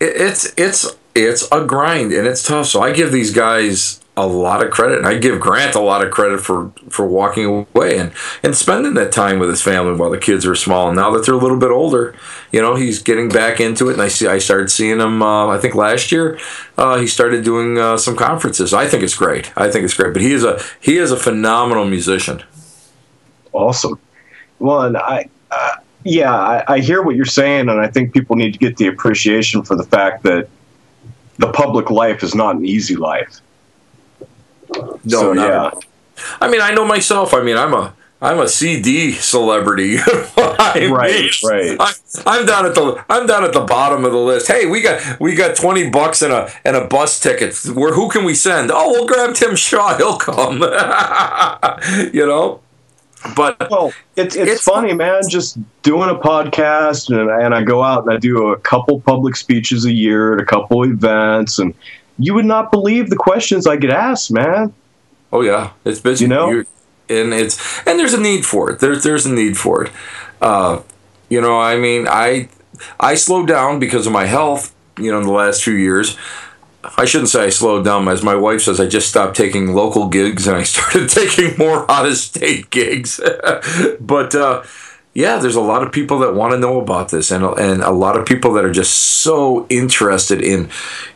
it's 0.00 0.52
it's 0.56 0.94
it's 1.14 1.50
a 1.50 1.64
grind 1.64 2.12
and 2.12 2.26
it's 2.26 2.42
tough 2.42 2.66
so 2.66 2.82
i 2.82 2.92
give 2.92 3.10
these 3.10 3.32
guys 3.32 4.00
a 4.16 4.26
lot 4.26 4.64
of 4.64 4.70
credit, 4.70 4.98
and 4.98 5.06
I 5.06 5.18
give 5.18 5.38
Grant 5.38 5.74
a 5.74 5.80
lot 5.80 6.02
of 6.02 6.10
credit 6.10 6.40
for 6.40 6.72
for 6.88 7.06
walking 7.06 7.66
away 7.74 7.98
and 7.98 8.12
and 8.42 8.56
spending 8.56 8.94
that 8.94 9.12
time 9.12 9.38
with 9.38 9.50
his 9.50 9.60
family 9.60 9.94
while 9.94 10.10
the 10.10 10.18
kids 10.18 10.46
are 10.46 10.54
small. 10.54 10.88
And 10.88 10.96
now 10.96 11.10
that 11.10 11.26
they're 11.26 11.34
a 11.34 11.38
little 11.38 11.58
bit 11.58 11.70
older, 11.70 12.14
you 12.50 12.62
know, 12.62 12.76
he's 12.76 13.02
getting 13.02 13.28
back 13.28 13.60
into 13.60 13.90
it. 13.90 13.94
And 13.94 14.02
I 14.02 14.08
see, 14.08 14.26
I 14.26 14.38
started 14.38 14.70
seeing 14.70 15.00
him. 15.00 15.22
Uh, 15.22 15.48
I 15.48 15.58
think 15.58 15.74
last 15.74 16.10
year, 16.10 16.38
uh, 16.78 16.98
he 16.98 17.06
started 17.06 17.44
doing 17.44 17.78
uh, 17.78 17.98
some 17.98 18.16
conferences. 18.16 18.72
I 18.72 18.86
think 18.86 19.02
it's 19.02 19.14
great. 19.14 19.52
I 19.56 19.70
think 19.70 19.84
it's 19.84 19.94
great. 19.94 20.14
But 20.14 20.22
he 20.22 20.32
is 20.32 20.44
a 20.44 20.62
he 20.80 20.96
is 20.96 21.12
a 21.12 21.16
phenomenal 21.16 21.84
musician. 21.84 22.42
Awesome. 23.52 23.98
Well, 24.58 24.82
and 24.82 24.96
I. 24.96 25.28
Yeah, 26.06 26.32
I, 26.32 26.74
I 26.74 26.78
hear 26.78 27.02
what 27.02 27.16
you're 27.16 27.24
saying, 27.24 27.68
and 27.68 27.80
I 27.80 27.88
think 27.88 28.12
people 28.12 28.36
need 28.36 28.52
to 28.52 28.58
get 28.60 28.76
the 28.76 28.86
appreciation 28.86 29.62
for 29.62 29.74
the 29.74 29.82
fact 29.82 30.22
that 30.22 30.48
the 31.38 31.50
public 31.50 31.90
life 31.90 32.22
is 32.22 32.32
not 32.32 32.54
an 32.54 32.64
easy 32.64 32.94
life. 32.94 33.40
No, 34.72 34.94
so, 35.04 35.32
yeah. 35.32 35.72
I 36.40 36.48
mean, 36.48 36.60
I 36.60 36.72
know 36.72 36.84
myself. 36.84 37.34
I 37.34 37.42
mean, 37.42 37.56
I'm 37.56 37.74
a 37.74 37.92
I'm 38.22 38.38
a 38.38 38.48
CD 38.48 39.12
celebrity. 39.12 39.96
right, 40.36 40.76
mean, 40.76 41.30
right. 41.44 41.76
I, 42.24 42.38
am 42.38 42.46
down 42.46 42.66
at 42.66 42.76
the 42.76 43.04
I'm 43.10 43.26
down 43.26 43.42
at 43.42 43.52
the 43.52 43.60
bottom 43.60 44.04
of 44.04 44.12
the 44.12 44.18
list. 44.18 44.46
Hey, 44.46 44.66
we 44.66 44.80
got 44.82 45.20
we 45.20 45.34
got 45.34 45.56
twenty 45.56 45.90
bucks 45.90 46.22
and 46.22 46.32
a 46.32 46.52
and 46.64 46.76
a 46.76 46.86
bus 46.86 47.18
ticket. 47.18 47.56
Where 47.74 47.94
who 47.94 48.08
can 48.08 48.24
we 48.24 48.34
send? 48.34 48.70
Oh, 48.72 48.92
we'll 48.92 49.06
grab 49.06 49.34
Tim 49.34 49.56
Shaw. 49.56 49.96
He'll 49.96 50.18
come. 50.18 50.62
you 52.14 52.26
know. 52.26 52.60
But 53.34 53.70
well, 53.70 53.92
it's, 54.14 54.36
it's, 54.36 54.52
it's 54.52 54.62
funny, 54.62 54.92
man. 54.92 55.22
Just 55.28 55.58
doing 55.82 56.10
a 56.10 56.14
podcast, 56.14 57.08
and, 57.08 57.30
and 57.30 57.54
I 57.54 57.62
go 57.62 57.82
out 57.82 58.04
and 58.04 58.12
I 58.12 58.18
do 58.18 58.48
a 58.48 58.58
couple 58.58 59.00
public 59.00 59.36
speeches 59.36 59.84
a 59.84 59.92
year 59.92 60.34
at 60.34 60.40
a 60.40 60.44
couple 60.44 60.84
events, 60.84 61.58
and 61.58 61.74
you 62.18 62.34
would 62.34 62.44
not 62.44 62.70
believe 62.70 63.10
the 63.10 63.16
questions 63.16 63.66
I 63.66 63.76
get 63.76 63.90
asked, 63.90 64.30
man. 64.30 64.72
Oh 65.32 65.40
yeah, 65.40 65.72
it's 65.84 66.00
busy. 66.00 66.24
You 66.24 66.28
know, 66.28 66.64
and 67.08 67.32
it's 67.32 67.86
and 67.86 67.98
there's 67.98 68.14
a 68.14 68.20
need 68.20 68.44
for 68.44 68.70
it. 68.70 68.80
There's 68.80 69.02
there's 69.02 69.26
a 69.26 69.32
need 69.32 69.56
for 69.56 69.84
it. 69.84 69.92
Uh, 70.40 70.82
you 71.28 71.40
know, 71.40 71.58
I 71.58 71.76
mean, 71.78 72.06
I 72.08 72.48
I 73.00 73.14
slowed 73.14 73.48
down 73.48 73.78
because 73.78 74.06
of 74.06 74.12
my 74.12 74.26
health. 74.26 74.74
You 74.98 75.10
know, 75.10 75.20
in 75.20 75.26
the 75.26 75.32
last 75.32 75.62
few 75.62 75.74
years. 75.74 76.16
I 76.96 77.04
shouldn't 77.04 77.30
say 77.30 77.44
I 77.44 77.50
slowed 77.50 77.84
down. 77.84 78.08
As 78.08 78.22
my 78.22 78.34
wife 78.34 78.62
says, 78.62 78.80
I 78.80 78.86
just 78.86 79.08
stopped 79.08 79.36
taking 79.36 79.74
local 79.74 80.08
gigs 80.08 80.46
and 80.46 80.56
I 80.56 80.62
started 80.62 81.08
taking 81.10 81.56
more 81.58 81.90
out 81.90 82.06
of 82.06 82.16
state 82.16 82.70
gigs. 82.70 83.20
but 84.00 84.34
uh, 84.34 84.62
yeah, 85.16 85.38
there's 85.38 85.56
a 85.56 85.62
lot 85.62 85.82
of 85.82 85.92
people 85.92 86.18
that 86.18 86.34
want 86.34 86.52
to 86.52 86.58
know 86.58 86.78
about 86.78 87.08
this, 87.08 87.30
and 87.30 87.42
and 87.42 87.82
a 87.82 87.90
lot 87.90 88.18
of 88.18 88.26
people 88.26 88.52
that 88.52 88.66
are 88.66 88.70
just 88.70 88.94
so 88.94 89.66
interested 89.70 90.42
in 90.42 90.68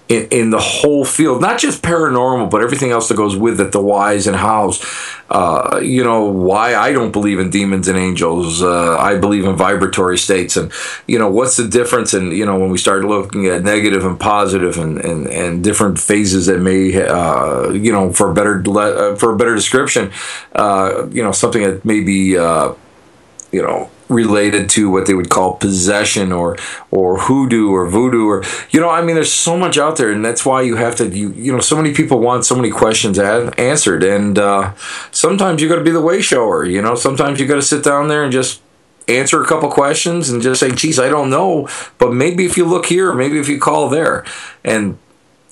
in, 0.09 0.26
in 0.30 0.51
the 0.51 0.59
whole 0.59 1.05
field, 1.05 1.42
not 1.42 1.59
just 1.59 1.82
paranormal, 1.82 2.51
but 2.51 2.62
everything 2.62 2.92
else 2.92 3.09
that 3.09 3.16
goes 3.16 3.36
with 3.36 3.61
it, 3.61 3.72
the 3.72 3.80
whys 3.80 4.26
and 4.26 4.36
hows. 4.36 4.82
Uh, 5.28 5.80
you 5.82 6.03
know, 6.03 6.24
why 6.24 6.74
I 6.74 6.92
don't 6.92 7.12
believe 7.12 7.38
in 7.38 7.51
demons 7.51 7.88
and 7.88 7.98
angels. 7.98 8.62
Uh, 8.62 8.96
I 8.98 9.18
believe 9.18 9.44
in 9.44 9.55
vibratory 9.55 10.16
states. 10.16 10.57
And, 10.57 10.72
you 11.07 11.18
know, 11.18 11.30
what's 11.30 11.59
the 11.59 11.68
difference? 11.68 12.14
And, 12.14 12.32
you 12.32 12.44
know, 12.44 12.59
when 12.59 12.70
we 12.70 12.78
start 12.78 13.05
looking 13.05 13.46
at 13.46 13.62
negative 13.62 14.05
and 14.05 14.18
positive 14.18 14.78
and, 14.78 14.98
and, 14.98 15.28
and 15.28 15.62
different 15.62 16.01
phases 16.01 16.46
that 16.46 16.59
may, 16.59 17.01
uh, 17.01 17.70
you 17.70 17.92
know, 17.92 18.12
for 18.12 18.30
a 18.30 18.34
better, 18.34 18.64
uh, 18.66 19.14
for 19.14 19.32
a 19.32 19.36
better 19.36 19.55
description, 19.55 20.11
uh, 20.57 21.07
you 21.12 21.22
know, 21.22 21.32
something 21.32 21.62
that 21.62 21.84
may 21.84 22.01
be, 22.01 22.36
uh, 22.36 22.72
you 23.53 23.62
know, 23.62 23.90
related 24.09 24.68
to 24.70 24.90
what 24.90 25.07
they 25.07 25.14
would 25.14 25.30
call 25.30 25.55
possession 25.55 26.32
or 26.32 26.57
or 26.90 27.20
hoodoo 27.20 27.70
or 27.70 27.88
voodoo 27.88 28.26
or 28.26 28.42
you 28.70 28.80
know 28.80 28.90
I 28.90 29.03
mean 29.03 29.14
there's 29.14 29.32
so 29.32 29.57
much 29.57 29.78
out 29.78 29.96
there 29.96 30.11
and 30.11 30.24
that's 30.24 30.44
why 30.44 30.62
you 30.62 30.74
have 30.74 30.96
to 30.96 31.09
you 31.09 31.30
you 31.30 31.53
know 31.53 31.61
so 31.61 31.76
many 31.76 31.94
people 31.94 32.18
want 32.18 32.44
so 32.44 32.57
many 32.57 32.70
questions 32.70 33.20
ad- 33.20 33.57
answered 33.57 34.03
and 34.03 34.36
uh, 34.36 34.74
sometimes 35.12 35.62
you 35.62 35.68
got 35.68 35.76
to 35.76 35.84
be 35.84 35.92
the 35.92 36.01
way 36.01 36.20
shower 36.20 36.64
you 36.64 36.82
know 36.82 36.96
sometimes 36.96 37.38
you 37.38 37.46
got 37.46 37.55
to 37.55 37.62
sit 37.62 37.84
down 37.84 38.09
there 38.09 38.24
and 38.24 38.32
just 38.32 38.61
answer 39.07 39.40
a 39.40 39.46
couple 39.46 39.70
questions 39.70 40.28
and 40.28 40.42
just 40.42 40.59
say 40.59 40.72
geez 40.72 40.98
I 40.98 41.09
don't 41.09 41.30
know 41.30 41.68
but 41.98 42.12
maybe 42.12 42.44
if 42.44 42.57
you 42.57 42.64
look 42.64 42.86
here 42.86 43.14
maybe 43.14 43.38
if 43.38 43.48
you 43.48 43.61
call 43.61 43.88
there. 43.88 44.24
And 44.64 44.98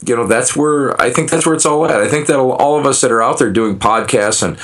you 0.05 0.14
know 0.14 0.26
that's 0.26 0.55
where 0.55 1.01
I 1.01 1.11
think 1.11 1.30
that's 1.30 1.44
where 1.46 1.55
it's 1.55 1.66
all 1.66 1.84
at. 1.86 2.01
I 2.01 2.09
think 2.09 2.26
that 2.28 2.38
all 2.38 2.78
of 2.78 2.86
us 2.86 3.01
that 3.01 3.11
are 3.11 3.22
out 3.22 3.38
there 3.38 3.51
doing 3.51 3.78
podcasts 3.78 4.42
and 4.42 4.59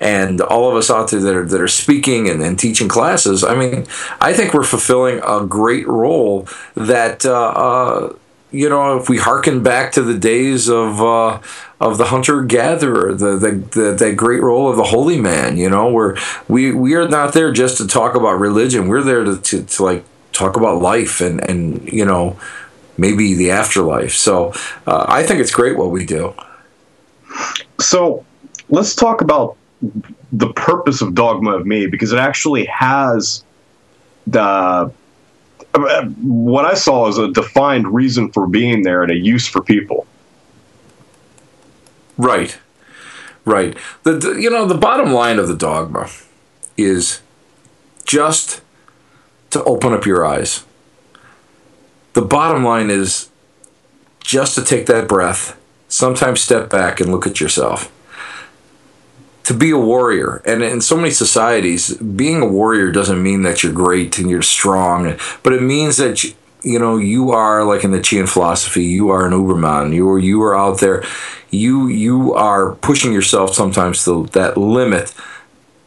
and 0.00 0.40
all 0.40 0.70
of 0.70 0.76
us 0.76 0.90
out 0.90 1.10
there 1.10 1.20
that 1.20 1.34
are, 1.34 1.44
that 1.44 1.60
are 1.60 1.68
speaking 1.68 2.28
and, 2.28 2.42
and 2.42 2.58
teaching 2.58 2.88
classes, 2.88 3.44
I 3.44 3.54
mean, 3.54 3.86
I 4.20 4.32
think 4.32 4.54
we're 4.54 4.64
fulfilling 4.64 5.20
a 5.22 5.44
great 5.46 5.86
role 5.86 6.48
that, 6.74 7.26
uh, 7.26 7.50
uh, 7.50 8.16
you 8.50 8.68
know, 8.68 8.96
if 8.96 9.08
we 9.08 9.18
hearken 9.18 9.62
back 9.62 9.92
to 9.92 10.02
the 10.02 10.18
days 10.18 10.68
of 10.68 11.00
uh, 11.00 11.40
of 11.80 11.98
the 11.98 12.06
hunter 12.06 12.42
gatherer, 12.42 13.14
the, 13.14 13.36
the 13.36 13.92
the 13.92 14.12
great 14.12 14.42
role 14.42 14.68
of 14.68 14.76
the 14.76 14.84
holy 14.84 15.20
man, 15.20 15.56
you 15.56 15.70
know, 15.70 15.88
where 15.88 16.16
we 16.48 16.72
we 16.72 16.94
are 16.94 17.06
not 17.06 17.32
there 17.32 17.52
just 17.52 17.76
to 17.78 17.86
talk 17.86 18.16
about 18.16 18.40
religion. 18.40 18.88
We're 18.88 19.02
there 19.02 19.22
to, 19.22 19.40
to, 19.40 19.62
to 19.62 19.84
like 19.84 20.04
talk 20.32 20.56
about 20.56 20.82
life 20.82 21.20
and 21.20 21.40
and 21.48 21.90
you 21.92 22.04
know 22.04 22.40
maybe 22.98 23.34
the 23.34 23.52
afterlife. 23.52 24.14
So 24.14 24.52
uh, 24.86 25.06
I 25.08 25.22
think 25.22 25.40
it's 25.40 25.52
great 25.52 25.76
what 25.76 25.90
we 25.92 26.04
do. 26.04 26.34
So 27.78 28.24
let's 28.68 28.96
talk 28.96 29.20
about 29.20 29.56
the 30.32 30.52
purpose 30.52 31.00
of 31.00 31.14
Dogma 31.14 31.56
of 31.56 31.66
Me 31.66 31.86
because 31.86 32.12
it 32.12 32.18
actually 32.18 32.66
has 32.66 33.44
the 34.26 34.92
what 35.72 36.64
I 36.64 36.74
saw 36.74 37.08
is 37.08 37.16
a 37.16 37.30
defined 37.30 37.92
reason 37.94 38.32
for 38.32 38.46
being 38.46 38.82
there 38.82 39.02
and 39.02 39.12
a 39.12 39.16
use 39.16 39.46
for 39.46 39.62
people. 39.62 40.06
Right, 42.18 42.58
right. 43.44 43.76
The, 44.02 44.14
the 44.14 44.32
you 44.40 44.50
know 44.50 44.66
the 44.66 44.74
bottom 44.74 45.12
line 45.12 45.38
of 45.38 45.48
the 45.48 45.56
dogma 45.56 46.10
is 46.76 47.20
just 48.04 48.62
to 49.50 49.62
open 49.64 49.92
up 49.92 50.06
your 50.06 50.26
eyes. 50.26 50.64
The 52.12 52.22
bottom 52.22 52.64
line 52.64 52.90
is 52.90 53.30
just 54.18 54.56
to 54.56 54.64
take 54.64 54.86
that 54.86 55.08
breath, 55.08 55.58
sometimes 55.88 56.40
step 56.40 56.68
back 56.68 57.00
and 57.00 57.10
look 57.10 57.26
at 57.26 57.40
yourself 57.40 57.90
to 59.44 59.54
be 59.54 59.70
a 59.70 59.78
warrior. 59.78 60.42
And 60.44 60.62
in 60.62 60.80
so 60.80 60.96
many 60.96 61.10
societies, 61.10 61.96
being 61.96 62.42
a 62.42 62.46
warrior 62.46 62.90
doesn't 62.90 63.22
mean 63.22 63.42
that 63.42 63.62
you're 63.62 63.72
great 63.72 64.18
and 64.18 64.30
you're 64.30 64.42
strong, 64.42 65.16
but 65.42 65.52
it 65.52 65.62
means 65.62 65.96
that 65.96 66.22
you, 66.22 66.32
you 66.62 66.78
know 66.78 66.96
you 66.98 67.30
are 67.30 67.64
like 67.64 67.84
in 67.84 67.90
the 67.90 67.96
Nietzschean 67.98 68.26
philosophy. 68.26 68.84
You 68.84 69.10
are 69.10 69.26
an 69.26 69.32
Uberman. 69.32 69.94
You 69.94 70.08
are 70.10 70.18
you 70.18 70.42
are 70.42 70.56
out 70.56 70.80
there. 70.80 71.04
You 71.50 71.88
you 71.88 72.34
are 72.34 72.74
pushing 72.76 73.12
yourself 73.12 73.54
sometimes 73.54 74.04
to 74.04 74.26
that 74.32 74.56
limit 74.56 75.14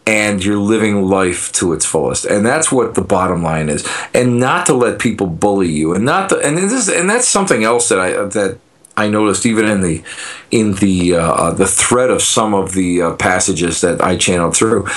and 0.06 0.44
you're 0.44 0.58
living 0.58 1.08
life 1.08 1.52
to 1.54 1.72
its 1.74 1.86
fullest 1.86 2.26
and 2.26 2.46
that's 2.46 2.72
what 2.72 2.96
the 2.96 3.02
bottom 3.02 3.42
line 3.42 3.70
is 3.70 3.88
and 4.14 4.40
not 4.40 4.66
to 4.66 4.74
let 4.74 5.00
people 5.00 5.28
bully 5.28 5.72
you 5.72 5.94
and 5.94 6.04
not 6.04 6.30
to, 6.30 6.38
and 6.40 6.58
this 6.58 6.90
and 6.90 7.10
that's 7.10 7.28
something 7.28 7.64
else 7.64 7.90
that 7.90 8.00
i 8.00 8.12
that 8.12 8.58
I 8.96 9.10
noticed 9.10 9.46
even 9.46 9.66
in 9.66 9.82
the 9.82 10.04
in 10.52 10.74
the 10.74 11.16
uh, 11.16 11.52
the 11.52 11.68
thread 11.68 12.10
of 12.10 12.22
some 12.22 12.54
of 12.54 12.74
the 12.74 13.02
uh, 13.02 13.16
passages 13.16 13.82
that 13.82 14.02
I 14.02 14.18
channeled 14.18 14.56
through, 14.56 14.88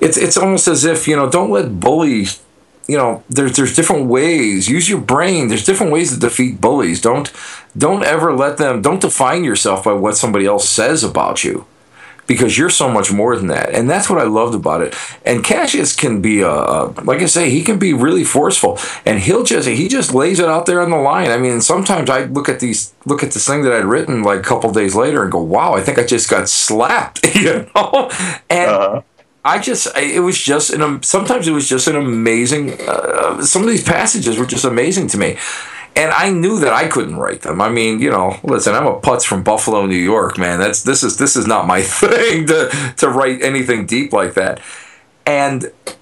it's 0.00 0.16
it's 0.16 0.36
almost 0.36 0.66
as 0.66 0.84
if 0.84 1.06
you 1.06 1.16
know 1.16 1.30
don't 1.30 1.50
let 1.50 1.78
bullies. 1.78 2.42
You 2.86 2.98
know, 2.98 3.24
there's 3.30 3.56
there's 3.56 3.76
different 3.76 4.06
ways. 4.06 4.68
Use 4.68 4.88
your 4.88 5.00
brain. 5.00 5.48
There's 5.48 5.64
different 5.64 5.92
ways 5.92 6.12
to 6.12 6.20
defeat 6.20 6.60
bullies. 6.60 7.00
Don't 7.00 7.32
don't 7.76 8.04
ever 8.04 8.32
let 8.34 8.58
them. 8.58 8.82
Don't 8.82 9.00
define 9.00 9.44
yourself 9.44 9.84
by 9.84 9.92
what 9.92 10.16
somebody 10.16 10.46
else 10.46 10.68
says 10.68 11.02
about 11.04 11.44
you 11.44 11.66
because 12.26 12.56
you're 12.56 12.70
so 12.70 12.88
much 12.88 13.12
more 13.12 13.36
than 13.36 13.48
that. 13.48 13.70
And 13.70 13.88
that's 13.88 14.08
what 14.08 14.18
I 14.18 14.24
loved 14.24 14.54
about 14.54 14.82
it. 14.82 14.94
And 15.24 15.44
Cassius 15.44 15.94
can 15.94 16.20
be 16.20 16.40
a, 16.40 16.50
a, 16.50 16.86
like 17.02 17.20
I 17.20 17.26
say, 17.26 17.50
he 17.50 17.62
can 17.62 17.78
be 17.78 17.92
really 17.92 18.24
forceful 18.24 18.78
and 19.04 19.18
he'll 19.20 19.44
just 19.44 19.68
he 19.68 19.88
just 19.88 20.14
lays 20.14 20.38
it 20.38 20.48
out 20.48 20.66
there 20.66 20.80
on 20.80 20.90
the 20.90 20.96
line. 20.96 21.30
I 21.30 21.38
mean, 21.38 21.60
sometimes 21.60 22.10
I 22.10 22.24
look 22.24 22.48
at 22.48 22.60
these 22.60 22.92
look 23.04 23.22
at 23.22 23.32
this 23.32 23.46
thing 23.46 23.62
that 23.62 23.72
I'd 23.72 23.84
written 23.84 24.22
like 24.22 24.40
a 24.40 24.42
couple 24.42 24.72
days 24.72 24.94
later 24.94 25.22
and 25.22 25.32
go, 25.32 25.40
"Wow, 25.40 25.74
I 25.74 25.82
think 25.82 25.98
I 25.98 26.04
just 26.04 26.30
got 26.30 26.48
slapped," 26.48 27.24
you 27.36 27.66
know? 27.74 28.10
And 28.48 28.70
uh-huh. 28.70 29.02
I 29.46 29.58
just, 29.58 29.94
it 29.94 30.22
was 30.22 30.40
just, 30.40 30.70
an, 30.70 31.02
sometimes 31.02 31.46
it 31.46 31.50
was 31.50 31.68
just 31.68 31.86
an 31.86 31.96
amazing, 31.96 32.80
uh, 32.88 33.42
some 33.42 33.60
of 33.60 33.68
these 33.68 33.84
passages 33.84 34.38
were 34.38 34.46
just 34.46 34.64
amazing 34.64 35.08
to 35.08 35.18
me 35.18 35.36
and 35.96 36.12
I 36.12 36.30
knew 36.30 36.58
that 36.60 36.72
I 36.72 36.88
couldn't 36.88 37.16
write 37.16 37.42
them. 37.42 37.60
I 37.60 37.68
mean, 37.68 38.00
you 38.00 38.10
know, 38.10 38.38
listen, 38.42 38.74
I'm 38.74 38.86
a 38.86 39.00
putz 39.00 39.24
from 39.24 39.42
Buffalo, 39.42 39.86
New 39.86 39.96
York, 39.96 40.38
man. 40.38 40.58
That's 40.58 40.82
this 40.82 41.02
is 41.02 41.18
this 41.18 41.36
is 41.36 41.46
not 41.46 41.66
my 41.66 41.82
thing 41.82 42.46
to 42.46 42.94
to 42.98 43.08
write 43.08 43.42
anything 43.42 43.86
deep 43.86 44.12
like 44.12 44.34
that, 44.34 44.60
and 45.26 45.64
it 45.64 45.92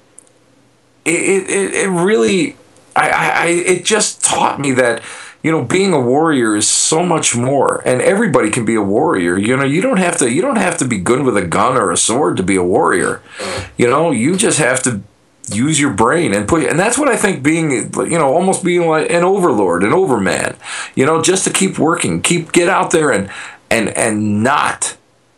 it, 1.04 1.74
it 1.74 1.88
really, 1.88 2.56
I, 2.96 3.10
I 3.10 3.46
it 3.46 3.84
just 3.84 4.24
taught 4.24 4.58
me 4.58 4.72
that 4.72 5.02
you 5.42 5.50
know 5.50 5.62
being 5.64 5.92
a 5.92 6.00
warrior 6.00 6.56
is 6.56 6.68
so 6.68 7.04
much 7.04 7.36
more 7.36 7.82
and 7.86 8.00
everybody 8.00 8.48
can 8.48 8.64
be 8.64 8.76
a 8.76 8.82
warrior 8.82 9.36
you 9.36 9.56
know 9.56 9.64
you 9.64 9.82
don't 9.82 9.96
have 9.96 10.16
to 10.18 10.30
you 10.30 10.40
don't 10.40 10.56
have 10.56 10.78
to 10.78 10.84
be 10.84 10.98
good 10.98 11.22
with 11.22 11.36
a 11.36 11.44
gun 11.44 11.76
or 11.76 11.90
a 11.90 11.96
sword 11.96 12.36
to 12.36 12.44
be 12.44 12.54
a 12.54 12.62
warrior 12.62 13.20
you 13.76 13.90
know 13.90 14.12
you 14.12 14.36
just 14.36 14.60
have 14.60 14.80
to 14.84 15.02
use 15.48 15.80
your 15.80 15.92
brain 15.92 16.32
and 16.32 16.46
put 16.46 16.62
and 16.64 16.78
that's 16.78 16.96
what 16.96 17.08
i 17.08 17.16
think 17.16 17.42
being 17.42 17.72
you 17.72 18.18
know 18.18 18.32
almost 18.32 18.62
being 18.62 18.86
like 18.86 19.10
an 19.10 19.24
overlord 19.24 19.82
an 19.82 19.92
overman 19.92 20.54
you 20.94 21.04
know 21.04 21.20
just 21.20 21.44
to 21.44 21.50
keep 21.50 21.78
working 21.80 22.22
keep 22.22 22.52
get 22.52 22.68
out 22.68 22.92
there 22.92 23.10
and 23.10 23.28
and 23.70 23.88
and 23.90 24.42
not 24.42 24.96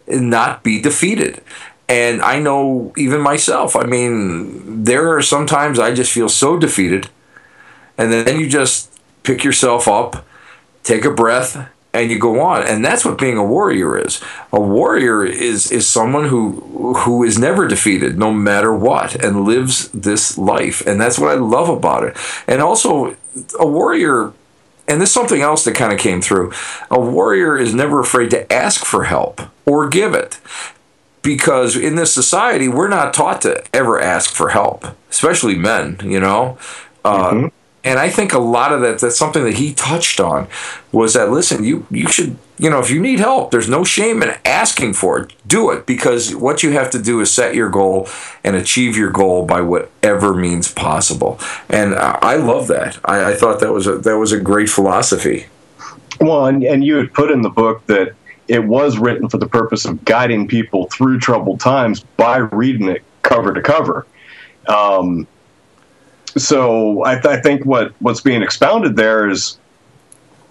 not 0.09 0.63
be 0.63 0.81
defeated. 0.81 1.43
And 1.89 2.23
I 2.23 2.39
know 2.39 2.93
even 2.97 3.21
myself, 3.21 3.77
I 3.77 3.85
mean, 3.85 4.85
there 4.85 5.15
are 5.15 5.23
sometimes 5.23 5.79
I 5.79 5.95
just 5.95 6.13
feel 6.13 6.29
so 6.29 6.59
defeated. 6.59 7.09
And 7.99 8.13
then 8.13 8.41
you 8.41 8.49
just 8.49 8.91
pick 9.23 9.45
yourself 9.45 9.87
up, 9.87 10.27
take 10.83 11.05
a 11.05 11.11
breath, 11.11 11.69
and 11.95 12.11
you 12.11 12.19
go 12.19 12.41
on. 12.41 12.63
And 12.67 12.85
that's 12.85 13.05
what 13.05 13.19
being 13.19 13.39
a 13.39 13.45
warrior 13.45 13.97
is. 13.97 14.21
A 14.53 14.61
warrior 14.61 15.25
is 15.25 15.71
is 15.71 15.87
someone 15.87 16.27
who 16.27 16.95
who 16.99 17.25
is 17.25 17.39
never 17.39 17.67
defeated, 17.67 18.19
no 18.19 18.33
matter 18.33 18.75
what, 18.75 19.15
and 19.15 19.45
lives 19.45 19.89
this 19.93 20.37
life. 20.37 20.87
And 20.87 21.01
that's 21.01 21.19
what 21.19 21.31
I 21.31 21.35
love 21.35 21.69
about 21.69 22.05
it. 22.05 22.17
And 22.47 22.61
also, 22.61 23.17
a 23.59 23.67
warrior 23.67 24.33
and 24.87 25.01
this 25.01 25.09
is 25.09 25.15
something 25.15 25.41
else 25.41 25.65
that 25.65 25.75
kind 25.75 25.93
of 25.93 25.99
came 25.99 26.21
through. 26.21 26.53
A 26.91 27.01
warrior 27.01 27.57
is 27.57 27.75
never 27.75 28.01
afraid 28.01 28.31
to 28.31 28.53
ask 28.53 28.85
for 28.85 29.05
help 29.05 29.41
or 29.65 29.89
give 29.89 30.15
it. 30.15 30.41
Because 31.23 31.75
in 31.75 31.95
this 31.95 32.13
society, 32.13 32.69
we're 32.69 32.89
not 32.89 33.15
taught 33.15 33.41
to 33.43 33.65
ever 33.75 33.99
ask 33.99 34.35
for 34.35 34.51
help, 34.51 34.85
especially 35.09 35.55
men, 35.55 35.99
you 36.05 36.21
know? 36.21 36.59
Uh, 37.03 37.31
mm-hmm. 37.31 37.47
And 37.85 37.99
I 37.99 38.09
think 38.09 38.33
a 38.33 38.39
lot 38.39 38.73
of 38.73 38.81
that, 38.81 38.99
that's 38.99 39.19
something 39.19 39.45
that 39.45 39.55
he 39.55 39.75
touched 39.75 40.19
on, 40.19 40.49
was 40.91 41.15
that, 41.15 41.31
listen, 41.31 41.65
you, 41.65 41.87
you 41.91 42.09
should 42.09 42.39
you 42.57 42.71
know, 42.71 42.79
if 42.79 42.91
you 42.91 43.01
need 43.01 43.19
help, 43.19 43.51
there's 43.51 43.69
no 43.69 43.83
shame 43.85 44.23
in 44.23 44.35
asking 44.45 44.95
for 44.95 45.19
it. 45.19 45.33
Do 45.47 45.71
it 45.71 45.87
because 45.87 46.35
what 46.35 46.63
you 46.63 46.71
have 46.71 46.91
to 46.91 47.03
do 47.03 47.21
is 47.21 47.33
set 47.33 47.55
your 47.55 47.69
goal 47.69 48.09
and 48.45 48.55
achieve 48.55 48.97
your 48.97 49.11
goal 49.11 49.45
by 49.45 49.61
whatever 49.61 50.35
means 50.35 50.71
possible. 50.71 51.39
And 51.69 51.95
I 51.95 52.37
love 52.37 52.69
that. 52.69 52.99
I, 53.05 53.33
I 53.33 53.35
thought 53.35 53.61
that 53.61 53.73
was 53.73 53.87
a 53.87 53.99
that 53.99 54.19
was 54.19 54.33
a 54.33 54.41
great 54.41 54.69
philosophy. 54.69 55.47
Well, 56.21 56.47
and, 56.47 56.63
and 56.63 56.85
you 56.85 56.97
had 56.97 57.13
put 57.13 57.31
in 57.33 57.43
the 57.43 57.51
book 57.51 57.85
that 57.87 58.15
it 58.47 58.63
was 58.65 58.99
written 58.99 59.29
for 59.29 59.39
the 59.39 59.49
purpose 59.49 59.85
of 59.85 60.05
guiding 60.05 60.47
people 60.47 60.87
through 60.87 61.19
troubled 61.19 61.59
times 61.59 62.05
by 62.17 62.37
reading 62.37 62.89
it 62.89 63.03
cover 63.23 63.53
to 63.53 63.63
cover. 63.63 64.07
Um, 64.69 65.27
so 66.37 67.05
I, 67.05 67.15
th- 67.15 67.27
I 67.27 67.41
think 67.41 67.65
what 67.65 67.93
what's 68.01 68.21
being 68.21 68.43
expounded 68.43 68.97
there 68.97 69.29
is 69.29 69.59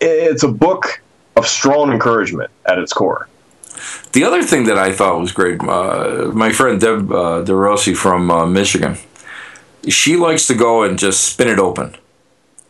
it's 0.00 0.42
a 0.42 0.48
book 0.48 1.02
of 1.36 1.46
strong 1.46 1.92
encouragement 1.92 2.50
at 2.66 2.78
its 2.78 2.92
core. 2.92 3.28
The 4.12 4.24
other 4.24 4.42
thing 4.42 4.64
that 4.64 4.78
I 4.78 4.92
thought 4.92 5.20
was 5.20 5.32
great, 5.32 5.60
uh, 5.60 6.30
my 6.32 6.52
friend 6.52 6.80
Deb 6.80 7.10
uh, 7.10 7.44
DeRossi 7.44 7.96
from 7.96 8.30
uh, 8.30 8.46
Michigan, 8.46 8.96
she 9.88 10.16
likes 10.16 10.46
to 10.46 10.54
go 10.54 10.84
and 10.84 10.98
just 10.98 11.24
spin 11.24 11.48
it 11.48 11.58
open. 11.58 11.96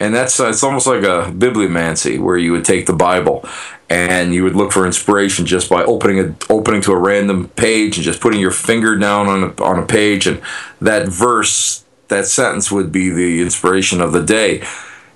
And 0.05 0.15
that's 0.15 0.39
uh, 0.39 0.49
it's 0.49 0.63
almost 0.63 0.87
like 0.87 1.03
a 1.03 1.33
bibliomancy 1.33 2.21
where 2.21 2.37
you 2.37 2.53
would 2.53 2.65
take 2.65 2.87
the 2.87 2.93
Bible 2.93 3.49
and 3.89 4.35
you 4.35 4.45
would 4.45 4.55
look 4.55 4.73
for 4.73 4.87
inspiration 4.87 5.47
just 5.47 5.71
by 5.71 5.83
opening 5.85 6.19
it 6.19 6.51
opening 6.51 6.81
to 6.83 6.93
a 6.93 6.99
random 6.99 7.49
page 7.49 7.97
and 7.97 8.05
just 8.05 8.21
putting 8.21 8.41
your 8.41 8.51
finger 8.51 8.97
down 8.97 9.27
on 9.29 9.43
a, 9.45 9.63
on 9.63 9.79
a 9.79 9.87
page 9.87 10.27
and 10.27 10.43
that 10.81 11.09
verse 11.09 11.85
that 12.09 12.27
sentence 12.27 12.71
would 12.71 12.93
be 12.93 13.09
the 13.11 13.41
inspiration 13.41 14.01
of 14.01 14.13
the 14.13 14.23
day 14.23 14.63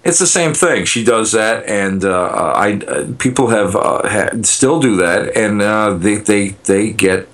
it's 0.04 0.18
the 0.18 0.26
same 0.26 0.54
thing. 0.54 0.84
She 0.84 1.04
does 1.04 1.32
that, 1.32 1.66
and 1.66 2.04
uh, 2.04 2.52
I 2.54 2.74
uh, 2.74 3.08
people 3.18 3.48
have 3.48 3.74
uh, 3.76 4.08
had, 4.08 4.46
still 4.46 4.80
do 4.80 4.96
that, 4.96 5.36
and 5.36 5.60
uh, 5.60 5.94
they 5.94 6.14
they 6.16 6.48
they 6.64 6.92
get 6.92 7.28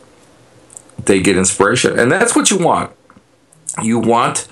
they 1.04 1.20
get 1.20 1.36
inspiration, 1.36 1.98
and 1.98 2.10
that's 2.10 2.34
what 2.34 2.50
you 2.50 2.58
want. 2.58 2.90
You 3.82 3.98
want 3.98 4.48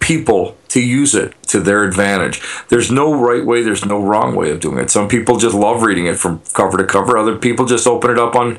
people 0.00 0.56
to 0.72 0.80
use 0.80 1.14
it 1.14 1.34
to 1.42 1.60
their 1.60 1.84
advantage. 1.84 2.40
There's 2.68 2.90
no 2.90 3.12
right 3.12 3.44
way. 3.44 3.62
There's 3.62 3.84
no 3.84 4.02
wrong 4.02 4.34
way 4.34 4.50
of 4.50 4.60
doing 4.60 4.78
it. 4.78 4.90
Some 4.90 5.06
people 5.06 5.36
just 5.36 5.54
love 5.54 5.82
reading 5.82 6.06
it 6.06 6.16
from 6.16 6.40
cover 6.54 6.78
to 6.78 6.84
cover. 6.84 7.18
Other 7.18 7.36
people 7.36 7.66
just 7.66 7.86
open 7.86 8.10
it 8.10 8.18
up 8.18 8.34
on, 8.34 8.58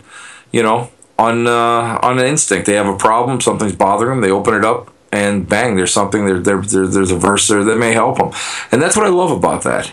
you 0.51 0.61
know, 0.61 0.91
on 1.17 1.47
uh, 1.47 1.99
on 2.03 2.19
an 2.19 2.25
instinct. 2.25 2.67
They 2.67 2.75
have 2.75 2.85
a 2.85 2.95
problem, 2.95 3.41
something's 3.41 3.75
bothering 3.75 4.11
them. 4.11 4.21
They 4.21 4.29
open 4.29 4.53
it 4.53 4.63
up, 4.63 4.93
and 5.11 5.49
bang, 5.49 5.75
there's 5.75 5.91
something 5.91 6.27
there, 6.27 6.39
there, 6.39 6.61
there, 6.61 6.85
there's 6.85 7.09
a 7.09 7.17
verse 7.17 7.47
there 7.47 7.63
that 7.63 7.79
may 7.79 7.93
help 7.93 8.19
them, 8.19 8.31
and 8.71 8.79
that's 8.79 8.95
what 8.95 9.07
I 9.07 9.09
love 9.09 9.31
about 9.31 9.63
that. 9.63 9.91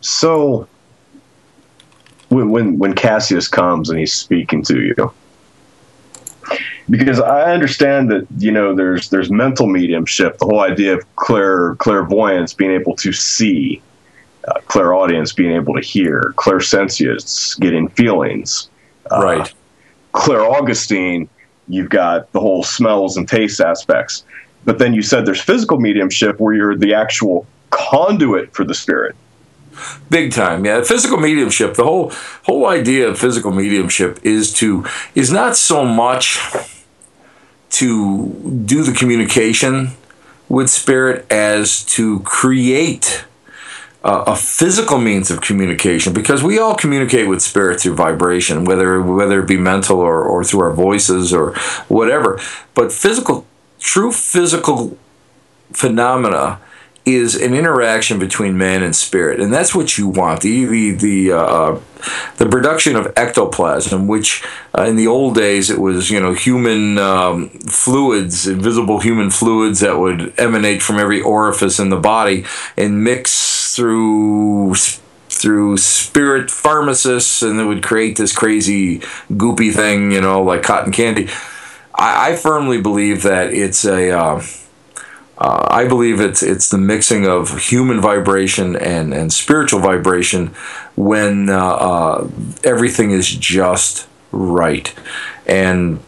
So, 0.00 0.66
when 2.30 2.48
when 2.48 2.78
when 2.78 2.94
Cassius 2.94 3.48
comes 3.48 3.90
and 3.90 3.98
he's 3.98 4.14
speaking 4.14 4.62
to 4.62 4.80
you, 4.80 5.12
because 6.88 7.20
I 7.20 7.52
understand 7.52 8.10
that 8.10 8.26
you 8.38 8.50
know 8.50 8.74
there's 8.74 9.10
there's 9.10 9.30
mental 9.30 9.66
mediumship, 9.66 10.38
the 10.38 10.46
whole 10.46 10.60
idea 10.60 10.96
of 10.96 11.16
clair 11.16 11.74
clairvoyance, 11.76 12.54
being 12.54 12.70
able 12.70 12.94
to 12.96 13.12
see, 13.12 13.82
uh, 14.48 14.60
clairaudience, 14.66 15.32
being 15.32 15.52
able 15.52 15.74
to 15.74 15.80
hear, 15.80 16.32
clairsentience, 16.36 17.58
getting 17.60 17.88
feelings, 17.88 18.68
uh, 19.10 19.20
right. 19.22 19.54
clairgustance 20.12 21.28
you've 21.68 21.90
got 21.90 22.30
the 22.32 22.40
whole 22.40 22.62
smells 22.62 23.16
and 23.16 23.28
taste 23.28 23.60
aspects. 23.60 24.24
But 24.64 24.78
then 24.78 24.94
you 24.94 25.02
said 25.02 25.26
there's 25.26 25.40
physical 25.40 25.78
mediumship 25.78 26.40
where 26.40 26.54
you're 26.54 26.76
the 26.76 26.94
actual 26.94 27.46
conduit 27.70 28.52
for 28.52 28.64
the 28.64 28.74
spirit. 28.74 29.16
Big 30.08 30.32
time, 30.32 30.64
yeah. 30.64 30.82
Physical 30.82 31.18
mediumship. 31.18 31.74
The 31.74 31.84
whole 31.84 32.12
whole 32.44 32.66
idea 32.66 33.08
of 33.08 33.18
physical 33.18 33.52
mediumship 33.52 34.18
is 34.22 34.52
to 34.54 34.86
is 35.14 35.30
not 35.30 35.56
so 35.56 35.84
much 35.84 36.38
to 37.70 38.62
do 38.64 38.82
the 38.82 38.92
communication 38.92 39.90
with 40.48 40.70
spirit 40.70 41.30
as 41.30 41.84
to 41.84 42.20
create 42.20 43.24
uh, 44.04 44.22
a 44.28 44.36
physical 44.36 44.98
means 44.98 45.32
of 45.32 45.40
communication 45.40 46.12
because 46.12 46.42
we 46.42 46.58
all 46.58 46.76
communicate 46.76 47.28
with 47.28 47.42
spirit 47.42 47.80
through 47.80 47.94
vibration, 47.94 48.64
whether 48.64 49.02
whether 49.02 49.42
it 49.42 49.48
be 49.48 49.56
mental 49.56 49.98
or, 49.98 50.22
or 50.22 50.44
through 50.44 50.60
our 50.60 50.72
voices 50.72 51.32
or 51.32 51.54
whatever. 51.88 52.40
But 52.74 52.92
physical, 52.92 53.44
true 53.80 54.12
physical 54.12 54.96
phenomena 55.72 56.60
is 57.06 57.40
an 57.40 57.54
interaction 57.54 58.18
between 58.18 58.58
man 58.58 58.82
and 58.82 58.94
spirit, 58.94 59.40
and 59.40 59.52
that's 59.52 59.74
what 59.74 59.96
you 59.96 60.08
want. 60.08 60.40
The 60.40 60.64
the 60.64 60.90
the 60.90 61.32
uh, 61.32 61.80
the 62.36 62.46
production 62.46 62.96
of 62.96 63.12
ectoplasm, 63.16 64.08
which 64.08 64.44
uh, 64.76 64.82
in 64.82 64.96
the 64.96 65.06
old 65.06 65.36
days 65.36 65.70
it 65.70 65.78
was 65.78 66.10
you 66.10 66.20
know 66.20 66.34
human 66.34 66.98
um, 66.98 67.48
fluids, 67.50 68.48
invisible 68.48 68.98
human 68.98 69.30
fluids 69.30 69.80
that 69.80 69.98
would 69.98 70.34
emanate 70.38 70.82
from 70.82 70.98
every 70.98 71.22
orifice 71.22 71.78
in 71.78 71.90
the 71.90 71.96
body 71.96 72.44
and 72.76 73.04
mix 73.04 73.76
through 73.76 74.74
through 75.28 75.76
spirit 75.76 76.50
pharmacists, 76.50 77.40
and 77.40 77.60
it 77.60 77.64
would 77.64 77.84
create 77.84 78.16
this 78.16 78.32
crazy 78.34 78.98
goopy 79.30 79.72
thing, 79.72 80.10
you 80.10 80.20
know, 80.20 80.42
like 80.42 80.64
cotton 80.64 80.92
candy. 80.92 81.28
I, 81.94 82.32
I 82.32 82.36
firmly 82.36 82.80
believe 82.80 83.22
that 83.22 83.52
it's 83.52 83.84
a 83.84 84.10
uh, 84.10 84.42
uh, 85.38 85.68
I 85.70 85.86
believe 85.86 86.20
it's 86.20 86.42
it's 86.42 86.70
the 86.70 86.78
mixing 86.78 87.26
of 87.26 87.58
human 87.58 88.00
vibration 88.00 88.74
and, 88.74 89.12
and 89.12 89.32
spiritual 89.32 89.80
vibration 89.80 90.48
when 90.96 91.50
uh, 91.50 91.58
uh, 91.58 92.28
everything 92.64 93.10
is 93.10 93.28
just 93.28 94.08
right, 94.32 94.94
and 95.46 96.00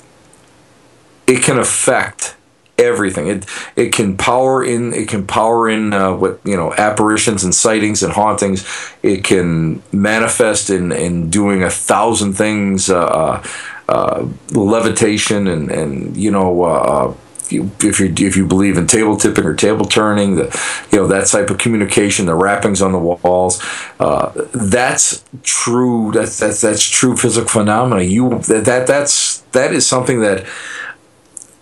it 1.27 1.43
can 1.43 1.59
affect 1.59 2.37
everything. 2.79 3.27
It 3.27 3.45
it 3.77 3.93
can 3.93 4.17
power 4.17 4.65
in 4.65 4.95
it 4.95 5.09
can 5.09 5.27
power 5.27 5.69
in 5.69 5.93
uh, 5.93 6.15
what 6.15 6.41
you 6.45 6.57
know 6.57 6.73
apparitions 6.73 7.45
and 7.45 7.55
sightings 7.55 8.03
and 8.03 8.15
hauntings. 8.15 8.67
It 9.03 9.25
can 9.25 9.83
manifest 9.93 10.71
in 10.71 10.91
in 10.91 11.29
doing 11.29 11.63
a 11.63 11.71
thousand 11.71 12.33
things. 12.35 12.89
Uh, 12.89 13.43
uh, 13.91 14.29
levitation 14.51 15.47
and 15.47 15.71
and 15.71 16.15
you 16.15 16.31
know 16.31 17.17
if 17.51 18.01
you 18.01 18.21
if 18.21 18.37
you 18.37 18.47
believe 18.47 18.77
in 18.77 18.87
table 18.87 19.17
tipping 19.17 19.45
or 19.45 19.55
table 19.55 19.87
turning, 19.87 20.37
the 20.37 20.87
you 20.93 20.99
know 20.99 21.07
that 21.07 21.27
type 21.27 21.51
of 21.51 21.59
communication, 21.59 22.27
the 22.27 22.35
wrappings 22.35 22.83
on 22.83 22.93
the 22.93 22.99
walls, 22.99 23.63
uh, 23.99 24.33
that's 24.53 25.25
true. 25.43 26.13
That's 26.13 26.39
that's 26.39 26.61
that's 26.61 26.85
true 26.89 27.17
physical 27.17 27.49
phenomena. 27.49 28.03
You 28.03 28.41
that, 28.41 28.65
that 28.67 28.87
that's 28.87 29.39
that 29.53 29.73
is 29.73 29.87
something 29.87 30.21
that 30.21 30.47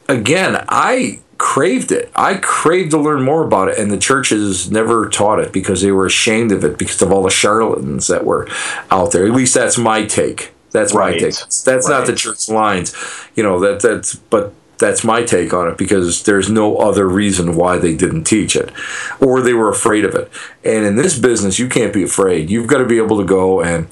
again 0.09 0.65
I 0.69 1.21
craved 1.39 1.93
it. 1.93 2.11
I 2.17 2.35
craved 2.35 2.91
to 2.93 2.99
learn 2.99 3.23
more 3.23 3.45
about 3.45 3.69
it, 3.69 3.79
and 3.79 3.91
the 3.91 3.99
churches 3.99 4.71
never 4.71 5.09
taught 5.09 5.39
it 5.39 5.53
because 5.53 5.83
they 5.83 5.93
were 5.93 6.07
ashamed 6.07 6.53
of 6.53 6.65
it 6.65 6.79
because 6.79 7.01
of 7.03 7.13
all 7.13 7.23
the 7.23 7.31
charlatans 7.31 8.09
that 8.09 8.25
were 8.25 8.49
out 8.91 9.13
there. 9.13 9.27
At 9.27 9.33
least 9.33 9.55
that's 9.55 9.79
my 9.79 10.05
take. 10.05 10.53
That's 10.73 10.95
right. 10.95 11.15
my 11.15 11.19
take. 11.19 11.35
That's 11.35 11.67
right. 11.67 11.89
not 11.89 12.07
the 12.07 12.15
church 12.15 12.49
lines, 12.49 12.95
you 13.35 13.43
know. 13.43 13.61
That 13.61 13.81
that's 13.81 14.17
but 14.17 14.53
that's 14.79 15.05
my 15.05 15.23
take 15.23 15.55
on 15.55 15.69
it 15.69 15.79
because 15.79 16.25
there's 16.25 16.51
no 16.51 16.77
other 16.77 17.09
reason 17.09 17.57
why 17.57 17.79
they 17.79 17.95
didn't 17.95 18.25
teach 18.25 18.55
it 18.55 18.71
or 19.21 19.41
they 19.41 19.55
were 19.55 19.71
afraid 19.71 20.05
of 20.05 20.15
it. 20.15 20.31
And 20.65 20.85
in 20.85 20.97
this 20.97 21.19
business, 21.19 21.59
you 21.59 21.69
can't 21.69 21.93
be 21.93 22.03
afraid. 22.03 22.51
You've 22.51 22.67
got 22.67 22.79
to 22.79 22.87
be 22.87 22.99
able 22.99 23.19
to 23.19 23.25
go 23.25 23.63
and 23.63 23.89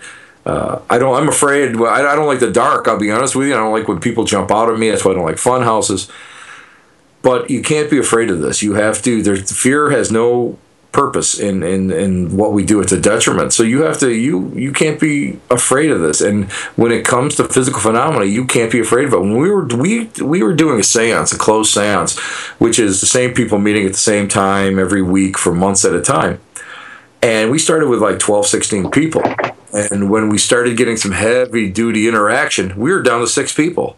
uh, 0.46 0.82
I 0.90 0.98
don't. 0.98 1.14
I'm 1.16 1.28
afraid. 1.28 1.74
I, 1.76 2.14
don't 2.14 2.26
like 2.26 2.40
the 2.40 2.50
dark. 2.50 2.86
I'll 2.86 2.98
be 2.98 3.10
honest 3.10 3.34
with 3.34 3.48
you. 3.48 3.54
I 3.54 3.56
don't 3.56 3.72
like 3.72 3.88
when 3.88 3.98
people 3.98 4.24
jump 4.24 4.50
out 4.50 4.70
at 4.70 4.78
me. 4.78 4.90
That's 4.90 5.04
why 5.04 5.12
I 5.12 5.14
don't 5.14 5.24
like 5.24 5.38
fun 5.38 5.62
houses. 5.62 6.10
But 7.22 7.48
you 7.48 7.62
can't 7.62 7.90
be 7.90 7.98
afraid 7.98 8.30
of 8.30 8.40
this. 8.40 8.62
You 8.62 8.74
have 8.74 9.00
to. 9.02 9.22
There's 9.22 9.50
fear 9.50 9.90
has 9.90 10.12
no 10.12 10.58
purpose 10.94 11.38
in, 11.38 11.62
in, 11.62 11.90
in 11.90 12.36
what 12.36 12.52
we 12.52 12.64
do. 12.64 12.80
It's 12.80 12.92
a 12.92 13.00
detriment. 13.00 13.52
So 13.52 13.62
you 13.62 13.82
have 13.82 13.98
to 13.98 14.10
you 14.10 14.50
you 14.54 14.72
can't 14.72 14.98
be 14.98 15.38
afraid 15.50 15.90
of 15.90 16.00
this. 16.00 16.22
And 16.22 16.50
when 16.76 16.92
it 16.92 17.04
comes 17.04 17.34
to 17.36 17.44
physical 17.44 17.80
phenomena, 17.80 18.24
you 18.24 18.46
can't 18.46 18.72
be 18.72 18.80
afraid 18.80 19.08
of 19.08 19.12
it. 19.12 19.20
When 19.20 19.36
we 19.36 19.50
were 19.50 19.66
we 19.66 20.06
we 20.22 20.42
were 20.42 20.54
doing 20.54 20.78
a 20.78 20.82
séance, 20.82 21.34
a 21.34 21.38
closed 21.38 21.76
séance, 21.76 22.18
which 22.58 22.78
is 22.78 23.00
the 23.00 23.06
same 23.06 23.34
people 23.34 23.58
meeting 23.58 23.84
at 23.84 23.92
the 23.92 23.98
same 23.98 24.28
time 24.28 24.78
every 24.78 25.02
week 25.02 25.36
for 25.36 25.52
months 25.52 25.84
at 25.84 25.92
a 25.92 26.00
time. 26.00 26.40
And 27.20 27.50
we 27.50 27.58
started 27.58 27.88
with 27.88 28.00
like 28.00 28.18
12, 28.18 28.46
16 28.46 28.90
people. 28.90 29.22
And 29.72 30.10
when 30.10 30.28
we 30.28 30.38
started 30.38 30.76
getting 30.76 30.98
some 30.98 31.12
heavy 31.12 31.70
duty 31.70 32.06
interaction, 32.06 32.78
we 32.78 32.92
were 32.92 33.02
down 33.02 33.20
to 33.20 33.26
six 33.26 33.52
people 33.52 33.96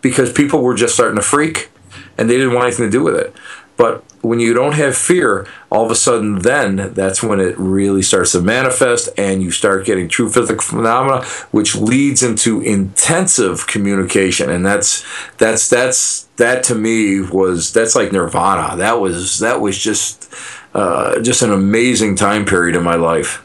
because 0.00 0.32
people 0.32 0.62
were 0.62 0.74
just 0.74 0.94
starting 0.94 1.16
to 1.16 1.22
freak 1.22 1.70
and 2.16 2.30
they 2.30 2.36
didn't 2.36 2.54
want 2.54 2.66
anything 2.66 2.86
to 2.86 2.90
do 2.90 3.02
with 3.02 3.16
it. 3.16 3.34
But 3.78 4.04
when 4.22 4.40
you 4.40 4.52
don't 4.52 4.74
have 4.74 4.96
fear, 4.96 5.46
all 5.70 5.84
of 5.84 5.90
a 5.92 5.94
sudden, 5.94 6.40
then 6.40 6.92
that's 6.94 7.22
when 7.22 7.38
it 7.38 7.56
really 7.56 8.02
starts 8.02 8.32
to 8.32 8.42
manifest, 8.42 9.08
and 9.16 9.40
you 9.40 9.52
start 9.52 9.86
getting 9.86 10.08
true 10.08 10.28
physical 10.28 10.60
phenomena, 10.60 11.24
which 11.52 11.76
leads 11.76 12.22
into 12.22 12.60
intensive 12.60 13.68
communication. 13.68 14.50
And 14.50 14.66
that's 14.66 15.06
that's 15.36 15.70
that's 15.70 16.24
that 16.36 16.64
to 16.64 16.74
me 16.74 17.20
was 17.20 17.72
that's 17.72 17.94
like 17.94 18.10
nirvana. 18.12 18.76
That 18.76 19.00
was 19.00 19.38
that 19.38 19.60
was 19.60 19.78
just 19.78 20.34
uh, 20.74 21.20
just 21.20 21.42
an 21.42 21.52
amazing 21.52 22.16
time 22.16 22.44
period 22.44 22.74
in 22.74 22.82
my 22.82 22.96
life. 22.96 23.44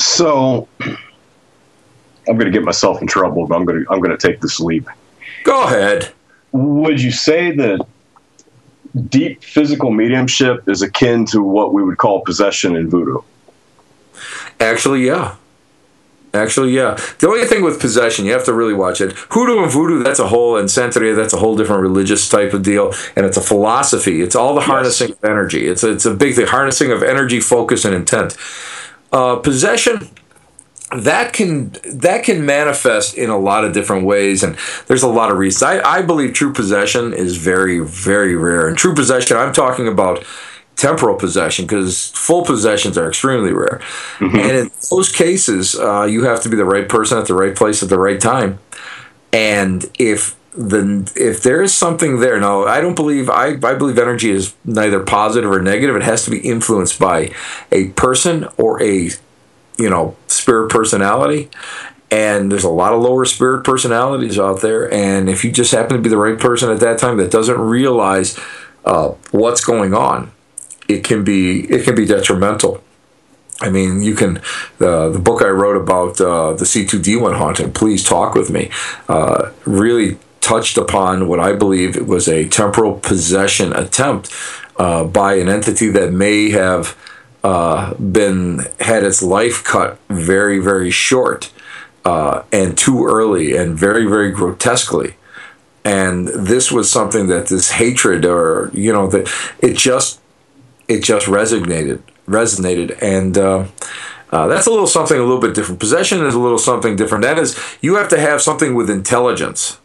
So 0.00 0.66
I'm 0.80 0.96
going 2.26 2.46
to 2.46 2.50
get 2.50 2.64
myself 2.64 3.00
in 3.00 3.06
trouble, 3.06 3.46
but 3.46 3.54
I'm 3.54 3.64
going 3.64 3.84
to 3.84 3.92
I'm 3.92 4.00
going 4.00 4.16
to 4.16 4.28
take 4.28 4.40
this 4.40 4.58
leap. 4.58 4.88
Go 5.44 5.62
ahead. 5.62 6.12
Would 6.50 7.00
you 7.00 7.12
say 7.12 7.52
that 7.52 7.86
deep 9.08 9.42
physical 9.42 9.90
mediumship 9.90 10.68
is 10.68 10.82
akin 10.82 11.26
to 11.26 11.42
what 11.42 11.72
we 11.72 11.82
would 11.82 11.98
call 11.98 12.20
possession 12.20 12.76
in 12.76 12.88
voodoo? 12.88 13.18
Actually, 14.60 15.06
yeah. 15.06 15.36
Actually, 16.32 16.72
yeah. 16.72 16.98
The 17.20 17.28
only 17.28 17.46
thing 17.46 17.62
with 17.62 17.80
possession, 17.80 18.24
you 18.24 18.32
have 18.32 18.44
to 18.46 18.52
really 18.52 18.74
watch 18.74 19.00
it. 19.00 19.12
Hoodoo 19.30 19.62
and 19.62 19.70
voodoo, 19.70 20.02
that's 20.02 20.18
a 20.18 20.26
whole, 20.26 20.56
and 20.56 20.68
Santeria, 20.68 21.14
that's 21.14 21.32
a 21.32 21.36
whole 21.36 21.56
different 21.56 21.82
religious 21.82 22.28
type 22.28 22.52
of 22.52 22.64
deal, 22.64 22.92
and 23.14 23.24
it's 23.24 23.36
a 23.36 23.40
philosophy. 23.40 24.20
It's 24.20 24.34
all 24.34 24.54
the 24.54 24.60
yes. 24.60 24.68
harnessing 24.68 25.12
of 25.12 25.24
energy. 25.24 25.68
It's 25.68 25.84
a, 25.84 25.92
it's 25.92 26.04
a 26.04 26.14
big 26.14 26.34
thing, 26.34 26.48
harnessing 26.48 26.90
of 26.90 27.04
energy, 27.04 27.38
focus, 27.38 27.84
and 27.84 27.94
intent. 27.94 28.36
Uh, 29.12 29.36
possession, 29.36 30.10
that 31.00 31.32
can 31.32 31.74
that 31.84 32.24
can 32.24 32.44
manifest 32.44 33.16
in 33.16 33.30
a 33.30 33.38
lot 33.38 33.64
of 33.64 33.72
different 33.72 34.04
ways 34.04 34.42
and 34.42 34.56
there's 34.86 35.02
a 35.02 35.08
lot 35.08 35.30
of 35.30 35.38
reasons. 35.38 35.62
I, 35.62 35.98
I 35.98 36.02
believe 36.02 36.32
true 36.32 36.52
possession 36.52 37.12
is 37.12 37.36
very 37.36 37.80
very 37.80 38.36
rare 38.36 38.68
and 38.68 38.76
true 38.76 38.94
possession 38.94 39.36
i'm 39.36 39.52
talking 39.52 39.88
about 39.88 40.24
temporal 40.76 41.16
possession 41.16 41.64
because 41.64 42.10
full 42.10 42.44
possessions 42.44 42.98
are 42.98 43.08
extremely 43.08 43.52
rare. 43.52 43.80
Mm-hmm. 44.18 44.36
and 44.36 44.50
in 44.50 44.70
those 44.90 45.10
cases 45.10 45.78
uh, 45.78 46.04
you 46.04 46.24
have 46.24 46.42
to 46.42 46.48
be 46.48 46.56
the 46.56 46.64
right 46.64 46.88
person 46.88 47.18
at 47.18 47.26
the 47.26 47.34
right 47.34 47.54
place 47.54 47.82
at 47.82 47.88
the 47.88 47.98
right 47.98 48.20
time. 48.20 48.58
And 49.32 49.84
if 49.98 50.36
the 50.56 51.12
if 51.16 51.42
there 51.42 51.62
is 51.62 51.74
something 51.74 52.20
there 52.20 52.38
now 52.38 52.62
i 52.62 52.80
don't 52.80 52.94
believe 52.94 53.28
I, 53.28 53.58
I 53.60 53.74
believe 53.74 53.98
energy 53.98 54.30
is 54.30 54.54
neither 54.64 55.00
positive 55.02 55.50
or 55.50 55.60
negative 55.60 55.96
it 55.96 56.04
has 56.04 56.24
to 56.26 56.30
be 56.30 56.38
influenced 56.38 57.00
by 57.00 57.32
a 57.72 57.88
person 57.88 58.46
or 58.56 58.80
a 58.80 59.10
you 59.78 59.90
know 59.90 60.16
spirit 60.26 60.70
personality 60.70 61.48
and 62.10 62.52
there's 62.52 62.64
a 62.64 62.68
lot 62.68 62.92
of 62.92 63.02
lower 63.02 63.24
spirit 63.24 63.64
personalities 63.64 64.38
out 64.38 64.60
there 64.60 64.92
and 64.92 65.28
if 65.28 65.44
you 65.44 65.50
just 65.50 65.72
happen 65.72 65.96
to 65.96 66.02
be 66.02 66.08
the 66.08 66.16
right 66.16 66.38
person 66.38 66.70
at 66.70 66.80
that 66.80 66.98
time 66.98 67.16
that 67.16 67.30
doesn't 67.30 67.60
realize 67.60 68.38
uh, 68.84 69.08
what's 69.30 69.64
going 69.64 69.94
on 69.94 70.30
it 70.88 71.02
can 71.02 71.24
be 71.24 71.60
it 71.70 71.84
can 71.84 71.94
be 71.94 72.04
detrimental 72.04 72.82
I 73.60 73.70
mean, 73.70 74.02
you 74.02 74.14
can. 74.16 74.38
Uh, 74.80 75.10
the 75.10 75.20
book 75.20 75.40
I 75.40 75.48
wrote 75.48 75.80
about 75.80 76.20
uh, 76.20 76.54
the 76.54 76.64
C2D1 76.64 77.36
haunting, 77.36 77.72
Please 77.72 78.02
Talk 78.02 78.34
with 78.34 78.50
Me, 78.50 78.68
uh, 79.08 79.52
really 79.64 80.18
touched 80.40 80.76
upon 80.76 81.28
what 81.28 81.40
I 81.40 81.54
believe 81.54 81.96
it 81.96 82.06
was 82.06 82.28
a 82.28 82.48
temporal 82.48 82.98
possession 82.98 83.72
attempt 83.72 84.30
uh, 84.76 85.04
by 85.04 85.34
an 85.36 85.48
entity 85.48 85.88
that 85.90 86.12
may 86.12 86.50
have 86.50 86.96
uh, 87.44 87.92
been 87.94 88.66
had 88.80 89.04
its 89.04 89.22
life 89.22 89.62
cut 89.62 89.98
very 90.08 90.58
very 90.58 90.90
short 90.90 91.52
uh, 92.06 92.42
and 92.50 92.76
too 92.76 93.04
early 93.06 93.54
and 93.54 93.78
very 93.78 94.06
very 94.06 94.30
grotesquely. 94.30 95.16
And 95.84 96.28
this 96.28 96.72
was 96.72 96.90
something 96.90 97.26
that 97.26 97.48
this 97.48 97.72
hatred 97.72 98.24
or 98.24 98.70
you 98.72 98.92
know 98.92 99.06
that 99.08 99.30
it 99.58 99.76
just 99.76 100.20
it 100.88 101.04
just 101.04 101.26
resonated 101.26 102.02
resonated. 102.26 102.96
And 103.02 103.36
uh, 103.36 103.66
uh, 104.32 104.46
that's 104.48 104.66
a 104.66 104.70
little 104.70 104.86
something 104.86 105.18
a 105.18 105.22
little 105.22 105.40
bit 105.40 105.54
different. 105.54 105.80
Possession 105.80 106.24
is 106.24 106.34
a 106.34 106.40
little 106.40 106.58
something 106.58 106.96
different. 106.96 107.22
That 107.22 107.38
is 107.38 107.58
you 107.82 107.96
have 107.96 108.08
to 108.08 108.18
have 108.18 108.40
something 108.40 108.74
with 108.74 108.88
intelligence. 108.88 109.78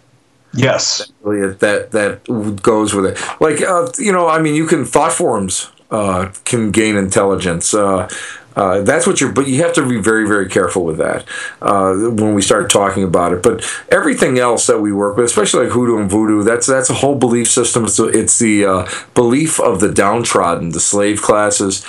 Yes. 0.54 1.12
That 1.24 1.90
that 1.92 2.62
goes 2.64 2.94
with 2.94 3.06
it. 3.06 3.42
Like 3.42 3.62
uh, 3.62 3.92
you 3.98 4.14
know 4.14 4.30
i 4.30 4.42
mean 4.42 4.56
you 4.56 4.66
can 4.66 4.86
thought 4.86 5.12
forms 5.12 5.72
uh, 5.92 6.32
can 6.46 6.72
gain 6.72 6.96
intelligence. 6.96 7.74
Uh, 7.74 8.10
uh, 8.56 8.82
that's 8.82 9.08
what 9.08 9.22
you're, 9.22 9.32
but 9.32 9.48
you 9.48 9.64
have 9.64 9.74
to 9.74 9.88
be 9.88 10.02
very, 10.02 10.28
very 10.28 10.50
careful 10.50 10.84
with 10.84 10.98
that 10.98 11.26
uh, 11.62 11.94
when 11.94 12.34
we 12.34 12.42
start 12.42 12.70
talking 12.70 13.04
about 13.04 13.32
it. 13.32 13.42
But 13.42 13.64
everything 13.90 14.38
else 14.38 14.68
that 14.68 14.80
we 14.80 14.92
work 14.92 15.16
with, 15.16 15.28
especially 15.28 15.66
like 15.66 15.74
hoodoo 15.74 15.98
and 15.98 16.10
voodoo, 16.10 16.44
that's 16.44 16.68
that's 16.68 16.90
a 16.90 16.96
whole 16.96 17.16
belief 17.16 17.50
system. 17.50 17.88
So 17.88 18.08
it's 18.08 18.38
the 18.40 18.66
uh, 18.66 18.90
belief 19.14 19.60
of 19.60 19.80
the 19.80 19.92
downtrodden, 19.92 20.72
the 20.72 20.80
slave 20.80 21.22
classes, 21.22 21.86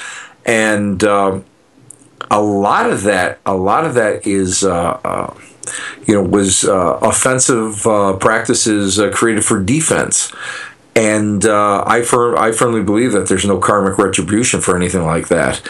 and 0.47 1.03
um, 1.03 1.45
a 2.31 2.41
lot 2.41 2.89
of 2.89 3.03
that, 3.03 3.41
a 3.45 3.55
lot 3.55 3.85
of 3.85 3.95
that 3.95 4.27
is 4.27 4.63
uh, 4.63 5.35
you 6.07 6.15
know, 6.15 6.23
was 6.23 6.65
uh, 6.65 6.99
offensive 7.03 7.87
uh, 7.87 8.15
practices 8.15 8.99
uh, 8.99 9.11
created 9.11 9.45
for 9.45 9.63
defense 9.63 10.33
and 10.95 11.45
uh, 11.45 11.85
I, 11.87 12.03
fir- 12.03 12.37
I 12.37 12.53
firmly 12.53 12.83
believe 12.83 13.13
that 13.13 13.29
there's 13.29 13.45
no 13.45 13.59
karmic 13.59 13.99
retribution 13.99 14.61
for 14.61 14.77
anything 14.77 15.05
like 15.05 15.29
that. 15.29 15.63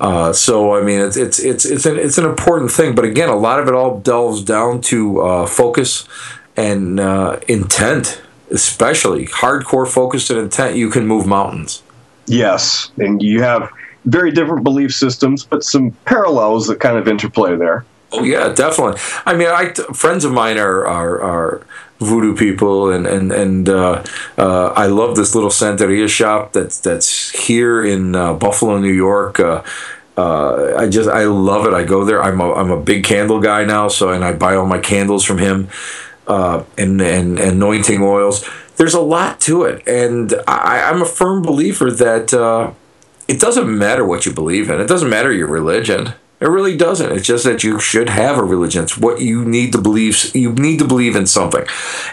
Uh, 0.00 0.32
so 0.32 0.74
I 0.74 0.82
mean, 0.82 1.00
it's 1.00 1.16
it's 1.16 1.38
it's 1.38 1.64
it's 1.64 1.86
an 1.86 1.98
it's 1.98 2.18
an 2.18 2.24
important 2.24 2.70
thing, 2.70 2.94
but 2.94 3.04
again, 3.04 3.28
a 3.28 3.36
lot 3.36 3.60
of 3.60 3.68
it 3.68 3.74
all 3.74 4.00
delves 4.00 4.42
down 4.42 4.80
to 4.82 5.20
uh, 5.20 5.46
focus 5.46 6.06
and 6.56 6.98
uh, 6.98 7.38
intent, 7.46 8.20
especially 8.50 9.26
hardcore 9.26 9.86
focus 9.86 10.30
and 10.30 10.38
intent. 10.38 10.76
You 10.76 10.90
can 10.90 11.06
move 11.06 11.26
mountains. 11.26 11.82
Yes, 12.26 12.90
and 12.98 13.22
you 13.22 13.42
have 13.42 13.70
very 14.04 14.32
different 14.32 14.64
belief 14.64 14.92
systems, 14.92 15.44
but 15.44 15.62
some 15.62 15.92
parallels 16.04 16.66
that 16.66 16.80
kind 16.80 16.98
of 16.98 17.06
interplay 17.06 17.56
there. 17.56 17.84
Oh 18.12 18.24
yeah, 18.24 18.52
definitely. 18.52 19.00
I 19.26 19.34
mean, 19.34 19.48
I 19.48 19.72
friends 19.94 20.24
of 20.24 20.32
mine 20.32 20.58
are 20.58 20.86
are, 20.86 21.20
are 21.22 21.66
voodoo 22.04 22.36
people, 22.36 22.90
and 22.90 23.06
and 23.06 23.32
and 23.32 23.68
uh, 23.68 24.04
uh, 24.38 24.66
I 24.76 24.86
love 24.86 25.16
this 25.16 25.34
little 25.34 25.50
Santeria 25.50 26.08
shop 26.08 26.52
that's 26.52 26.78
that's 26.80 27.30
here 27.30 27.84
in 27.84 28.14
uh, 28.14 28.34
Buffalo, 28.34 28.78
New 28.78 28.92
York. 28.92 29.40
Uh, 29.40 29.62
uh, 30.16 30.74
I 30.76 30.88
just 30.88 31.08
I 31.08 31.24
love 31.24 31.66
it. 31.66 31.74
I 31.74 31.84
go 31.84 32.04
there. 32.04 32.22
I'm 32.22 32.40
a 32.40 32.52
I'm 32.52 32.70
a 32.70 32.80
big 32.80 33.04
candle 33.04 33.40
guy 33.40 33.64
now, 33.64 33.88
so 33.88 34.10
and 34.10 34.24
I 34.24 34.32
buy 34.32 34.54
all 34.54 34.66
my 34.66 34.78
candles 34.78 35.24
from 35.24 35.38
him, 35.38 35.68
uh, 36.26 36.64
and 36.78 37.00
and 37.00 37.38
anointing 37.38 38.02
oils. 38.02 38.48
There's 38.76 38.94
a 38.94 39.00
lot 39.00 39.40
to 39.42 39.64
it, 39.64 39.86
and 39.86 40.34
I, 40.48 40.90
I'm 40.90 41.00
a 41.00 41.06
firm 41.06 41.42
believer 41.42 41.90
that 41.92 42.32
it 43.28 43.40
doesn't 43.40 43.78
matter 43.78 44.04
what 44.04 44.26
you 44.26 44.32
believe 44.32 44.68
in. 44.68 44.80
It 44.80 44.88
doesn't 44.88 45.08
matter 45.08 45.32
your 45.32 45.48
religion 45.48 46.14
it 46.40 46.46
really 46.46 46.76
doesn't. 46.76 47.12
It's 47.12 47.26
just 47.26 47.44
that 47.44 47.64
you 47.64 47.78
should 47.78 48.08
have 48.08 48.38
a 48.38 48.42
religion. 48.42 48.82
It's 48.82 48.98
what 48.98 49.20
you 49.20 49.44
need 49.44 49.72
to 49.72 49.80
believe. 49.80 50.34
You 50.34 50.52
need 50.52 50.78
to 50.80 50.86
believe 50.86 51.16
in 51.16 51.26
something. 51.26 51.64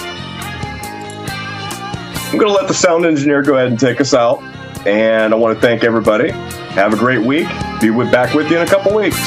I'm 2.31 2.37
gonna 2.37 2.53
let 2.53 2.67
the 2.67 2.73
sound 2.73 3.05
engineer 3.05 3.41
go 3.41 3.55
ahead 3.55 3.67
and 3.67 3.79
take 3.79 4.01
us 4.01 4.13
out, 4.13 4.41
and 4.87 5.33
I 5.33 5.37
want 5.37 5.55
to 5.55 5.61
thank 5.61 5.83
everybody. 5.83 6.31
Have 6.31 6.93
a 6.93 6.97
great 6.97 7.21
week. 7.21 7.47
Be 7.81 7.89
with 7.89 8.11
back 8.11 8.33
with 8.33 8.49
you 8.49 8.57
in 8.57 8.63
a 8.63 8.69
couple 8.69 8.93
weeks. 8.95 9.17